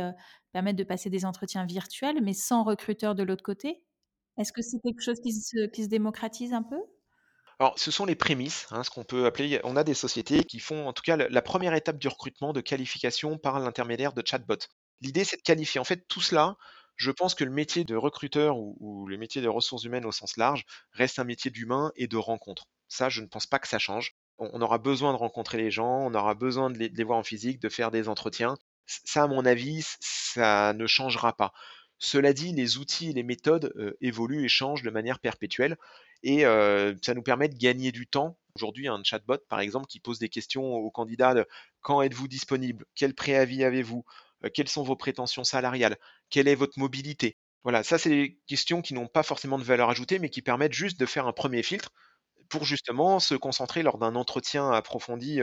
permettent 0.52 0.76
de 0.76 0.84
passer 0.84 1.10
des 1.10 1.26
entretiens 1.26 1.66
virtuels, 1.66 2.22
mais 2.22 2.34
sans 2.34 2.64
recruteur 2.64 3.16
de 3.16 3.24
l'autre 3.24 3.44
côté. 3.44 3.84
Est-ce 4.38 4.54
que 4.54 4.62
c'est 4.62 4.80
quelque 4.80 5.02
chose 5.02 5.20
qui 5.20 5.34
se, 5.34 5.88
démocratise 5.88 6.54
un 6.54 6.64
peu? 6.64 6.80
Alors, 7.60 7.78
ce 7.80 7.90
sont 7.90 8.06
les 8.06 8.16
prémices, 8.16 8.68
hein, 8.70 8.84
ce 8.84 8.92
qu'on 8.92 9.04
peut 9.04 9.26
appeler. 9.26 9.60
On 9.64 9.76
a 9.76 9.84
des 9.84 9.96
sociétés 9.96 10.44
qui 10.44 10.60
font, 10.60 10.88
en 10.88 10.94
tout 10.94 11.02
cas, 11.02 11.18
la 11.18 11.42
première 11.42 11.74
étape 11.74 11.98
du 11.98 12.08
recrutement 12.08 12.54
de 12.54 12.62
qualification 12.62 13.40
par 13.40 13.60
l'intermédiaire 13.60 14.14
de 14.14 14.22
chatbot. 14.24 14.60
L'idée, 15.02 15.24
c'est 15.24 15.38
de 15.38 15.42
qualifier. 15.42 15.82
En 15.82 15.84
fait, 15.84 16.08
tout 16.08 16.22
cela, 16.22 16.56
je 16.98 17.12
pense 17.12 17.36
que 17.36 17.44
le 17.44 17.52
métier 17.52 17.84
de 17.84 17.96
recruteur 17.96 18.58
ou, 18.58 19.08
le 19.08 19.18
métier 19.18 19.42
de 19.42 19.48
ressources 19.48 19.84
humaines 19.84 20.06
au 20.06 20.12
sens 20.12 20.36
large 20.36 20.66
reste 20.92 21.20
un 21.20 21.24
métier 21.24 21.52
d'humain 21.52 21.92
et 21.96 22.08
de 22.08 22.18
rencontre. 22.18 22.66
Ça, 22.88 23.10
je 23.10 23.22
ne 23.22 23.28
pense 23.28 23.46
pas 23.46 23.60
que 23.60 23.68
ça 23.68 23.80
change. 23.80 24.16
On, 24.40 24.62
aura 24.62 24.78
besoin 24.78 25.14
de 25.14 25.18
rencontrer 25.18 25.58
les 25.58 25.72
gens, 25.72 26.08
on 26.08 26.14
aura 26.14 26.36
besoin 26.36 26.70
de 26.70 26.78
les 26.78 27.04
voir 27.04 27.18
en 27.18 27.24
physique, 27.24 27.60
de 27.60 27.70
faire 27.70 27.92
des 27.92 28.08
entretiens. 28.08 28.56
Ça, 28.86 29.24
à 29.24 29.28
mon 29.28 29.46
avis, 29.46 29.84
ça 30.00 30.74
ne 30.74 30.86
changera 30.86 31.36
pas. 31.36 31.54
Cela 32.00 32.34
dit, 32.34 32.54
les 32.54 32.78
outils 32.78 33.10
et 33.10 33.14
les 33.14 33.24
méthodes 33.24 33.74
évoluent 34.02 34.46
et 34.46 34.50
changent 34.50 34.84
de 34.84 34.92
manière 34.92 35.20
perpétuelle 35.20 35.78
et 36.24 36.44
ça 36.44 37.14
nous 37.14 37.24
permet 37.24 37.50
de 37.50 37.58
gagner 37.58 37.92
du 37.92 38.08
temps. 38.08 38.38
Aujourd'hui, 38.56 38.88
un 38.88 39.04
chatbot, 39.04 39.38
par 39.50 39.60
exemple, 39.60 39.88
qui 39.88 40.00
pose 40.00 40.20
des 40.20 40.30
questions 40.30 40.64
aux 40.64 40.92
candidats 40.92 41.34
de 41.34 41.46
quand 41.82 42.02
êtes-vous 42.02 42.28
disponible? 42.28 42.86
Quel 42.96 43.14
préavis 43.14 43.64
avez-vous? 43.64 44.04
Quelles 44.54 44.70
sont 44.70 44.84
vos 44.84 44.96
prétentions 44.96 45.44
salariales? 45.44 45.98
Quelle 46.30 46.48
est 46.48 46.56
votre 46.56 46.80
mobilité? 46.80 47.38
Voilà, 47.64 47.84
ça, 47.84 47.98
c'est 47.98 48.10
des 48.10 48.40
questions 48.48 48.82
qui 48.82 48.94
n'ont 48.94 49.08
pas 49.08 49.24
forcément 49.24 49.58
de 49.58 49.64
valeur 49.64 49.90
ajoutée, 49.90 50.20
mais 50.20 50.30
qui 50.30 50.42
permettent 50.42 50.74
juste 50.74 51.00
de 51.00 51.06
faire 51.06 51.28
un 51.28 51.34
premier 51.34 51.64
filtre 51.64 51.92
pour 52.50 52.64
justement 52.64 53.20
se 53.20 53.36
concentrer 53.36 53.84
lors 53.84 53.98
d'un 53.98 54.16
entretien 54.16 54.72
approfondi 54.72 55.42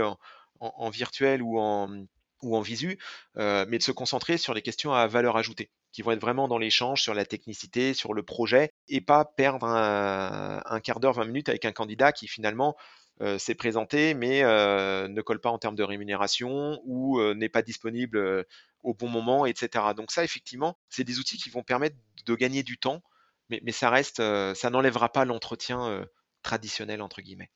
en, 0.60 0.90
virtuel 0.90 1.42
ou 1.42 1.58
en, 1.58 2.60
visu, 2.62 2.98
mais 3.36 3.78
de 3.78 3.82
se 3.82 3.92
concentrer 3.92 4.38
sur 4.38 4.54
les 4.54 4.62
questions 4.62 4.92
à 4.92 5.06
valeur 5.06 5.36
ajoutée 5.36 5.70
qui 5.94 6.02
vont 6.02 6.10
être 6.10 6.20
vraiment 6.20 6.48
dans 6.48 6.58
l'échange 6.58 7.00
sur 7.00 7.14
la 7.14 7.24
technicité, 7.24 7.94
sur 7.94 8.14
le 8.14 8.24
projet, 8.24 8.72
et 8.88 9.00
pas 9.00 9.24
perdre 9.24 9.64
un, 9.64 10.80
quart 10.80 10.98
d'heure, 10.98 11.12
20 11.14 11.26
minutes 11.26 11.48
avec 11.48 11.64
un 11.64 11.72
candidat 11.72 12.10
qui 12.12 12.26
finalement 12.26 12.74
euh, 12.76 13.03
s'est 13.38 13.54
présenté, 13.54 14.14
mais 14.14 14.42
euh, 14.42 15.08
ne 15.08 15.20
colle 15.22 15.40
pas 15.40 15.50
en 15.50 15.58
termes 15.58 15.76
de 15.76 15.82
rémunération 15.82 16.80
ou 16.84 17.20
euh, 17.20 17.34
n'est 17.34 17.48
pas 17.48 17.62
disponible 17.62 18.44
au 18.82 18.94
bon 18.94 19.08
moment, 19.08 19.46
etc. 19.46 19.84
Donc 19.96 20.10
ça, 20.10 20.24
effectivement, 20.24 20.76
c'est 20.88 21.04
des 21.04 21.18
outils 21.18 21.38
qui 21.38 21.50
vont 21.50 21.62
permettre 21.62 21.96
de 22.26 22.34
gagner 22.34 22.62
du 22.62 22.78
temps, 22.78 23.02
mais, 23.50 23.72
ça 23.72 23.90
reste, 23.90 24.16
ça 24.16 24.70
n'enlèvera 24.70 25.10
pas 25.10 25.24
l'entretien 25.24 26.06
traditionnel, 26.42 27.02
entre 27.02 27.20
guillemets. 27.20 27.50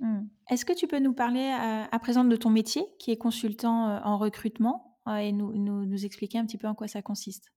Mmh. 0.00 0.22
Est-ce 0.50 0.64
que 0.64 0.72
tu 0.72 0.88
peux 0.88 0.98
nous 0.98 1.14
parler 1.14 1.50
à 1.50 1.98
présent 1.98 2.24
de 2.24 2.36
ton 2.36 2.50
métier, 2.50 2.84
qui 2.98 3.10
est 3.10 3.16
consultant 3.16 4.02
en 4.04 4.18
recrutement 4.18 4.98
et 5.06 5.32
nous, 5.32 5.54
nous, 5.54 6.04
expliquer 6.04 6.38
un 6.38 6.46
petit 6.46 6.58
peu 6.58 6.66
en 6.66 6.74
quoi 6.74 6.88
ça 6.88 7.02
consiste? 7.02 7.52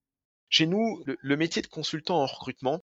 Chez 0.49 0.67
nous, 0.67 1.03
le, 1.05 1.37
métier 1.37 1.61
de 1.61 1.67
consultant 1.67 2.21
en 2.21 2.25
recrutement 2.25 2.81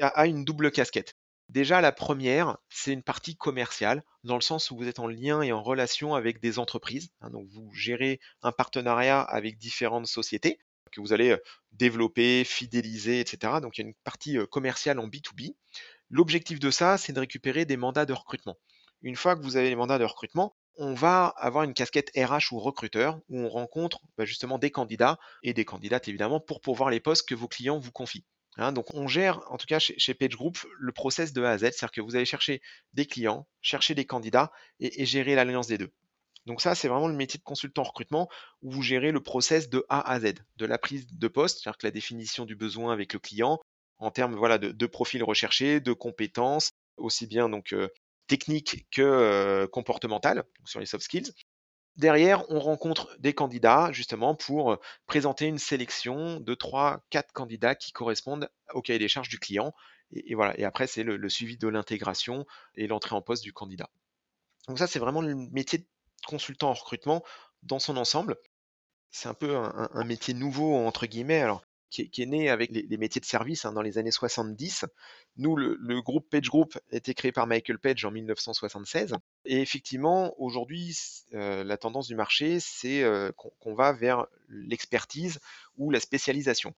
a, 0.00 0.26
une 0.26 0.44
double 0.44 0.70
casquette. 0.70 1.14
Déjà, 1.48 1.80
la 1.80 1.92
première, 1.92 2.58
c'est 2.68 2.92
une 2.92 3.02
partie 3.02 3.36
commerciale, 3.36 4.02
dans 4.24 4.34
le 4.34 4.40
sens 4.40 4.70
où 4.70 4.76
vous 4.76 4.88
êtes 4.88 4.98
en 4.98 5.06
lien 5.06 5.42
et 5.42 5.52
en 5.52 5.62
relation 5.62 6.14
avec 6.14 6.40
des 6.40 6.58
entreprises. 6.58 7.10
Hein, 7.20 7.30
donc, 7.30 7.48
vous 7.48 7.72
gérez 7.72 8.20
un 8.42 8.52
partenariat 8.52 9.20
avec 9.20 9.56
différentes 9.58 10.08
sociétés 10.08 10.58
que 10.92 11.00
vous 11.00 11.12
allez 11.12 11.30
euh, 11.30 11.38
développer, 11.72 12.44
fidéliser, 12.44 13.20
etc. 13.20 13.54
Donc, 13.60 13.78
il 13.78 13.82
y 13.82 13.84
a 13.84 13.88
une 13.88 13.94
partie 14.04 14.38
euh, 14.38 14.46
commerciale 14.46 14.98
en 14.98 15.06
B2B. 15.06 15.54
L'objectif 16.10 16.58
de 16.58 16.70
ça, 16.70 16.98
c'est 16.98 17.12
de 17.12 17.20
récupérer 17.20 17.64
des 17.64 17.76
mandats 17.76 18.06
de 18.06 18.12
recrutement. 18.12 18.56
Une 19.02 19.16
fois 19.16 19.36
que 19.36 19.42
vous 19.42 19.56
avez 19.56 19.68
les 19.68 19.76
mandats 19.76 19.98
de 19.98 20.04
recrutement, 20.04 20.56
on 20.78 20.94
va 20.94 21.26
avoir 21.36 21.64
une 21.64 21.74
casquette 21.74 22.10
RH 22.16 22.52
ou 22.52 22.58
recruteur 22.58 23.18
où 23.28 23.38
on 23.38 23.48
rencontre 23.48 24.00
bah, 24.18 24.24
justement 24.24 24.58
des 24.58 24.70
candidats 24.70 25.18
et 25.42 25.54
des 25.54 25.64
candidates 25.64 26.08
évidemment 26.08 26.40
pour 26.40 26.60
pouvoir 26.60 26.90
les 26.90 27.00
postes 27.00 27.28
que 27.28 27.34
vos 27.34 27.48
clients 27.48 27.78
vous 27.78 27.92
confient. 27.92 28.24
Hein, 28.56 28.72
donc 28.72 28.94
on 28.94 29.06
gère, 29.06 29.40
en 29.50 29.58
tout 29.58 29.66
cas 29.66 29.78
chez, 29.78 29.98
chez 29.98 30.14
PageGroup, 30.14 30.58
le 30.78 30.92
process 30.92 31.32
de 31.32 31.42
A 31.42 31.50
à 31.50 31.58
Z, 31.58 31.60
c'est-à-dire 31.60 31.90
que 31.90 32.00
vous 32.00 32.16
allez 32.16 32.24
chercher 32.24 32.62
des 32.94 33.06
clients, 33.06 33.46
chercher 33.60 33.94
des 33.94 34.06
candidats 34.06 34.50
et, 34.80 35.04
gérer 35.04 35.34
l'alliance 35.34 35.66
des 35.66 35.78
deux. 35.78 35.92
Donc 36.46 36.60
ça, 36.60 36.74
c'est 36.74 36.88
vraiment 36.88 37.08
le 37.08 37.14
métier 37.14 37.38
de 37.38 37.44
consultant 37.44 37.82
recrutement 37.82 38.28
où 38.62 38.70
vous 38.70 38.82
gérez 38.82 39.12
le 39.12 39.20
process 39.20 39.68
de 39.68 39.84
A 39.88 40.00
à 40.10 40.20
Z, 40.20 40.34
de 40.56 40.66
la 40.66 40.78
prise 40.78 41.06
de 41.06 41.28
poste, 41.28 41.60
c'est-à-dire 41.60 41.78
que 41.78 41.86
la 41.86 41.90
définition 41.90 42.44
du 42.44 42.56
besoin 42.56 42.92
avec 42.92 43.12
le 43.12 43.18
client, 43.18 43.60
en 43.98 44.10
termes 44.10 44.34
voilà, 44.34 44.56
de, 44.58 44.86
profils 44.86 45.22
recherchés, 45.22 45.80
de 45.80 45.92
compétences, 45.92 46.70
aussi 46.96 47.26
bien 47.26 47.48
donc 47.48 47.72
euh, 47.72 47.88
techniques 48.26 48.86
que 48.90 49.02
euh, 49.02 49.66
comportementales, 49.66 50.44
sur 50.64 50.80
les 50.80 50.86
soft 50.86 51.04
skills, 51.04 51.32
Derrière, 51.96 52.48
on 52.50 52.60
rencontre 52.60 53.16
des 53.18 53.32
candidats 53.32 53.90
justement 53.90 54.34
pour 54.34 54.78
présenter 55.06 55.46
une 55.46 55.58
sélection 55.58 56.40
de 56.40 56.54
3 56.54 57.02
quatre 57.08 57.32
candidats 57.32 57.74
qui 57.74 57.92
correspondent 57.92 58.50
au 58.74 58.82
cahier 58.82 58.98
des 58.98 59.08
charges 59.08 59.30
du 59.30 59.38
client. 59.38 59.72
Et, 60.12 60.34
voilà. 60.34 60.58
Et 60.58 60.64
après, 60.64 60.86
c'est 60.86 61.02
le, 61.02 61.28
suivi 61.28 61.56
de 61.56 61.68
l'intégration 61.68 62.46
et 62.74 62.86
l'entrée 62.86 63.14
en 63.14 63.22
poste 63.22 63.42
du 63.42 63.52
candidat. 63.52 63.88
Donc 64.68 64.78
ça, 64.78 64.86
c'est 64.86 64.98
vraiment 64.98 65.22
le 65.22 65.34
métier 65.34 65.78
de 65.78 65.86
consultant 66.26 66.70
en 66.70 66.74
recrutement 66.74 67.24
dans 67.62 67.78
son 67.78 67.96
ensemble. 67.96 68.36
C'est 69.10 69.28
un 69.28 69.34
peu 69.34 69.56
un, 69.56 69.88
un, 69.92 70.04
métier 70.04 70.34
nouveau 70.34 70.76
entre 70.76 71.06
guillemets. 71.06 71.40
Alors, 71.40 71.62
qui 71.90 72.22
est, 72.22 72.26
né 72.26 72.50
avec 72.50 72.70
les, 72.70 72.96
métiers 72.96 73.20
de 73.20 73.26
service 73.26 73.64
hein, 73.64 73.72
dans 73.72 73.82
les 73.82 73.98
années 73.98 74.10
70. 74.10 74.84
Nous, 75.36 75.56
le, 75.56 76.00
groupe 76.00 76.28
Page 76.28 76.48
Group 76.48 76.78
a 76.92 76.96
été 76.96 77.14
créé 77.14 77.32
par 77.32 77.46
Michael 77.46 77.78
Page 77.78 78.04
en 78.04 78.10
1976. 78.10 79.14
Et 79.44 79.60
effectivement, 79.60 80.34
aujourd'hui, 80.38 80.96
euh, 81.34 81.64
la 81.64 81.76
tendance 81.76 82.08
du 82.08 82.14
marché, 82.14 82.58
c'est 82.60 83.02
euh, 83.02 83.30
qu'on 83.32 83.74
va 83.74 83.92
vers 83.92 84.26
l'expertise 84.48 85.38
ou 85.76 85.90
la 85.90 86.00
spécialisation. 86.00 86.74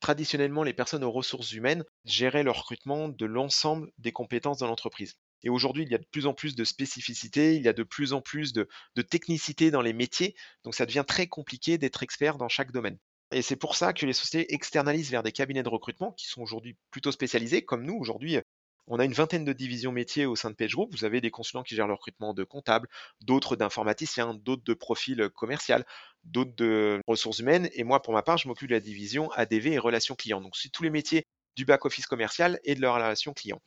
Traditionnellement, 0.00 0.62
les 0.62 0.74
personnes 0.74 1.02
aux 1.02 1.10
ressources 1.10 1.52
humaines 1.52 1.84
géraient 2.04 2.44
le 2.44 2.52
recrutement 2.52 3.08
de 3.08 3.26
l'ensemble 3.26 3.90
des 3.98 4.12
compétences 4.12 4.58
dans 4.58 4.68
l'entreprise. 4.68 5.16
Et 5.42 5.50
aujourd'hui, 5.50 5.84
il 5.84 5.90
y 5.90 5.94
a 5.94 5.98
de 5.98 6.06
plus 6.10 6.26
en 6.26 6.34
plus 6.34 6.54
de 6.54 6.64
spécificités, 6.64 7.56
il 7.56 7.62
y 7.62 7.68
a 7.68 7.72
de 7.72 7.82
plus 7.82 8.12
en 8.12 8.20
plus 8.20 8.52
de, 8.52 8.68
de 8.96 9.02
technicité 9.02 9.70
dans 9.70 9.82
les 9.82 9.92
métiers, 9.92 10.34
donc 10.64 10.74
ça 10.74 10.86
devient 10.86 11.04
très 11.06 11.26
compliqué 11.26 11.78
d'être 11.78 12.02
expert 12.02 12.38
dans 12.38 12.48
chaque 12.48 12.72
domaine. 12.72 12.98
Et 13.30 13.42
c'est 13.42 13.56
pour 13.56 13.76
ça 13.76 13.92
que 13.92 14.06
les 14.06 14.12
sociétés 14.12 14.54
externalisent 14.54 15.10
vers 15.10 15.22
des 15.22 15.32
cabinets 15.32 15.62
de 15.62 15.68
recrutement 15.68 16.12
qui 16.12 16.26
sont 16.28 16.42
aujourd'hui 16.42 16.76
plutôt 16.90 17.12
spécialisés, 17.12 17.62
comme 17.64 17.84
nous. 17.84 17.94
Aujourd'hui, 17.94 18.38
on 18.86 18.98
a 18.98 19.04
une 19.04 19.12
vingtaine 19.12 19.44
de 19.44 19.52
divisions 19.52 19.92
métiers 19.92 20.24
au 20.24 20.34
sein 20.34 20.50
de 20.50 20.54
PageGroup. 20.54 20.90
Vous 20.92 21.04
avez 21.04 21.20
des 21.20 21.30
consultants 21.30 21.62
qui 21.62 21.74
gèrent 21.74 21.86
le 21.86 21.92
recrutement 21.92 22.32
de 22.32 22.42
comptables, 22.44 22.88
d'autres 23.20 23.54
d'informaticiens, 23.54 24.34
d'autres 24.34 24.64
de 24.64 24.74
profils 24.74 25.28
commercial, 25.34 25.84
d'autres 26.24 26.54
de 26.56 27.00
ressources 27.06 27.40
humaines. 27.40 27.68
Et 27.74 27.84
moi, 27.84 28.00
pour 28.00 28.14
ma 28.14 28.22
part, 28.22 28.38
je 28.38 28.48
m'occupe 28.48 28.68
de 28.68 28.74
la 28.74 28.80
division 28.80 29.30
ADV 29.32 29.74
et 29.74 29.78
relations 29.78 30.14
clients. 30.14 30.40
Donc, 30.40 30.56
c'est 30.56 30.70
tous 30.70 30.82
les 30.82 30.90
métiers 30.90 31.26
du 31.54 31.66
back-office 31.66 32.06
commercial 32.06 32.58
et 32.64 32.74
de 32.74 32.80
leur 32.80 32.94
relation 32.94 33.34
client. 33.34 33.60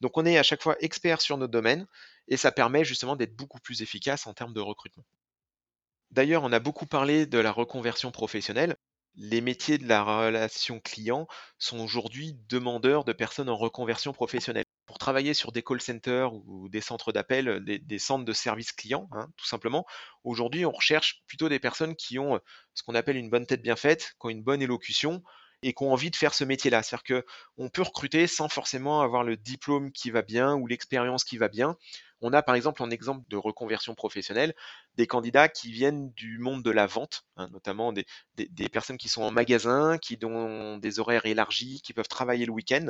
Donc, 0.00 0.16
on 0.16 0.24
est 0.26 0.38
à 0.38 0.42
chaque 0.42 0.62
fois 0.62 0.76
expert 0.80 1.20
sur 1.20 1.36
notre 1.38 1.52
domaine 1.52 1.86
et 2.28 2.36
ça 2.38 2.52
permet 2.52 2.84
justement 2.84 3.16
d'être 3.16 3.36
beaucoup 3.36 3.60
plus 3.60 3.82
efficace 3.82 4.26
en 4.26 4.34
termes 4.34 4.54
de 4.54 4.60
recrutement. 4.60 5.04
D'ailleurs, 6.10 6.42
on 6.42 6.52
a 6.52 6.58
beaucoup 6.58 6.86
parlé 6.86 7.26
de 7.26 7.38
la 7.38 7.52
reconversion 7.52 8.10
professionnelle. 8.10 8.76
Les 9.14 9.40
métiers 9.40 9.78
de 9.78 9.88
la 9.88 10.02
relation 10.02 10.80
client 10.80 11.26
sont 11.58 11.80
aujourd'hui 11.80 12.34
demandeurs 12.48 13.04
de 13.04 13.12
personnes 13.12 13.48
en 13.48 13.56
reconversion 13.56 14.12
professionnelle. 14.12 14.64
Pour 14.86 14.98
travailler 14.98 15.34
sur 15.34 15.50
des 15.50 15.62
call 15.62 15.80
centers 15.80 16.32
ou 16.32 16.68
des 16.68 16.80
centres 16.80 17.12
d'appel, 17.12 17.62
des, 17.64 17.98
centres 17.98 18.24
de 18.24 18.32
services 18.32 18.72
clients, 18.72 19.08
hein, 19.12 19.28
tout 19.36 19.46
simplement, 19.46 19.84
aujourd'hui, 20.24 20.64
on 20.64 20.70
recherche 20.70 21.22
plutôt 21.26 21.48
des 21.48 21.58
personnes 21.58 21.96
qui 21.96 22.18
ont 22.18 22.38
ce 22.74 22.82
qu'on 22.84 22.94
appelle 22.94 23.16
une 23.16 23.28
bonne 23.28 23.46
tête 23.46 23.60
bien 23.60 23.76
faite, 23.76 24.14
qui 24.20 24.26
ont 24.26 24.30
une 24.30 24.44
bonne 24.44 24.62
élocution, 24.62 25.22
et 25.62 25.72
qui 25.72 25.82
ont 25.82 25.92
envie 25.92 26.10
de 26.10 26.16
faire 26.16 26.34
ce 26.34 26.44
métier-là. 26.44 26.82
C'est-à-dire 26.82 27.22
qu'on 27.56 27.68
peut 27.68 27.82
recruter 27.82 28.26
sans 28.26 28.48
forcément 28.48 29.02
avoir 29.02 29.24
le 29.24 29.36
diplôme 29.36 29.92
qui 29.92 30.10
va 30.10 30.22
bien 30.22 30.54
ou 30.54 30.66
l'expérience 30.66 31.24
qui 31.24 31.38
va 31.38 31.48
bien. 31.48 31.76
On 32.20 32.32
a 32.32 32.42
par 32.42 32.54
exemple 32.54 32.82
en 32.82 32.90
exemple 32.90 33.24
de 33.28 33.36
reconversion 33.36 33.94
professionnelle 33.94 34.54
des 34.96 35.06
candidats 35.06 35.48
qui 35.48 35.70
viennent 35.70 36.10
du 36.12 36.38
monde 36.38 36.64
de 36.64 36.70
la 36.70 36.86
vente, 36.86 37.24
hein, 37.36 37.48
notamment 37.52 37.92
des, 37.92 38.04
personnes 38.72 38.98
qui 38.98 39.08
sont 39.08 39.22
en 39.22 39.30
magasin, 39.30 39.98
qui 39.98 40.18
ont 40.24 40.78
des 40.78 40.98
horaires 40.98 41.26
élargis, 41.26 41.80
qui 41.82 41.92
peuvent 41.92 42.08
travailler 42.08 42.44
le 42.44 42.52
week-end, 42.52 42.86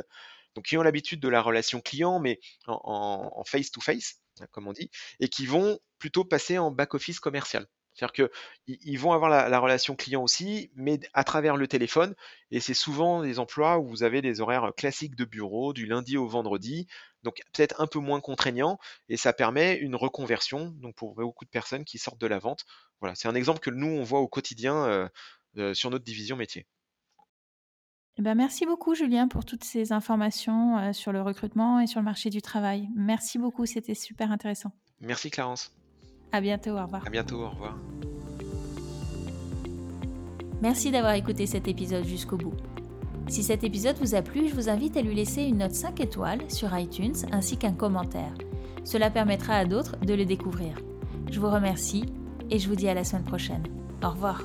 donc 0.55 0.65
qui 0.65 0.77
ont 0.77 0.81
l'habitude 0.81 1.19
de 1.19 1.29
la 1.29 1.41
relation 1.41 1.79
client, 1.79 2.19
mais 2.19 2.39
en 2.67 3.43
face-to-face, 3.45 4.15
hein, 4.39 4.47
comme 4.51 4.67
on 4.67 4.73
dit, 4.73 4.89
et 5.19 5.29
qui 5.29 5.45
vont 5.45 5.79
plutôt 5.99 6.25
passer 6.25 6.57
en 6.57 6.71
back-office 6.71 7.19
commercial. 7.19 7.67
C'est-à-dire 7.99 8.29
qu'ils 8.65 8.99
vont 8.99 9.11
avoir 9.11 9.29
la, 9.29 9.59
relation 9.59 9.95
client 9.95 10.23
aussi, 10.23 10.71
mais 10.75 10.99
à 11.13 11.23
travers 11.23 11.57
le 11.57 11.67
téléphone. 11.67 12.15
Et 12.49 12.59
c'est 12.59 12.73
souvent 12.73 13.21
des 13.21 13.39
emplois 13.39 13.77
où 13.77 13.87
vous 13.87 14.03
avez 14.03 14.21
des 14.21 14.39
horaires 14.39 14.71
classiques 14.75 15.15
de 15.15 15.25
bureau, 15.25 15.73
du 15.73 15.85
lundi 15.85 16.17
au 16.17 16.27
vendredi, 16.27 16.87
donc 17.23 17.41
peut-être 17.51 17.81
un 17.81 17.87
peu 17.87 17.99
moins 17.99 18.21
contraignant, 18.21 18.79
et 19.09 19.17
ça 19.17 19.33
permet 19.33 19.75
une 19.75 19.95
reconversion 19.95 20.73
donc 20.77 20.95
pour 20.95 21.15
beaucoup 21.15 21.43
de 21.43 21.49
personnes 21.49 21.83
qui 21.83 21.97
sortent 21.97 22.21
de 22.21 22.27
la 22.27 22.39
vente. 22.39 22.63
Voilà, 23.01 23.15
c'est 23.15 23.27
un 23.27 23.35
exemple 23.35 23.59
que 23.59 23.69
nous, 23.69 23.87
on 23.87 24.03
voit 24.03 24.19
au 24.19 24.27
quotidien 24.27 24.85
euh, 24.85 25.09
euh, 25.57 25.73
sur 25.73 25.89
notre 25.89 26.05
division 26.05 26.37
métier. 26.37 26.65
Eh 28.17 28.21
ben, 28.21 28.35
merci 28.35 28.65
beaucoup 28.65 28.95
Julien 28.95 29.27
pour 29.27 29.45
toutes 29.45 29.63
ces 29.63 29.91
informations 29.91 30.77
euh, 30.77 30.93
sur 30.93 31.11
le 31.11 31.21
recrutement 31.21 31.79
et 31.79 31.87
sur 31.87 31.99
le 31.99 32.05
marché 32.05 32.29
du 32.29 32.41
travail. 32.41 32.89
Merci 32.95 33.39
beaucoup, 33.39 33.65
c'était 33.65 33.95
super 33.95 34.31
intéressant. 34.31 34.71
Merci 35.01 35.31
Clarence. 35.31 35.73
À 36.31 36.41
bientôt, 36.41 36.71
au 36.71 36.83
revoir. 36.83 37.05
À 37.05 37.09
bientôt, 37.09 37.41
au 37.41 37.49
revoir. 37.49 37.77
Merci 40.61 40.91
d'avoir 40.91 41.13
écouté 41.13 41.45
cet 41.45 41.67
épisode 41.67 42.05
jusqu'au 42.05 42.37
bout. 42.37 42.53
Si 43.27 43.43
cet 43.43 43.63
épisode 43.63 43.95
vous 43.99 44.15
a 44.15 44.21
plu, 44.21 44.49
je 44.49 44.55
vous 44.55 44.69
invite 44.69 44.97
à 44.97 45.01
lui 45.01 45.15
laisser 45.15 45.43
une 45.43 45.59
note 45.59 45.73
5 45.73 45.99
étoiles 46.01 46.41
sur 46.49 46.77
iTunes 46.77 47.15
ainsi 47.31 47.57
qu'un 47.57 47.73
commentaire. 47.73 48.33
Cela 48.83 49.09
permettra 49.09 49.53
à 49.53 49.65
d'autres 49.65 49.97
de 49.99 50.13
le 50.13 50.25
découvrir. 50.25 50.75
Je 51.31 51.39
vous 51.39 51.49
remercie 51.49 52.05
et 52.49 52.59
je 52.59 52.67
vous 52.67 52.75
dis 52.75 52.89
à 52.89 52.93
la 52.93 53.03
semaine 53.03 53.23
prochaine. 53.23 53.63
Au 54.03 54.09
revoir. 54.09 54.43